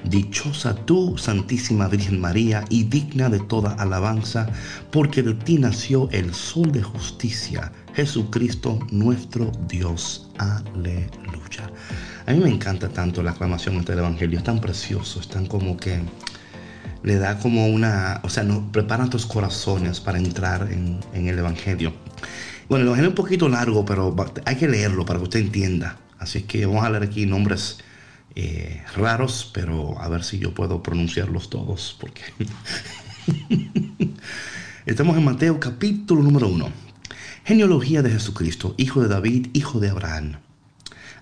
Dichosa 0.08 0.74
tú, 0.74 1.18
Santísima 1.18 1.88
Virgen 1.88 2.20
María, 2.20 2.64
y 2.68 2.84
digna 2.84 3.28
de 3.28 3.40
toda 3.40 3.72
alabanza, 3.72 4.48
porque 4.92 5.22
de 5.22 5.34
ti 5.34 5.58
nació 5.58 6.08
el 6.12 6.32
Sol 6.32 6.70
de 6.70 6.82
justicia, 6.82 7.72
Jesucristo 7.94 8.78
nuestro 8.92 9.50
Dios. 9.68 10.30
Aleluya. 10.38 11.70
A 12.26 12.32
mí 12.32 12.38
me 12.38 12.50
encanta 12.50 12.88
tanto 12.88 13.22
la 13.22 13.32
aclamación 13.32 13.78
ante 13.78 13.94
el 13.94 13.98
Evangelio, 13.98 14.38
es 14.38 14.44
tan 14.44 14.60
precioso, 14.60 15.20
es 15.20 15.28
tan 15.28 15.46
como 15.46 15.76
que 15.76 16.00
le 17.02 17.16
da 17.16 17.38
como 17.38 17.66
una, 17.66 18.20
o 18.22 18.28
sea, 18.28 18.44
nos 18.44 18.70
prepara 18.70 18.98
nuestros 18.98 19.26
corazones 19.26 19.98
para 19.98 20.18
entrar 20.18 20.70
en, 20.70 21.00
en 21.14 21.28
el 21.28 21.38
Evangelio. 21.38 21.92
Bueno, 22.68 22.82
el 22.82 22.88
Evangelio 22.88 23.10
es 23.10 23.18
un 23.18 23.24
poquito 23.24 23.48
largo, 23.48 23.84
pero 23.84 24.14
hay 24.44 24.56
que 24.56 24.68
leerlo 24.68 25.04
para 25.04 25.18
que 25.18 25.24
usted 25.24 25.40
entienda. 25.40 25.98
Así 26.18 26.42
que 26.42 26.64
vamos 26.64 26.84
a 26.84 26.90
leer 26.90 27.02
aquí 27.02 27.26
nombres 27.26 27.78
eh, 28.36 28.82
raros, 28.94 29.50
pero 29.52 29.98
a 30.00 30.08
ver 30.08 30.22
si 30.22 30.38
yo 30.38 30.52
puedo 30.52 30.82
pronunciarlos 30.82 31.48
todos, 31.48 31.96
porque 31.98 32.22
estamos 34.86 35.16
en 35.16 35.24
Mateo 35.24 35.58
capítulo 35.58 36.22
número 36.22 36.48
1. 36.48 36.70
Genealogía 37.44 38.02
de 38.02 38.10
Jesucristo, 38.10 38.74
hijo 38.76 39.00
de 39.00 39.08
David, 39.08 39.48
hijo 39.54 39.80
de 39.80 39.88
Abraham. 39.88 40.36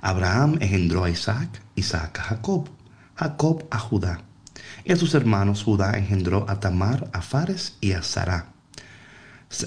Abraham 0.01 0.59
engendró 0.61 1.05
a 1.05 1.11
Isaac, 1.11 1.63
Isaac 1.77 2.19
a 2.19 2.23
Jacob, 2.25 2.69
Jacob 3.15 3.65
a 3.71 3.79
Judá. 3.79 4.23
Y 4.85 4.93
a 4.93 4.97
sus 4.97 5.15
hermanos 5.15 5.63
Judá 5.63 5.97
engendró 5.97 6.45
a 6.49 6.59
Tamar, 6.59 7.09
a 7.13 7.23
Fares 7.23 7.77
y 7.81 7.93
a 7.93 8.03
Sará. 8.03 8.53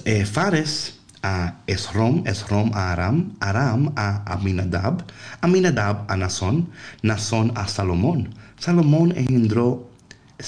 Eh, 0.04 0.26
Fares 0.26 0.97
a 1.22 1.60
Esrom, 1.66 2.26
Esrom 2.26 2.72
a 2.74 2.92
Aram, 2.92 3.32
Aram 3.40 3.92
a 3.96 4.22
Aminadab, 4.32 5.04
Aminadab 5.40 6.04
a 6.08 6.16
Nazón, 6.16 6.68
Nazón 7.02 7.52
a 7.56 7.66
Salomón. 7.68 8.34
Salomón 8.58 9.12
engendró, 9.16 9.90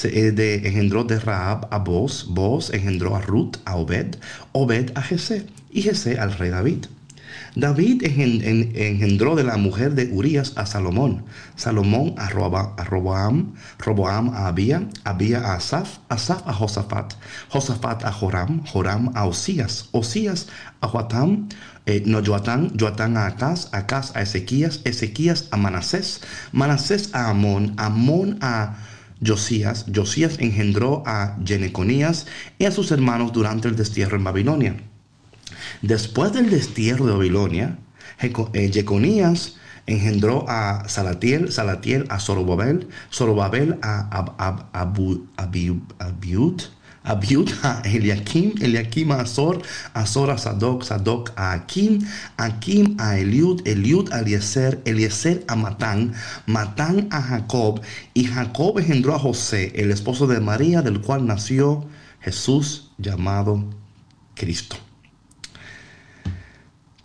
eh, 0.04 0.32
de, 0.32 0.66
engendró 0.66 1.04
de 1.04 1.18
Raab 1.18 1.68
a 1.70 1.78
Boz, 1.78 2.26
Boz 2.28 2.70
engendró 2.70 3.16
a 3.16 3.20
Ruth, 3.20 3.56
a 3.64 3.76
Obed, 3.76 4.16
Obed 4.52 4.92
a 4.94 5.02
Jesé 5.02 5.46
y 5.70 5.82
Jesé 5.82 6.18
al 6.18 6.32
rey 6.32 6.50
David. 6.50 6.86
David 7.56 8.02
engen- 8.04 8.42
en- 8.44 8.72
engendró 8.76 9.34
de 9.34 9.44
la 9.44 9.56
mujer 9.56 9.94
de 9.94 10.08
Urías 10.12 10.52
a 10.56 10.66
Salomón, 10.66 11.24
Salomón 11.56 12.14
a, 12.16 12.28
Roba- 12.28 12.74
a 12.78 12.84
Roboam, 12.84 13.54
Roboam 13.78 14.30
a 14.30 14.46
Abía, 14.46 14.88
Abía 15.04 15.40
a 15.40 15.54
Asaf, 15.54 15.98
Asaf 16.08 16.46
a 16.46 16.52
Josafat, 16.52 17.14
Josafat 17.48 18.04
a 18.04 18.12
Joram, 18.12 18.62
Joram 18.64 19.10
a 19.14 19.24
Osías, 19.26 19.88
Osías 19.92 20.46
a 20.80 20.86
Joatam, 20.88 21.48
eh, 21.86 22.02
no 22.06 22.22
Joatán, 22.24 22.72
Joatán 22.78 23.16
a 23.16 23.26
Acaz, 23.26 23.68
Acaz 23.72 24.14
a 24.14 24.22
Ezequías, 24.22 24.80
Ezequías 24.84 25.48
a 25.50 25.56
Manasés, 25.56 26.20
Manasés 26.52 27.10
a 27.14 27.30
Amón, 27.30 27.74
Amón 27.78 28.38
a 28.42 28.76
Josías, 29.24 29.86
Josías 29.94 30.36
engendró 30.38 31.02
a 31.06 31.36
Geneconías 31.44 32.26
y 32.58 32.64
a 32.64 32.70
sus 32.70 32.90
hermanos 32.90 33.32
durante 33.32 33.68
el 33.68 33.76
destierro 33.76 34.16
en 34.16 34.24
Babilonia. 34.24 34.76
Después 35.82 36.32
del 36.32 36.50
destierro 36.50 37.06
de 37.06 37.12
Babilonia, 37.12 37.78
eh, 38.20 38.70
Jeconías 38.72 39.56
engendró 39.86 40.44
a 40.48 40.88
Salatiel, 40.88 41.50
Salatiel 41.52 42.06
a 42.10 42.20
Zorobabel, 42.20 42.88
Zorobabel 43.12 43.78
a 43.82 44.08
Ab- 44.10 44.34
Ab- 44.38 44.66
Abu- 44.72 45.26
Abiu- 45.36 45.82
Abiud, 45.98 46.60
Abiud 47.02 47.48
a 47.62 47.80
Eliakim, 47.84 48.54
Eliakim 48.60 49.10
a 49.12 49.20
Azor, 49.22 49.62
Azor 49.94 50.30
a 50.30 50.36
Sadoc, 50.38 50.84
Sadoc 50.84 51.32
a 51.34 51.52
Akim, 51.52 52.00
Akim 52.36 52.94
a 53.00 53.18
Eliud, 53.18 53.66
Eliud 53.66 54.12
a 54.12 54.20
Eliezer, 54.20 54.82
Eliezer 54.84 55.42
a 55.48 55.56
Matán, 55.56 56.12
Matán 56.46 57.08
a 57.10 57.22
Jacob, 57.22 57.80
y 58.12 58.24
Jacob 58.26 58.78
engendró 58.78 59.14
a 59.14 59.18
José, 59.18 59.72
el 59.76 59.90
esposo 59.92 60.26
de 60.26 60.40
María, 60.40 60.82
del 60.82 61.00
cual 61.00 61.26
nació 61.26 61.86
Jesús 62.20 62.90
llamado 62.98 63.64
Cristo. 64.34 64.76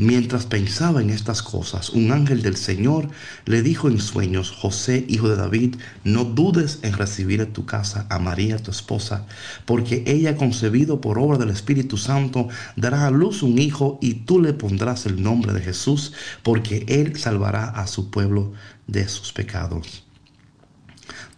Mientras 0.00 0.46
pensaba 0.46 1.02
en 1.02 1.10
estas 1.10 1.42
cosas, 1.42 1.90
un 1.90 2.10
ángel 2.10 2.40
del 2.40 2.56
Señor 2.56 3.10
le 3.44 3.60
dijo 3.60 3.86
en 3.86 4.00
sueños, 4.00 4.50
José, 4.50 5.04
hijo 5.08 5.28
de 5.28 5.36
David, 5.36 5.76
no 6.04 6.24
dudes 6.24 6.78
en 6.80 6.94
recibir 6.94 7.42
en 7.42 7.52
tu 7.52 7.66
casa 7.66 8.06
a 8.08 8.18
María, 8.18 8.56
tu 8.56 8.70
esposa, 8.70 9.26
porque 9.66 10.02
ella 10.06 10.38
concebido 10.38 11.02
por 11.02 11.18
obra 11.18 11.36
del 11.36 11.50
Espíritu 11.50 11.98
Santo 11.98 12.48
dará 12.76 13.06
a 13.06 13.10
luz 13.10 13.42
un 13.42 13.58
hijo 13.58 13.98
y 14.00 14.14
tú 14.24 14.40
le 14.40 14.54
pondrás 14.54 15.04
el 15.04 15.22
nombre 15.22 15.52
de 15.52 15.60
Jesús, 15.60 16.14
porque 16.42 16.86
él 16.88 17.18
salvará 17.18 17.66
a 17.66 17.86
su 17.86 18.10
pueblo 18.10 18.54
de 18.86 19.06
sus 19.06 19.34
pecados. 19.34 20.09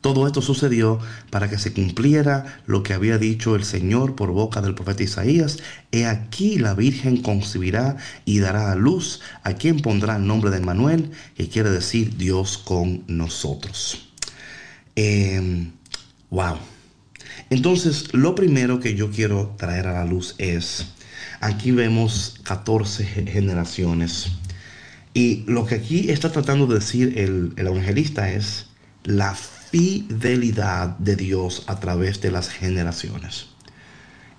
Todo 0.03 0.26
esto 0.26 0.42
sucedió 0.42 0.98
para 1.30 1.48
que 1.48 1.59
se 1.59 1.72
cumpliera 1.72 2.61
lo 2.66 2.82
que 2.82 2.92
había 2.92 3.18
dicho 3.18 3.55
el 3.55 3.62
Señor 3.62 4.16
por 4.16 4.32
boca 4.32 4.61
del 4.61 4.74
profeta 4.74 5.05
Isaías. 5.05 5.59
He 5.92 6.07
aquí 6.07 6.59
la 6.59 6.74
Virgen 6.74 7.22
concebirá 7.22 7.96
y 8.24 8.40
dará 8.40 8.72
a 8.72 8.74
luz 8.74 9.20
a 9.44 9.55
quien 9.55 9.78
pondrá 9.78 10.16
el 10.16 10.26
nombre 10.26 10.50
de 10.50 10.59
Manuel, 10.59 11.12
que 11.36 11.48
quiere 11.48 11.70
decir 11.70 12.16
Dios 12.16 12.59
con 12.59 13.05
nosotros. 13.07 14.09
Em, 14.96 15.70
wow. 16.30 16.57
Entonces, 17.48 18.12
lo 18.12 18.34
primero 18.34 18.80
que 18.80 18.96
yo 18.96 19.12
quiero 19.12 19.55
traer 19.57 19.86
a 19.86 19.92
la 19.92 20.05
luz 20.05 20.34
es, 20.38 20.84
aquí 21.40 21.70
vemos 21.70 22.40
14 22.42 23.05
generaciones. 23.05 24.32
Y 25.14 25.44
lo 25.46 25.64
que 25.64 25.76
aquí 25.76 26.11
está 26.11 26.32
tratando 26.32 26.66
de 26.66 26.80
decir 26.80 27.20
el, 27.20 27.53
el 27.57 27.66
evangelista 27.68 28.32
es 28.32 28.66
la 29.05 29.36
fidelidad 29.73 30.99
de 30.99 31.16
Dios 31.16 31.64
a 31.66 31.81
través 31.81 32.20
de 32.20 32.31
las 32.31 32.51
generaciones. 32.51 33.47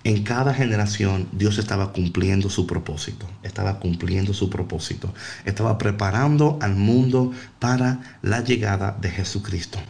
En 0.04 0.22
cada 0.22 0.54
generación 0.54 1.28
Dios 1.32 1.58
estaba 1.58 1.92
cumpliendo 1.92 2.48
su 2.48 2.68
propósito, 2.68 3.26
estaba 3.42 3.80
cumpliendo 3.80 4.32
su 4.32 4.48
propósito, 4.48 5.12
estaba 5.44 5.76
preparando 5.76 6.56
al 6.62 6.76
mundo 6.76 7.32
para 7.58 8.18
la 8.22 8.44
llegada 8.44 8.96
de 9.00 9.10
Jesucristo. 9.10 9.80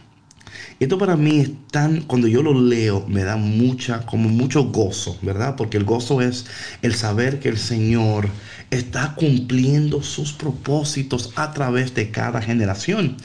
Esto 0.79 0.97
para 0.97 1.15
mí 1.15 1.41
es 1.41 1.51
tan, 1.69 2.01
cuando 2.01 2.27
yo 2.27 2.41
lo 2.41 2.59
leo, 2.59 3.05
me 3.07 3.23
da 3.23 3.37
mucha, 3.37 4.03
como 4.07 4.29
mucho 4.29 4.63
gozo, 4.63 5.15
¿verdad? 5.21 5.55
Porque 5.55 5.77
el 5.77 5.83
gozo 5.83 6.21
es 6.21 6.47
el 6.81 6.95
saber 6.95 7.39
que 7.39 7.49
el 7.49 7.59
Señor 7.59 8.29
está 8.71 9.13
cumpliendo 9.15 10.01
sus 10.01 10.33
propósitos 10.33 11.33
a 11.35 11.51
través 11.53 11.93
de 11.93 12.09
cada 12.09 12.41
generación. 12.41 13.17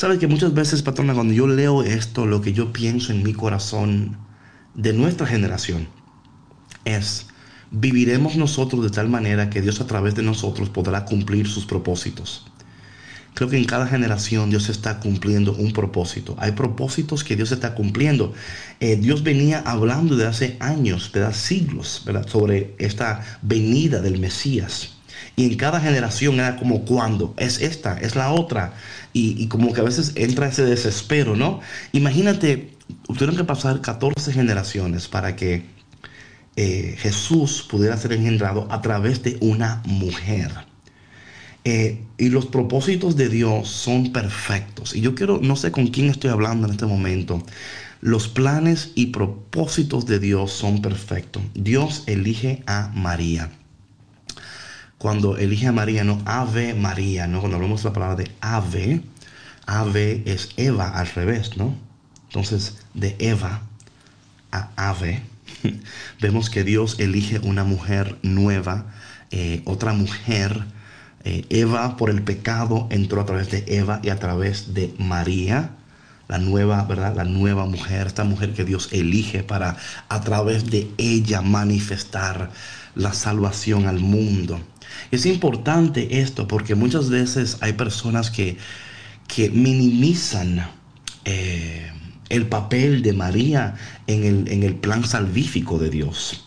Sabes 0.00 0.18
que 0.18 0.28
muchas 0.28 0.54
veces, 0.54 0.80
patrona, 0.80 1.12
cuando 1.12 1.34
yo 1.34 1.46
leo 1.46 1.82
esto, 1.82 2.24
lo 2.24 2.40
que 2.40 2.54
yo 2.54 2.72
pienso 2.72 3.12
en 3.12 3.22
mi 3.22 3.34
corazón 3.34 4.16
de 4.74 4.94
nuestra 4.94 5.26
generación 5.26 5.88
es, 6.86 7.26
viviremos 7.70 8.34
nosotros 8.36 8.82
de 8.82 8.88
tal 8.88 9.10
manera 9.10 9.50
que 9.50 9.60
Dios 9.60 9.78
a 9.82 9.86
través 9.86 10.14
de 10.14 10.22
nosotros 10.22 10.70
podrá 10.70 11.04
cumplir 11.04 11.46
sus 11.46 11.66
propósitos. 11.66 12.46
Creo 13.34 13.50
que 13.50 13.58
en 13.58 13.66
cada 13.66 13.86
generación 13.86 14.48
Dios 14.48 14.70
está 14.70 15.00
cumpliendo 15.00 15.52
un 15.52 15.74
propósito. 15.74 16.34
Hay 16.38 16.52
propósitos 16.52 17.22
que 17.22 17.36
Dios 17.36 17.52
está 17.52 17.74
cumpliendo. 17.74 18.32
Eh, 18.80 18.96
Dios 18.96 19.22
venía 19.22 19.58
hablando 19.66 20.16
de 20.16 20.26
hace 20.26 20.56
años, 20.60 21.12
de 21.12 21.26
hace 21.26 21.56
siglos, 21.56 22.04
¿verdad? 22.06 22.26
sobre 22.26 22.74
esta 22.78 23.38
venida 23.42 24.00
del 24.00 24.18
Mesías. 24.18 24.94
Y 25.40 25.46
en 25.46 25.56
cada 25.56 25.80
generación 25.80 26.34
era 26.34 26.56
como 26.56 26.84
cuando, 26.84 27.32
es 27.38 27.62
esta, 27.62 27.98
es 27.98 28.14
la 28.14 28.30
otra. 28.30 28.74
Y, 29.14 29.46
como 29.46 29.72
que 29.72 29.80
a 29.80 29.84
veces 29.84 30.12
entra 30.16 30.48
ese 30.48 30.64
desespero, 30.66 31.34
¿no? 31.34 31.60
Imagínate, 31.92 32.76
tuvieron 33.06 33.36
que 33.36 33.44
pasar 33.44 33.80
14 33.80 34.34
generaciones 34.34 35.08
para 35.08 35.36
que 35.36 35.64
eh, 36.56 36.94
Jesús 36.98 37.66
pudiera 37.70 37.96
ser 37.96 38.12
engendrado 38.12 38.68
a 38.70 38.82
través 38.82 39.22
de 39.22 39.38
una 39.40 39.80
mujer. 39.86 40.50
Eh, 41.64 42.02
y 42.18 42.28
los 42.28 42.44
propósitos 42.44 43.16
de 43.16 43.30
Dios 43.30 43.66
son 43.66 44.12
perfectos. 44.12 44.94
Y 44.94 45.00
yo 45.00 45.14
quiero, 45.14 45.40
no 45.40 45.56
sé 45.56 45.72
con 45.72 45.86
quién 45.86 46.10
estoy 46.10 46.28
hablando 46.28 46.66
en 46.66 46.74
este 46.74 46.84
momento. 46.84 47.42
Los 48.02 48.28
planes 48.28 48.92
y 48.94 49.06
propósitos 49.06 50.04
de 50.04 50.18
Dios 50.18 50.52
son 50.52 50.82
perfectos. 50.82 51.42
Dios 51.54 52.02
elige 52.06 52.62
a 52.66 52.92
María 52.94 53.50
cuando 55.00 55.38
elige 55.38 55.66
a 55.66 55.72
María, 55.72 56.04
no 56.04 56.20
Ave 56.26 56.74
María, 56.74 57.26
¿no? 57.26 57.40
Cuando 57.40 57.56
hablamos 57.56 57.82
de 57.82 57.88
la 57.88 57.94
palabra 57.94 58.16
de 58.16 58.30
Ave, 58.42 59.00
Ave 59.64 60.22
es 60.26 60.50
Eva 60.58 60.90
al 60.90 61.06
revés, 61.06 61.56
¿no? 61.56 61.74
Entonces, 62.28 62.76
de 62.92 63.16
Eva 63.18 63.62
a 64.52 64.68
Ave, 64.76 65.22
vemos 66.20 66.50
que 66.50 66.64
Dios 66.64 67.00
elige 67.00 67.38
una 67.38 67.64
mujer 67.64 68.18
nueva, 68.22 68.92
eh, 69.30 69.62
otra 69.64 69.94
mujer. 69.94 70.66
Eh, 71.24 71.46
Eva 71.48 71.96
por 71.96 72.10
el 72.10 72.20
pecado 72.20 72.86
entró 72.90 73.22
a 73.22 73.24
través 73.24 73.50
de 73.50 73.64
Eva 73.68 74.00
y 74.02 74.10
a 74.10 74.18
través 74.18 74.74
de 74.74 74.94
María, 74.98 75.70
la 76.28 76.36
nueva, 76.36 76.84
¿verdad? 76.84 77.16
La 77.16 77.24
nueva 77.24 77.64
mujer, 77.64 78.06
esta 78.06 78.24
mujer 78.24 78.52
que 78.52 78.66
Dios 78.66 78.90
elige 78.92 79.44
para 79.44 79.78
a 80.10 80.20
través 80.20 80.66
de 80.66 80.90
ella 80.98 81.40
manifestar 81.40 82.50
la 82.94 83.14
salvación 83.14 83.86
al 83.86 83.98
mundo. 83.98 84.60
Es 85.10 85.26
importante 85.26 86.20
esto 86.20 86.46
porque 86.46 86.74
muchas 86.74 87.10
veces 87.10 87.58
hay 87.60 87.72
personas 87.74 88.30
que, 88.30 88.56
que 89.28 89.50
minimizan 89.50 90.66
eh, 91.24 91.90
el 92.28 92.46
papel 92.46 93.02
de 93.02 93.12
María 93.12 93.74
en 94.06 94.24
el, 94.24 94.48
en 94.48 94.62
el 94.62 94.76
plan 94.76 95.04
salvífico 95.04 95.78
de 95.78 95.90
Dios. 95.90 96.46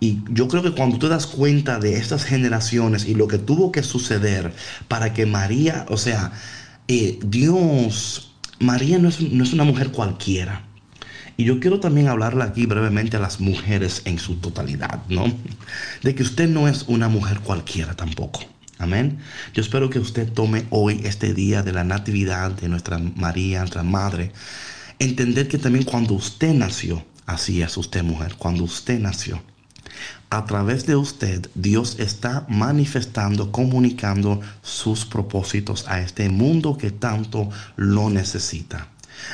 Y 0.00 0.20
yo 0.30 0.46
creo 0.46 0.62
que 0.62 0.72
cuando 0.72 0.98
tú 0.98 1.08
das 1.08 1.26
cuenta 1.26 1.78
de 1.78 1.96
estas 1.96 2.24
generaciones 2.24 3.06
y 3.06 3.14
lo 3.14 3.26
que 3.26 3.38
tuvo 3.38 3.72
que 3.72 3.82
suceder 3.82 4.54
para 4.86 5.12
que 5.12 5.26
María, 5.26 5.86
o 5.88 5.96
sea, 5.96 6.32
eh, 6.86 7.18
Dios, 7.24 8.32
María 8.60 8.98
no 8.98 9.08
es, 9.08 9.20
no 9.20 9.42
es 9.42 9.52
una 9.52 9.64
mujer 9.64 9.90
cualquiera. 9.90 10.67
Y 11.40 11.44
yo 11.44 11.60
quiero 11.60 11.78
también 11.78 12.08
hablarle 12.08 12.42
aquí 12.42 12.66
brevemente 12.66 13.16
a 13.16 13.20
las 13.20 13.38
mujeres 13.38 14.02
en 14.06 14.18
su 14.18 14.38
totalidad, 14.38 15.02
¿no? 15.08 15.32
De 16.02 16.12
que 16.16 16.24
usted 16.24 16.48
no 16.48 16.66
es 16.66 16.82
una 16.88 17.08
mujer 17.08 17.38
cualquiera 17.38 17.94
tampoco. 17.94 18.40
Amén. 18.76 19.20
Yo 19.54 19.62
espero 19.62 19.88
que 19.88 20.00
usted 20.00 20.32
tome 20.32 20.66
hoy 20.70 21.00
este 21.04 21.34
día 21.34 21.62
de 21.62 21.72
la 21.72 21.84
natividad 21.84 22.50
de 22.50 22.68
nuestra 22.68 22.98
María, 22.98 23.60
nuestra 23.60 23.84
madre. 23.84 24.32
Entender 24.98 25.46
que 25.46 25.58
también 25.58 25.84
cuando 25.84 26.14
usted 26.14 26.52
nació, 26.54 27.04
así 27.24 27.62
es 27.62 27.76
usted 27.76 28.02
mujer, 28.02 28.34
cuando 28.36 28.64
usted 28.64 28.98
nació, 28.98 29.40
a 30.30 30.44
través 30.44 30.86
de 30.86 30.96
usted 30.96 31.48
Dios 31.54 32.00
está 32.00 32.46
manifestando, 32.48 33.52
comunicando 33.52 34.40
sus 34.62 35.06
propósitos 35.06 35.86
a 35.86 36.00
este 36.00 36.30
mundo 36.30 36.76
que 36.76 36.90
tanto 36.90 37.48
lo 37.76 38.10
necesita. 38.10 38.88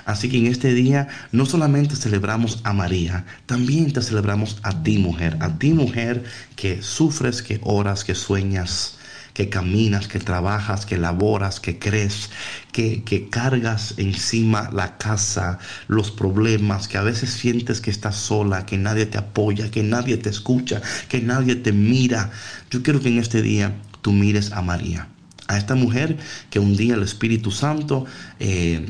Así 0.05 0.29
que 0.29 0.39
en 0.39 0.47
este 0.47 0.75
día 0.75 1.09
no 1.33 1.47
solamente 1.47 1.97
celebramos 1.97 2.61
a 2.65 2.73
María, 2.73 3.25
también 3.47 3.93
te 3.93 4.03
celebramos 4.03 4.59
a 4.63 4.83
ti 4.83 4.99
mujer, 4.99 5.37
a 5.41 5.59
ti 5.59 5.73
mujer 5.73 6.25
que 6.57 6.83
sufres, 6.83 7.43
que 7.43 7.61
oras, 7.63 8.05
que 8.05 8.15
sueñas, 8.15 8.99
que 9.35 9.49
caminas, 9.49 10.07
que 10.07 10.21
trabajas, 10.21 10.87
que 10.87 10.97
laboras, 10.97 11.59
que 11.59 11.79
crees, 11.79 12.31
que, 12.73 13.03
que, 13.03 13.29
cargas 13.29 13.95
encima 13.97 14.71
la 14.73 14.97
casa, 14.97 15.59
los 15.89 16.13
problemas, 16.13 16.87
que 16.87 16.99
a 16.99 17.03
veces 17.03 17.31
sientes 17.31 17.81
que 17.81 17.91
estás 17.91 18.15
sola, 18.15 18.65
que 18.65 18.79
nadie 18.79 19.07
te 19.07 19.19
apoya, 19.19 19.71
que 19.71 19.83
nadie 19.83 20.17
te 20.17 20.31
escucha, 20.31 20.81
que 21.09 21.21
nadie 21.21 21.57
te 21.57 21.73
mira. 21.73 22.31
Yo 22.71 22.83
quiero 22.83 23.01
que 23.01 23.09
en 23.09 23.19
este 23.19 23.43
día 23.43 23.75
tú 24.03 24.13
mires 24.13 24.53
a 24.53 24.63
María, 24.63 25.09
a 25.49 25.59
esta 25.59 25.75
mujer 25.75 26.17
que 26.49 26.61
un 26.61 26.77
día 26.77 26.95
el 26.95 27.03
Espíritu 27.03 27.51
Santo... 27.51 28.07
Eh, 28.39 28.87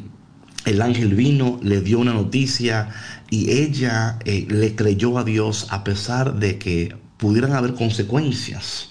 el 0.65 0.83
ángel 0.83 1.15
vino, 1.15 1.59
le 1.63 1.81
dio 1.81 1.99
una 1.99 2.13
noticia 2.13 2.89
y 3.31 3.51
ella 3.51 4.19
eh, 4.25 4.47
le 4.49 4.75
creyó 4.75 5.19
a 5.19 5.25
Dios 5.25 5.67
a 5.71 5.85
pesar 5.85 6.39
de 6.39 6.59
que 6.59 6.97
pudieran 7.19 7.53
haber 7.53 7.75
consecuencias. 7.75 8.91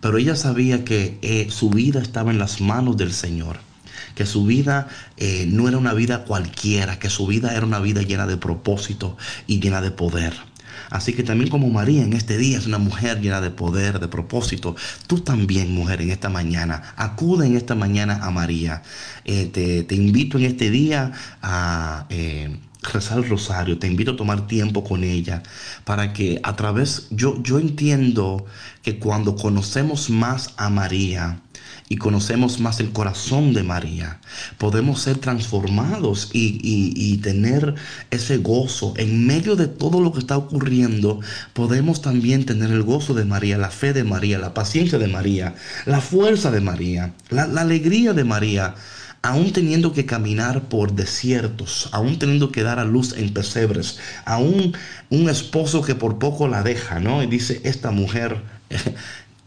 Pero 0.00 0.18
ella 0.18 0.36
sabía 0.36 0.84
que 0.84 1.18
eh, 1.22 1.48
su 1.50 1.70
vida 1.70 2.00
estaba 2.00 2.30
en 2.30 2.38
las 2.38 2.60
manos 2.60 2.96
del 2.96 3.12
Señor. 3.12 3.58
que 4.14 4.26
su 4.26 4.44
vida 4.44 4.88
eh, 5.18 5.46
no 5.48 5.68
era 5.68 5.78
una 5.78 5.94
vida 5.94 6.24
cualquiera, 6.24 6.98
que 6.98 7.08
su 7.08 7.26
vida 7.26 7.54
era 7.54 7.64
una 7.64 7.78
vida 7.80 8.02
llena 8.02 8.26
de 8.26 8.36
propósito 8.36 9.16
y 9.46 9.60
llena 9.60 9.80
de 9.80 9.92
poder. 9.92 10.49
Así 10.90 11.12
que 11.12 11.22
también 11.22 11.50
como 11.50 11.70
María 11.70 12.02
en 12.02 12.12
este 12.12 12.36
día 12.36 12.58
es 12.58 12.66
una 12.66 12.78
mujer 12.78 13.20
llena 13.20 13.40
de 13.40 13.50
poder, 13.50 14.00
de 14.00 14.08
propósito, 14.08 14.76
tú 15.06 15.20
también 15.20 15.72
mujer 15.72 16.02
en 16.02 16.10
esta 16.10 16.28
mañana, 16.28 16.94
acude 16.96 17.46
en 17.46 17.56
esta 17.56 17.74
mañana 17.74 18.20
a 18.22 18.30
María. 18.30 18.82
Eh, 19.24 19.46
te, 19.86 19.94
invito 19.94 20.38
en 20.38 20.44
este 20.44 20.70
día 20.70 21.12
a... 21.42 22.06
Eh, 22.10 22.58
rezar 22.82 23.18
el 23.18 23.28
rosario, 23.28 23.78
te 23.78 23.86
invito 23.86 24.12
a 24.12 24.16
tomar 24.16 24.46
tiempo 24.46 24.82
con 24.82 25.04
ella 25.04 25.42
para 25.84 26.14
que 26.14 26.40
a 26.42 26.56
través, 26.56 27.08
yo, 27.10 27.42
yo 27.42 27.58
entiendo 27.58 28.46
que 28.82 28.98
cuando 28.98 29.36
conocemos 29.36 30.08
más 30.08 30.54
a 30.56 30.70
María, 30.70 31.42
y 31.90 31.96
conocemos 31.96 32.60
más 32.60 32.78
el 32.78 32.92
corazón 32.92 33.52
de 33.52 33.64
María, 33.64 34.20
podemos 34.58 35.02
ser 35.02 35.18
transformados 35.18 36.30
y, 36.32 37.18
tener 37.18 37.74
ese 38.12 38.38
gozo. 38.38 38.94
En 38.96 39.26
medio 39.26 39.56
de 39.56 39.66
todo 39.66 40.00
lo 40.00 40.12
que 40.12 40.20
está 40.20 40.36
ocurriendo, 40.36 41.20
podemos 41.52 42.00
también 42.00 42.46
tener 42.46 42.70
el 42.70 42.84
gozo 42.84 43.12
de 43.12 43.24
María, 43.24 43.58
la 43.58 43.70
fe 43.70 43.92
de 43.92 44.04
María, 44.04 44.38
la 44.38 44.54
paciencia 44.54 44.98
de 45.00 45.08
María, 45.08 45.56
la 45.84 46.00
fuerza 46.00 46.52
de 46.52 46.60
María, 46.60 47.12
la, 47.28 47.42
alegría 47.60 48.12
de 48.12 48.22
María 48.22 48.76
aún 49.22 49.52
teniendo 49.52 49.92
que 49.92 50.06
caminar 50.06 50.68
por 50.68 50.92
desiertos, 50.92 51.88
aún 51.90 52.20
teniendo 52.20 52.52
que 52.52 52.62
dar 52.62 52.78
a 52.78 52.84
luz 52.84 53.14
en 53.18 53.34
pesebres, 53.34 53.98
aún 54.24 54.76
un 55.10 55.28
esposo 55.28 55.82
que 55.82 55.96
por 55.96 56.20
poco 56.20 56.46
la 56.46 56.62
deja, 56.62 57.00
¿no? 57.00 57.22
Y 57.22 57.26
dice, 57.26 57.60
esta 57.64 57.90
mujer 57.90 58.40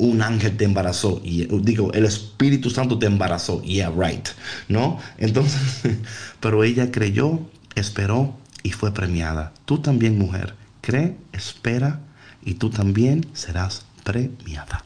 un 0.06 0.22
ángel 0.22 0.58
te 0.58 0.66
embarazó 0.66 1.22
y 1.24 1.48
digo 1.62 1.92
el 1.94 2.06
Espíritu 2.06 2.70
Santo 2.70 3.00
te 3.00 3.06
embarazó 3.06 3.62
yeah 3.64 3.92
right 3.96 4.28
no 4.68 5.00
entonces 5.18 5.62
pero 6.40 6.64
ella 6.64 6.92
creyó 6.92 7.40
esperó 7.76 8.36
y 8.64 8.72
fue 8.72 8.94
premiada. 8.94 9.54
Tú 9.66 9.80
también 9.80 10.18
mujer 10.18 10.56
cree 10.82 11.18
espera 11.32 12.00
y 12.42 12.56
tú 12.56 12.70
también 12.70 13.28
serás 13.34 13.86
premiada. 14.04 14.86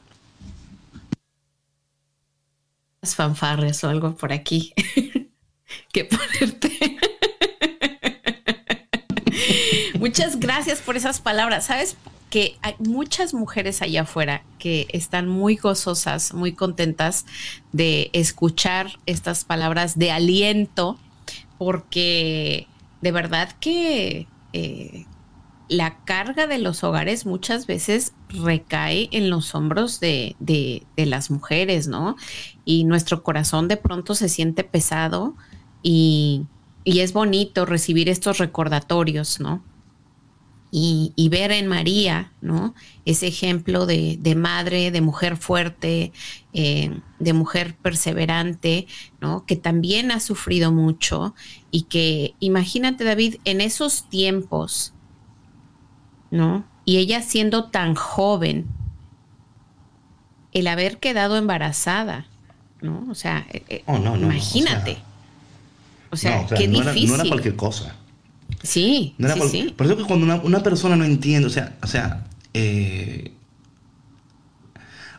Las 3.01 3.15
fanfarres 3.15 3.83
o 3.83 3.89
algo 3.89 4.15
por 4.15 4.33
aquí 4.33 4.73
que 5.93 6.05
ponerte. 6.05 6.97
Muchas 9.99 10.39
gracias 10.39 10.81
por 10.81 10.97
esas 10.97 11.21
palabras. 11.21 11.65
Sabes 11.65 11.95
que 12.29 12.57
hay 12.61 12.75
muchas 12.79 13.33
mujeres 13.33 13.81
allá 13.81 14.01
afuera 14.01 14.43
que 14.59 14.87
están 14.89 15.27
muy 15.27 15.55
gozosas, 15.55 16.33
muy 16.33 16.53
contentas 16.53 17.25
de 17.71 18.09
escuchar 18.13 18.99
estas 19.05 19.45
palabras 19.45 19.97
de 19.97 20.11
aliento, 20.11 20.97
porque 21.57 22.67
de 23.01 23.11
verdad 23.11 23.51
que 23.59 24.27
eh, 24.53 25.05
la 25.69 25.97
carga 26.05 26.47
de 26.47 26.57
los 26.57 26.83
hogares 26.83 27.25
muchas 27.25 27.67
veces 27.67 28.13
recae 28.29 29.09
en 29.11 29.29
los 29.29 29.53
hombros 29.55 29.99
de, 29.99 30.35
de, 30.39 30.85
las 31.05 31.29
mujeres, 31.29 31.87
¿no? 31.87 32.15
Y 32.65 32.83
nuestro 32.85 33.23
corazón 33.23 33.67
de 33.67 33.77
pronto 33.77 34.15
se 34.15 34.29
siente 34.29 34.63
pesado 34.63 35.35
y, 35.83 36.45
y 36.83 36.99
es 36.99 37.13
bonito 37.13 37.65
recibir 37.65 38.09
estos 38.09 38.37
recordatorios, 38.37 39.39
¿no? 39.39 39.61
Y, 40.69 41.29
ver 41.29 41.51
en 41.51 41.67
María, 41.67 42.31
¿no? 42.41 42.75
Ese 43.05 43.27
ejemplo 43.27 43.85
de, 43.85 44.35
madre, 44.35 44.91
de 44.91 45.01
mujer 45.01 45.37
fuerte, 45.37 46.11
eh, 46.53 46.99
de 47.19 47.33
mujer 47.33 47.75
perseverante, 47.75 48.87
¿no? 49.21 49.45
Que 49.45 49.55
también 49.55 50.11
ha 50.11 50.19
sufrido 50.19 50.71
mucho 50.71 51.33
y 51.71 51.83
que, 51.83 52.33
imagínate 52.39 53.03
David, 53.05 53.35
en 53.45 53.61
esos 53.61 54.09
tiempos, 54.09 54.93
¿no? 56.31 56.65
Y 56.83 56.97
ella 56.97 57.21
siendo 57.21 57.65
tan 57.65 57.95
joven, 57.95 58.67
el 60.51 60.67
haber 60.67 60.97
quedado 60.97 61.37
embarazada, 61.37 62.27
¿no? 62.81 63.05
O 63.09 63.15
sea, 63.15 63.45
eh, 63.51 63.63
eh, 63.69 63.83
oh, 63.85 63.95
imagínate. 63.95 64.97
O 66.09 66.17
sea, 66.17 66.45
qué 66.45 66.67
difícil. 66.67 67.09
no 67.09 67.15
era 67.15 67.25
cualquier 67.25 67.55
cosa. 67.55 67.95
Sí, 68.63 69.15
sí, 69.49 69.73
por, 69.77 69.85
eso 69.85 69.97
que 69.97 70.03
cuando 70.03 70.41
una, 70.43 70.63
persona 70.63 70.95
no 70.95 71.05
entiende, 71.05 71.47
o 71.47 71.49
sea, 71.49 71.77
o 71.81 71.87
sea, 71.87 72.27
eh, 72.53 73.31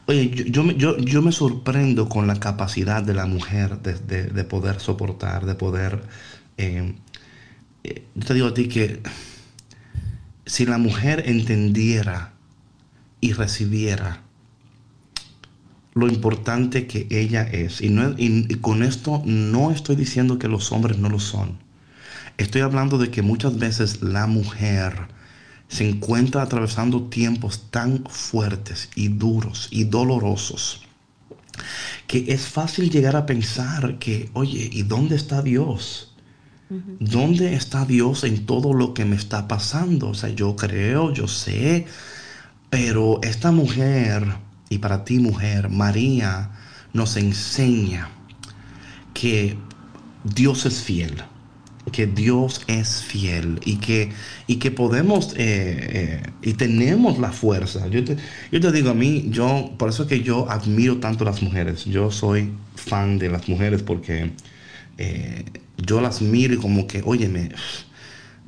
oye, 0.07 0.31
yo, 0.51 0.71
yo, 0.73 0.99
yo, 0.99 1.23
me 1.23 1.33
sorprendo 1.33 2.09
con 2.09 2.27
la 2.27 2.41
capacidad 2.41 3.03
de 3.03 3.15
la 3.15 3.27
mujer 3.27 3.81
de, 3.81 4.45
poder 4.45 4.81
soportar, 4.81 5.47
de 5.47 5.55
poder, 5.55 6.03
eh, 6.57 6.95
eh, 7.85 8.05
yo 8.15 8.27
te 8.27 8.35
digo 8.35 8.49
a 8.49 8.55
ti 8.55 8.69
que 8.69 9.01
si 10.45 10.67
la 10.67 10.79
mujer 10.79 11.25
entendiera 11.27 12.33
y 13.21 13.33
recibiera 13.33 14.23
lo 15.95 16.09
importante 16.09 16.87
que 16.87 17.07
ella 17.11 17.43
es, 17.43 17.81
y, 17.81 17.89
no, 17.89 18.15
y 18.17 18.55
con 18.57 18.83
esto 18.83 19.23
no 19.25 19.71
estoy 19.71 19.97
diciendo 19.97 20.39
que 20.39 20.49
los 20.49 20.71
hombres 20.73 20.99
no 20.99 21.09
lo 21.09 21.19
son, 21.19 21.59
Estoy 22.39 22.63
hablando 22.63 22.99
de 22.99 23.11
que 23.11 23.21
muchas 23.23 23.59
veces 23.59 24.01
la 24.01 24.27
mujer 24.27 25.09
se 25.69 25.89
encuentra 25.89 26.43
atravesando 26.43 27.09
tiempos 27.09 27.71
tan 27.71 28.05
fuertes 28.07 28.89
y 28.95 29.09
duros 29.09 29.69
y 29.71 29.85
dolorosos 29.85 30.89
que 32.07 32.33
es 32.33 32.47
fácil 32.47 32.91
llegar 32.91 33.17
a 33.17 33.27
pensar 33.27 33.99
que, 33.99 34.31
oye, 34.33 34.71
¿y 34.73 34.83
dónde 34.83 35.17
está 35.17 35.43
Dios? 35.43 36.15
¿Dónde 37.01 37.55
está 37.55 37.85
Dios 37.85 38.25
en 38.25 38.47
todo 38.47 38.73
lo 38.75 38.95
que 38.95 39.05
me 39.05 39.17
está 39.17 39.49
pasando? 39.49 40.11
O 40.11 40.15
sea, 40.15 40.31
yo 40.31 40.55
creo, 40.55 41.13
yo 41.13 41.27
sé, 41.27 41.87
pero 42.71 43.21
esta 43.23 43.53
mujer, 43.53 44.37
y 44.69 44.79
para 44.79 45.05
ti 45.05 45.19
mujer, 45.19 45.71
María, 45.71 46.51
nos 46.93 47.17
enseña 47.17 48.11
que 49.15 49.59
Dios 50.25 50.67
es 50.67 50.83
fiel 50.83 51.25
que 51.91 52.07
Dios 52.07 52.63
es 52.67 53.03
fiel 53.03 53.61
y 53.65 53.77
que, 53.77 54.11
y 54.47 54.57
que 54.57 54.71
podemos 54.71 55.35
eh, 55.37 55.39
eh, 55.39 56.23
y 56.43 56.55
tenemos 56.55 57.19
la 57.19 57.33
fuerza. 57.33 57.87
Yo 57.89 58.05
te, 58.05 58.17
yo 58.51 58.61
te 58.61 58.73
digo 58.73 58.91
a 58.91 58.95
mí, 58.95 59.27
yo, 59.31 59.73
por 59.79 59.89
eso 59.89 60.03
es 60.05 60.09
que 60.09 60.23
yo 60.23 60.51
admiro 60.51 60.99
tanto 60.99 61.25
a 61.25 61.31
las 61.31 61.43
mujeres. 61.43 61.85
Yo 61.85 62.11
soy 62.11 62.53
fan 62.75 63.19
de 63.19 63.31
las 63.31 63.49
mujeres 63.49 63.83
porque 63.83 64.33
eh, 64.99 65.45
yo 65.77 66.01
las 66.01 66.23
miro 66.23 66.55
y 66.55 66.59
como 66.59 66.87
que, 66.87 67.03
óyeme, 67.05 67.51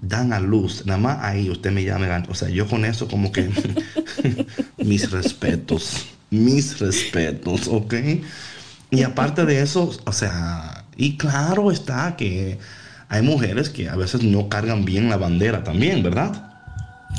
dan 0.00 0.32
a 0.32 0.40
luz. 0.40 0.84
Nada 0.86 0.98
más 0.98 1.18
ahí 1.20 1.50
usted 1.50 1.70
me 1.70 1.84
llama. 1.84 2.22
O 2.28 2.34
sea, 2.34 2.48
yo 2.48 2.66
con 2.66 2.84
eso 2.84 3.08
como 3.08 3.32
que 3.32 3.48
mis 4.78 5.10
respetos, 5.10 6.06
mis 6.30 6.78
respetos, 6.78 7.68
¿ok? 7.68 7.94
Y 8.90 9.02
aparte 9.02 9.44
de 9.44 9.62
eso, 9.62 9.90
o 10.04 10.12
sea, 10.12 10.84
y 10.96 11.16
claro 11.16 11.70
está 11.70 12.16
que 12.16 12.58
hay 13.10 13.22
mujeres 13.22 13.68
que 13.68 13.88
a 13.88 13.96
veces 13.96 14.22
no 14.22 14.48
cargan 14.48 14.84
bien 14.84 15.10
la 15.10 15.16
bandera 15.16 15.64
también, 15.64 16.00
¿verdad? 16.00 16.48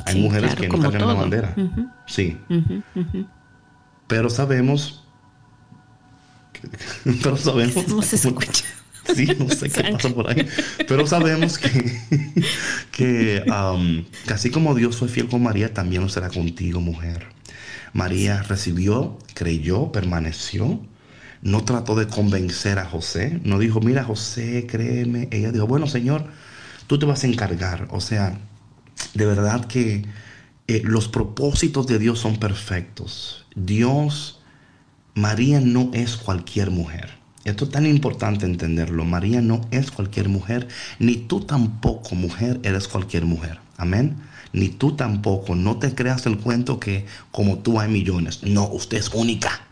Hay 0.05 0.19
mujeres 0.19 0.55
que 0.55 0.69
no 0.69 0.79
cargan 0.79 1.05
la 1.05 1.13
bandera. 1.13 1.53
Sí. 2.07 2.37
Pero 4.07 4.29
sabemos. 4.29 5.03
pero 7.21 7.35
sabemos. 7.35 7.87
No 7.89 8.01
se 8.01 8.15
escucha. 8.27 8.63
Sí, 9.13 9.27
no 9.37 9.49
sé 9.49 9.69
qué 9.69 9.83
pasa 9.83 10.09
por 10.09 10.29
ahí. 10.29 10.47
Pero 10.87 11.05
sabemos 11.05 11.57
que, 11.57 11.99
que, 12.91 13.43
um, 13.47 14.05
que, 14.25 14.33
así 14.33 14.49
como 14.49 14.73
Dios 14.75 14.95
fue 14.95 15.09
fiel 15.09 15.27
con 15.27 15.43
María, 15.43 15.73
también 15.73 16.03
lo 16.03 16.07
será 16.07 16.29
contigo, 16.29 16.79
mujer. 16.79 17.25
María 17.91 18.43
recibió, 18.43 19.19
creyó, 19.33 19.91
permaneció 19.91 20.79
no 21.41 21.63
trató 21.63 21.95
de 21.95 22.07
convencer 22.07 22.79
a 22.79 22.85
José, 22.85 23.39
no 23.43 23.59
dijo, 23.59 23.79
mira 23.81 24.03
José, 24.03 24.67
créeme. 24.67 25.27
Ella 25.31 25.51
dijo, 25.51 25.67
bueno 25.67 25.87
Señor, 25.87 26.25
tú 26.87 26.99
te 26.99 27.05
vas 27.05 27.23
a 27.23 27.27
encargar. 27.27 27.87
O 27.91 27.99
sea, 27.99 28.39
de 29.13 29.25
verdad 29.25 29.65
que 29.65 30.05
eh, 30.67 30.81
los 30.83 31.07
propósitos 31.07 31.87
de 31.87 31.99
Dios 31.99 32.19
son 32.19 32.37
perfectos. 32.37 33.45
Dios, 33.55 34.39
María 35.15 35.59
no 35.59 35.89
es 35.93 36.15
cualquier 36.15 36.71
mujer. 36.71 37.09
Esto 37.43 37.65
es 37.65 37.71
tan 37.71 37.87
importante 37.87 38.45
entenderlo. 38.45 39.03
María 39.03 39.41
no 39.41 39.61
es 39.71 39.89
cualquier 39.89 40.29
mujer, 40.29 40.67
ni 40.99 41.15
tú 41.15 41.41
tampoco, 41.41 42.13
mujer, 42.13 42.59
eres 42.63 42.87
cualquier 42.87 43.25
mujer. 43.25 43.59
Amén. 43.77 44.17
Ni 44.53 44.69
tú 44.69 44.95
tampoco. 44.95 45.55
No 45.55 45.77
te 45.77 45.95
creas 45.95 46.25
el 46.27 46.37
cuento 46.37 46.79
que 46.79 47.05
como 47.31 47.59
tú 47.59 47.79
hay 47.79 47.89
millones. 47.89 48.43
No, 48.43 48.67
usted 48.67 48.97
es 48.97 49.09
única. 49.09 49.70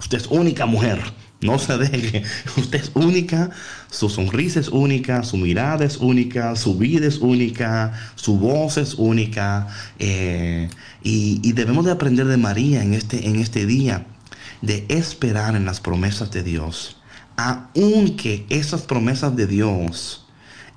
Usted 0.00 0.18
es 0.18 0.26
única 0.26 0.66
mujer. 0.66 1.00
No 1.40 1.58
se 1.58 1.78
deje. 1.78 2.24
Usted 2.56 2.80
es 2.80 2.90
única. 2.94 3.50
Su 3.90 4.08
sonrisa 4.08 4.58
es 4.58 4.68
única. 4.68 5.22
Su 5.22 5.36
mirada 5.36 5.84
es 5.84 5.98
única. 5.98 6.56
Su 6.56 6.76
vida 6.76 7.06
es 7.06 7.18
única. 7.18 7.92
Su 8.16 8.36
voz 8.38 8.76
es 8.76 8.94
única. 8.94 9.68
Eh, 9.98 10.68
y, 11.02 11.52
debemos 11.52 11.84
de 11.84 11.92
aprender 11.92 12.26
de 12.26 12.36
María 12.36 12.82
en 12.82 12.94
este, 12.94 13.28
en 13.28 13.36
este 13.36 13.66
día. 13.66 14.06
De 14.62 14.84
esperar 14.88 15.54
en 15.54 15.64
las 15.64 15.80
promesas 15.80 16.30
de 16.30 16.42
Dios 16.42 16.96
aunque 17.36 18.44
esas 18.50 18.82
promesas 18.82 19.34
de 19.34 19.46
Dios 19.46 20.26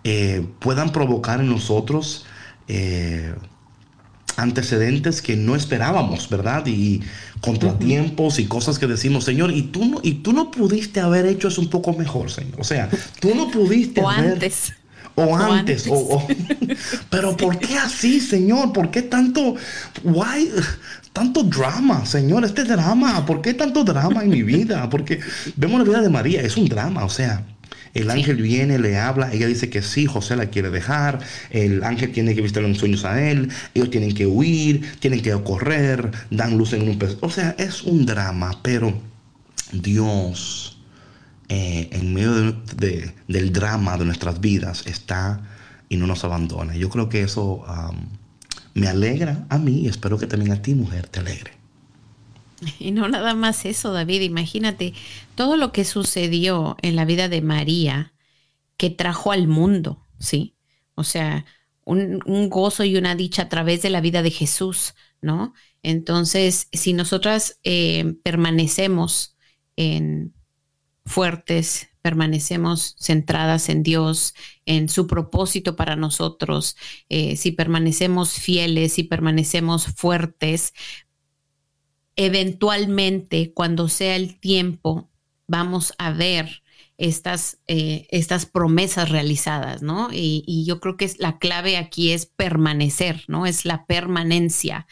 eh, 0.06 0.48
puedan 0.60 0.92
provocar 0.92 1.42
en 1.42 1.50
nosotros 1.50 2.26
eh, 2.68 3.36
antecedentes 4.38 5.22
que 5.22 5.36
no 5.36 5.56
esperábamos, 5.56 6.30
¿verdad? 6.30 6.66
Y 6.68 7.02
contratiempos 7.42 8.40
y 8.40 8.46
cosas 8.46 8.80
que 8.80 8.88
decimos, 8.88 9.24
Señor, 9.26 9.52
y 9.52 9.64
tú 9.64 9.86
no, 9.86 10.00
y 10.04 10.16
tú 10.16 10.34
no 10.34 10.50
pudiste 10.52 11.00
haber 11.00 11.26
hecho 11.26 11.48
eso 11.50 11.62
un 11.62 11.70
poco 11.70 11.94
mejor, 11.94 12.32
Señor. 12.32 12.60
O 12.60 12.64
sea, 12.64 12.90
tú 13.20 13.34
no 13.36 13.50
pudiste 13.52 14.02
o 14.02 14.10
haber... 14.10 14.34
antes. 14.34 14.74
O 15.16 15.36
antes, 15.38 15.86
o, 15.88 15.94
o- 15.94 16.28
pero 17.12 17.38
¿por 17.38 17.60
qué 17.60 17.78
así, 17.78 18.20
Señor? 18.20 18.74
¿Por 18.74 18.90
qué 18.90 19.04
tanto, 19.04 19.56
why, 20.04 20.50
tanto 21.12 21.44
drama, 21.44 22.04
Señor? 22.06 22.44
Este 22.44 22.64
drama, 22.64 23.24
¿por 23.24 23.40
qué 23.42 23.54
tanto 23.54 23.84
drama 23.84 24.24
en 24.24 24.32
mi 24.32 24.42
vida? 24.42 24.90
Porque 24.90 25.20
vemos 25.56 25.78
la 25.80 25.86
vida 25.86 26.02
de 26.02 26.10
María, 26.10 26.42
es 26.42 26.58
un 26.58 26.68
drama, 26.68 27.06
o 27.06 27.10
sea, 27.10 27.46
el 27.94 28.10
ángel 28.10 28.38
viene, 28.42 28.80
le 28.80 28.98
habla, 28.98 29.32
ella 29.34 29.48
dice 29.48 29.70
que 29.70 29.82
sí, 29.82 30.06
José 30.06 30.36
la 30.36 30.48
quiere 30.48 30.70
dejar, 30.70 31.20
el 31.52 31.84
ángel 31.84 32.12
tiene 32.12 32.34
que 32.36 32.42
visitar 32.42 32.64
en 32.64 32.76
sueños 32.76 33.06
a 33.06 33.22
él, 33.30 33.50
ellos 33.74 33.90
tienen 33.92 34.14
que 34.16 34.26
huir, 34.26 34.82
tienen 35.00 35.22
que 35.22 35.32
correr, 35.44 36.12
dan 36.32 36.58
luz 36.58 36.74
en 36.74 36.88
un 36.90 36.98
pez. 36.98 37.18
O 37.22 37.30
sea, 37.30 37.56
es 37.58 37.84
un 37.84 38.06
drama, 38.06 38.60
pero 38.64 39.00
Dios 39.72 40.70
eh, 41.50 41.90
en 41.92 42.14
medio 42.14 42.34
de- 42.34 42.56
de- 42.78 43.12
del 43.28 43.52
drama 43.54 43.98
de 43.98 44.06
nuestras 44.06 44.40
vidas 44.42 44.84
está 44.88 45.42
y 45.90 45.98
no 45.98 46.08
nos 46.08 46.24
abandona. 46.24 46.76
Yo 46.76 46.90
creo 46.90 47.10
que 47.10 47.22
eso 47.22 47.64
me 48.74 48.88
alegra 48.88 49.46
a 49.50 49.60
mí 49.60 49.82
y 49.82 49.88
espero 49.88 50.18
que 50.18 50.26
también 50.26 50.52
a 50.54 50.62
ti, 50.62 50.74
mujer, 50.74 51.08
te 51.10 51.20
alegre. 51.20 51.52
Y 52.80 52.92
no 52.92 53.08
nada 53.10 53.34
más 53.34 53.66
eso, 53.66 53.92
David, 53.94 54.22
imagínate 54.22 54.94
todo 55.36 55.58
lo 55.58 55.72
que 55.72 55.86
sucedió 55.86 56.78
en 56.82 56.96
la 56.96 57.06
vida 57.06 57.30
de 57.30 57.42
María 57.42 58.14
que 58.78 58.90
trajo 58.90 59.32
al 59.32 59.48
mundo, 59.48 60.04
¿sí? 60.20 60.56
O 60.96 61.04
sea, 61.04 61.46
un, 61.86 62.22
un 62.26 62.50
gozo 62.50 62.84
y 62.84 62.98
una 62.98 63.16
dicha 63.16 63.44
a 63.44 63.50
través 63.50 63.82
de 63.82 63.90
la 63.90 64.02
vida 64.02 64.22
de 64.22 64.32
Jesús, 64.32 64.94
¿no? 65.22 65.54
Entonces, 65.84 66.70
si 66.72 66.94
nosotras 66.94 67.60
eh, 67.64 68.16
permanecemos 68.24 69.36
en 69.76 70.34
fuertes, 71.06 71.90
permanecemos 72.02 72.96
centradas 73.00 73.70
en 73.70 73.84
Dios, 73.84 74.34
en 74.66 74.90
su 74.90 75.08
propósito 75.08 75.76
para 75.76 75.96
nosotros, 75.96 76.76
eh, 77.10 77.36
si 77.36 77.52
permanecemos 77.52 78.34
fieles, 78.34 78.94
si 78.94 79.04
permanecemos 79.04 79.88
fuertes, 79.88 80.74
eventualmente, 82.16 83.54
cuando 83.54 83.90
sea 83.90 84.16
el 84.16 84.40
tiempo, 84.40 85.10
vamos 85.48 85.94
a 85.98 86.12
ver 86.12 86.64
estas, 86.98 87.60
eh, 87.68 88.08
estas 88.12 88.46
promesas 88.46 89.10
realizadas, 89.10 89.82
¿no? 89.82 90.10
Y, 90.12 90.64
yo 90.66 90.80
creo 90.80 90.96
que 90.98 91.12
la 91.20 91.38
clave 91.38 91.78
aquí 91.78 92.12
es 92.12 92.26
permanecer, 92.26 93.24
¿no? 93.28 93.46
Es 93.46 93.66
la 93.66 93.86
permanencia. 93.86 94.88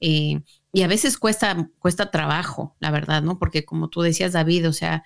Eh, 0.00 0.40
y 0.72 0.82
a 0.82 0.88
veces 0.88 1.16
cuesta, 1.18 1.70
cuesta 1.78 2.10
trabajo, 2.10 2.76
la 2.80 2.90
verdad, 2.90 3.22
¿no? 3.22 3.38
Porque 3.38 3.64
como 3.64 3.88
tú 3.88 4.02
decías, 4.02 4.32
David, 4.32 4.68
o 4.68 4.72
sea, 4.72 5.04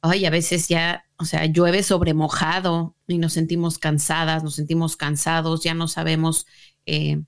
ay, 0.00 0.24
a 0.26 0.30
veces 0.30 0.68
ya, 0.68 1.04
o 1.18 1.24
sea, 1.24 1.46
llueve 1.46 1.82
sobre 1.82 2.14
mojado 2.14 2.96
y 3.06 3.18
nos 3.18 3.34
sentimos 3.34 3.78
cansadas, 3.78 4.42
nos 4.42 4.56
sentimos 4.56 4.96
cansados, 4.96 5.62
ya 5.62 5.74
no 5.74 5.86
sabemos 5.88 6.46
eh, 6.86 7.22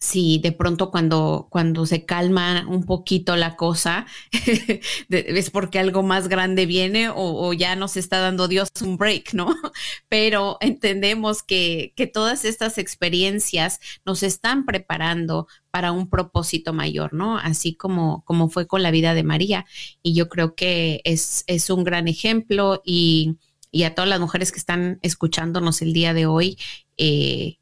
si 0.00 0.38
de 0.38 0.52
pronto 0.52 0.90
cuando, 0.90 1.46
cuando 1.50 1.84
se 1.84 2.06
calma 2.06 2.66
un 2.66 2.84
poquito 2.84 3.36
la 3.36 3.56
cosa, 3.56 4.06
es 5.10 5.50
porque 5.50 5.78
algo 5.78 6.02
más 6.02 6.28
grande 6.28 6.64
viene 6.64 7.10
o, 7.10 7.14
o 7.16 7.52
ya 7.52 7.76
nos 7.76 7.98
está 7.98 8.18
dando 8.18 8.48
Dios 8.48 8.70
un 8.80 8.96
break, 8.96 9.34
¿no? 9.34 9.54
Pero 10.08 10.56
entendemos 10.60 11.42
que, 11.42 11.92
que 11.96 12.06
todas 12.06 12.46
estas 12.46 12.78
experiencias 12.78 13.78
nos 14.06 14.22
están 14.22 14.64
preparando 14.64 15.46
para 15.70 15.92
un 15.92 16.08
propósito 16.08 16.72
mayor, 16.72 17.12
¿no? 17.12 17.36
Así 17.38 17.74
como, 17.74 18.24
como 18.24 18.48
fue 18.48 18.66
con 18.66 18.82
la 18.82 18.90
vida 18.90 19.12
de 19.12 19.22
María. 19.22 19.66
Y 20.02 20.14
yo 20.14 20.30
creo 20.30 20.54
que 20.54 21.02
es, 21.04 21.44
es 21.46 21.68
un 21.68 21.84
gran 21.84 22.08
ejemplo 22.08 22.80
y, 22.86 23.36
y 23.70 23.84
a 23.84 23.94
todas 23.94 24.08
las 24.08 24.20
mujeres 24.20 24.50
que 24.50 24.58
están 24.58 24.98
escuchándonos 25.02 25.82
el 25.82 25.92
día 25.92 26.14
de 26.14 26.26
hoy, 26.26 26.58
eh, 26.96 27.59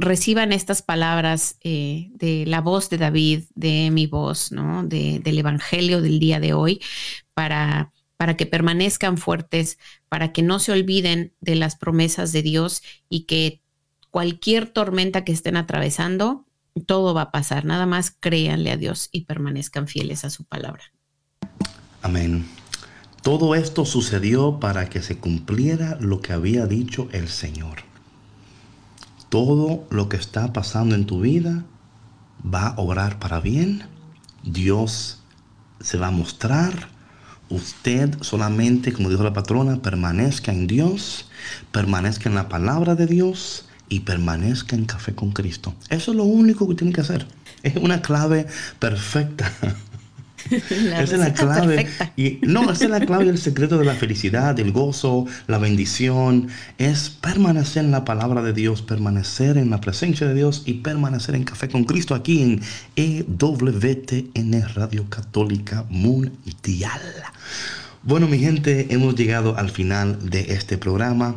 reciban 0.00 0.52
estas 0.52 0.82
palabras 0.82 1.56
eh, 1.62 2.08
de 2.14 2.44
la 2.46 2.60
voz 2.60 2.88
de 2.90 2.98
David, 2.98 3.44
de 3.54 3.90
mi 3.90 4.06
voz, 4.06 4.50
¿no? 4.50 4.84
De- 4.84 5.20
del 5.20 5.38
Evangelio 5.38 6.00
del 6.00 6.18
día 6.18 6.40
de 6.40 6.54
hoy, 6.54 6.80
para, 7.34 7.92
para 8.16 8.36
que 8.36 8.46
permanezcan 8.46 9.18
fuertes, 9.18 9.78
para 10.08 10.32
que 10.32 10.42
no 10.42 10.58
se 10.58 10.72
olviden 10.72 11.32
de 11.40 11.54
las 11.54 11.76
promesas 11.76 12.32
de 12.32 12.42
Dios 12.42 12.82
y 13.08 13.24
que 13.24 13.60
cualquier 14.10 14.66
tormenta 14.66 15.22
que 15.24 15.32
estén 15.32 15.56
atravesando, 15.56 16.46
todo 16.86 17.14
va 17.14 17.22
a 17.22 17.30
pasar. 17.30 17.64
Nada 17.64 17.86
más 17.86 18.10
créanle 18.18 18.70
a 18.70 18.76
Dios 18.76 19.08
y 19.12 19.26
permanezcan 19.26 19.86
fieles 19.86 20.24
a 20.24 20.30
su 20.30 20.44
palabra. 20.44 20.84
Amén. 22.02 22.46
Todo 23.22 23.54
esto 23.54 23.84
sucedió 23.84 24.58
para 24.60 24.88
que 24.88 25.02
se 25.02 25.18
cumpliera 25.18 25.98
lo 26.00 26.20
que 26.22 26.32
había 26.32 26.66
dicho 26.66 27.08
el 27.12 27.28
Señor. 27.28 27.89
Todo 29.30 29.86
lo 29.90 30.08
que 30.08 30.16
está 30.16 30.52
pasando 30.52 30.94
en 30.94 31.06
tu 31.06 31.20
vida 31.20 31.64
va 32.42 32.66
a 32.66 32.80
obrar 32.80 33.18
para 33.18 33.40
bien. 33.40 33.84
Dios 34.42 35.22
se 35.80 35.98
va 35.98 36.08
a 36.08 36.12
mostrar. 36.12 36.88
Usted 37.48 38.18
solamente, 38.20 38.92
como 38.92 39.08
dijo 39.08 39.22
la 39.22 39.32
patrona, 39.32 39.80
permanezca 39.80 40.52
en 40.52 40.66
Dios, 40.66 41.30
permanezca 41.72 42.28
en 42.28 42.34
la 42.34 42.48
palabra 42.48 42.94
de 42.94 43.06
Dios 43.06 43.66
y 43.88 44.00
permanezca 44.00 44.76
en 44.76 44.84
café 44.84 45.14
con 45.14 45.30
Cristo. 45.32 45.74
Eso 45.88 46.10
es 46.10 46.16
lo 46.16 46.24
único 46.24 46.68
que 46.68 46.74
tiene 46.74 46.92
que 46.92 47.00
hacer. 47.00 47.26
Es 47.62 47.76
una 47.76 48.02
clave 48.02 48.46
perfecta. 48.78 49.50
La 50.70 51.02
Esa 51.02 51.14
es 51.14 51.20
la 51.20 51.32
clave. 51.32 51.76
perfecta. 51.76 52.12
Y, 52.16 52.38
no, 52.42 52.70
esa 52.70 52.84
es 52.84 52.90
la 52.90 53.00
clave 53.00 53.24
del 53.26 53.38
secreto 53.38 53.78
de 53.78 53.84
la 53.84 53.94
felicidad, 53.94 54.54
del 54.54 54.72
gozo, 54.72 55.26
la 55.46 55.58
bendición. 55.58 56.48
Es 56.78 57.10
permanecer 57.10 57.84
en 57.84 57.90
la 57.90 58.04
palabra 58.04 58.42
de 58.42 58.52
Dios, 58.52 58.82
permanecer 58.82 59.58
en 59.58 59.70
la 59.70 59.80
presencia 59.80 60.26
de 60.26 60.34
Dios 60.34 60.62
y 60.66 60.74
permanecer 60.74 61.34
en 61.34 61.44
Café 61.44 61.68
con 61.68 61.84
Cristo 61.84 62.14
aquí 62.14 62.42
en 62.42 62.60
EWTN 62.96 64.62
Radio 64.74 65.08
Católica 65.08 65.84
Mundial. 65.88 67.00
Bueno, 68.02 68.26
mi 68.28 68.38
gente, 68.38 68.86
hemos 68.94 69.14
llegado 69.14 69.56
al 69.58 69.70
final 69.70 70.30
de 70.30 70.52
este 70.54 70.78
programa. 70.78 71.36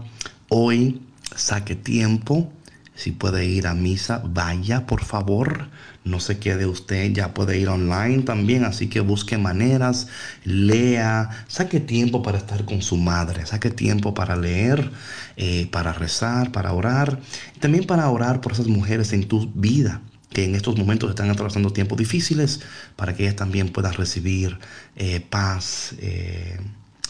Hoy 0.50 1.02
saque 1.36 1.76
tiempo. 1.76 2.52
Si 2.96 3.12
puede 3.12 3.46
ir 3.46 3.68
a 3.68 3.74
misa, 3.74 4.22
vaya 4.24 4.86
por 4.86 5.04
favor. 5.04 5.68
No 6.04 6.20
se 6.20 6.38
quede 6.38 6.66
usted, 6.66 7.12
ya 7.14 7.34
puede 7.34 7.58
ir 7.58 7.70
online 7.70 8.24
también, 8.24 8.66
así 8.66 8.88
que 8.88 9.00
busque 9.00 9.38
maneras, 9.38 10.08
lea, 10.44 11.30
saque 11.48 11.80
tiempo 11.80 12.22
para 12.22 12.38
estar 12.38 12.66
con 12.66 12.82
su 12.82 12.98
madre, 12.98 13.46
saque 13.46 13.70
tiempo 13.70 14.14
para 14.14 14.36
leer, 14.36 14.92
eh, 15.38 15.68
para 15.72 15.94
rezar, 15.94 16.52
para 16.52 16.74
orar, 16.74 17.20
también 17.60 17.86
para 17.86 18.10
orar 18.10 18.42
por 18.42 18.52
esas 18.52 18.68
mujeres 18.68 19.14
en 19.14 19.28
tu 19.28 19.50
vida 19.54 20.02
que 20.34 20.46
en 20.46 20.56
estos 20.56 20.78
momentos 20.78 21.10
están 21.10 21.30
atravesando 21.30 21.70
tiempos 21.70 21.98
difíciles, 21.98 22.60
para 22.96 23.16
que 23.16 23.24
ellas 23.24 23.36
también 23.36 23.70
puedan 23.70 23.94
recibir 23.94 24.58
eh, 24.96 25.22
paz, 25.22 25.94
eh, 26.00 26.60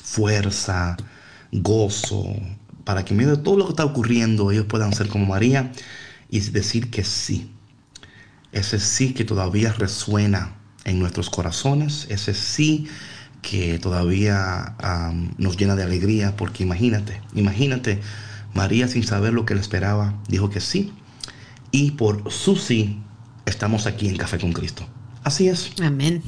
fuerza, 0.04 0.98
gozo, 1.52 2.36
para 2.84 3.06
que 3.06 3.14
en 3.14 3.18
medio 3.18 3.38
de 3.38 3.44
todo 3.44 3.58
lo 3.58 3.66
que 3.66 3.72
está 3.72 3.86
ocurriendo 3.86 4.52
ellos 4.52 4.66
puedan 4.66 4.94
ser 4.94 5.08
como 5.08 5.26
María 5.26 5.72
y 6.30 6.39
decir 6.41 6.89
que 6.91 7.04
sí. 7.04 7.50
Ese 8.54 8.80
sí 8.80 9.14
que 9.14 9.26
todavía 9.26 9.74
resuena 9.74 10.56
en 10.86 10.99
nuestros 10.99 11.30
corazones, 11.30 12.08
ese 12.10 12.34
sí 12.34 12.88
que 13.41 13.78
todavía 13.78 14.76
nos 15.38 15.58
llena 15.58 15.76
de 15.76 15.84
alegría, 15.84 16.36
porque 16.36 16.64
imagínate, 16.64 17.22
imagínate, 17.36 17.99
María 18.54 18.88
sin 18.88 19.04
saber 19.04 19.34
lo 19.34 19.45
que 19.45 19.56
le 19.56 19.62
esperaba, 19.62 20.14
dijo 20.28 20.49
que 20.49 20.62
sí, 20.62 20.93
y 21.72 21.91
por 21.91 22.32
su 22.32 22.56
sí 22.56 23.01
estamos 23.45 23.86
aquí 23.86 24.08
en 24.08 24.18
Café 24.18 24.39
con 24.39 24.54
Cristo. 24.54 24.88
Así 25.24 25.47
es. 25.49 25.72
Amén. 25.82 26.24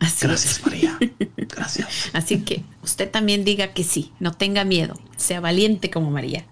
Así 0.00 0.26
Gracias, 0.26 0.58
es. 0.58 0.66
María. 0.66 0.98
Gracias. 1.36 1.88
Así 2.12 2.40
que 2.40 2.64
usted 2.82 3.10
también 3.10 3.44
diga 3.44 3.72
que 3.72 3.84
sí, 3.84 4.12
no 4.18 4.32
tenga 4.32 4.64
miedo, 4.64 4.98
sea 5.16 5.40
valiente 5.40 5.90
como 5.90 6.10
María. 6.10 6.44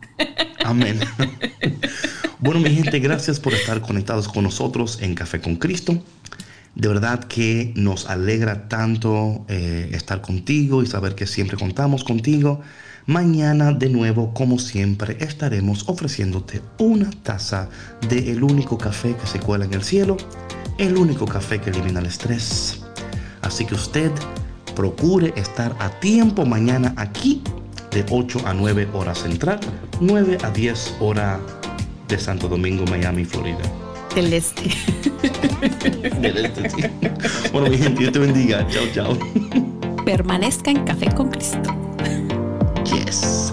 Amén. 0.64 1.00
Bueno, 2.43 2.61
mi 2.61 2.70
gente, 2.74 3.01
gracias 3.01 3.38
por 3.38 3.53
estar 3.53 3.82
conectados 3.82 4.26
con 4.26 4.45
nosotros 4.45 5.03
en 5.03 5.14
Café 5.14 5.43
con 5.43 5.57
Cristo. 5.57 6.03
De 6.74 6.88
verdad 6.88 7.22
que 7.24 7.74
nos 7.76 8.09
alegra 8.09 8.66
tanto 8.66 9.45
eh, 9.49 9.91
estar 9.93 10.22
contigo 10.22 10.82
y 10.82 10.86
saber 10.86 11.14
que 11.14 11.26
siempre 11.26 11.59
contamos 11.59 12.03
contigo. 12.03 12.62
Mañana 13.05 13.72
de 13.72 13.91
nuevo, 13.91 14.32
como 14.32 14.59
siempre, 14.59 15.18
estaremos 15.20 15.86
ofreciéndote 15.86 16.62
una 16.78 17.11
taza 17.11 17.68
de 18.09 18.32
el 18.32 18.43
único 18.43 18.78
café 18.78 19.14
que 19.14 19.26
se 19.26 19.38
cuela 19.38 19.66
en 19.66 19.74
el 19.74 19.84
cielo, 19.84 20.16
el 20.78 20.97
único 20.97 21.26
café 21.26 21.61
que 21.61 21.68
elimina 21.68 22.01
el 22.01 22.07
estrés. 22.07 22.80
Así 23.43 23.66
que 23.66 23.74
usted 23.74 24.11
procure 24.74 25.34
estar 25.36 25.76
a 25.78 25.91
tiempo 26.01 26.47
mañana 26.47 26.95
aquí 26.97 27.43
de 27.91 28.03
8 28.09 28.47
a 28.47 28.55
9 28.55 28.88
horas 28.95 29.18
central, 29.18 29.61
9 30.01 30.38
a 30.43 30.51
10 30.51 30.95
hora 31.01 31.38
de 32.11 32.18
Santo 32.18 32.48
Domingo, 32.48 32.84
Miami, 32.86 33.24
Florida. 33.24 33.62
Del 34.14 34.32
este. 34.32 34.64
Del 36.20 36.44
este, 36.46 36.68
sí. 36.70 36.82
Bueno, 37.52 37.70
mi 37.70 37.78
gente, 37.78 38.00
Dios 38.00 38.12
te 38.12 38.18
bendiga. 38.18 38.66
Chao, 38.68 38.84
chao. 38.92 39.18
Permanezca 40.04 40.72
en 40.72 40.84
Café 40.84 41.14
con 41.14 41.30
Cristo. 41.30 41.61
Yes. 42.84 43.52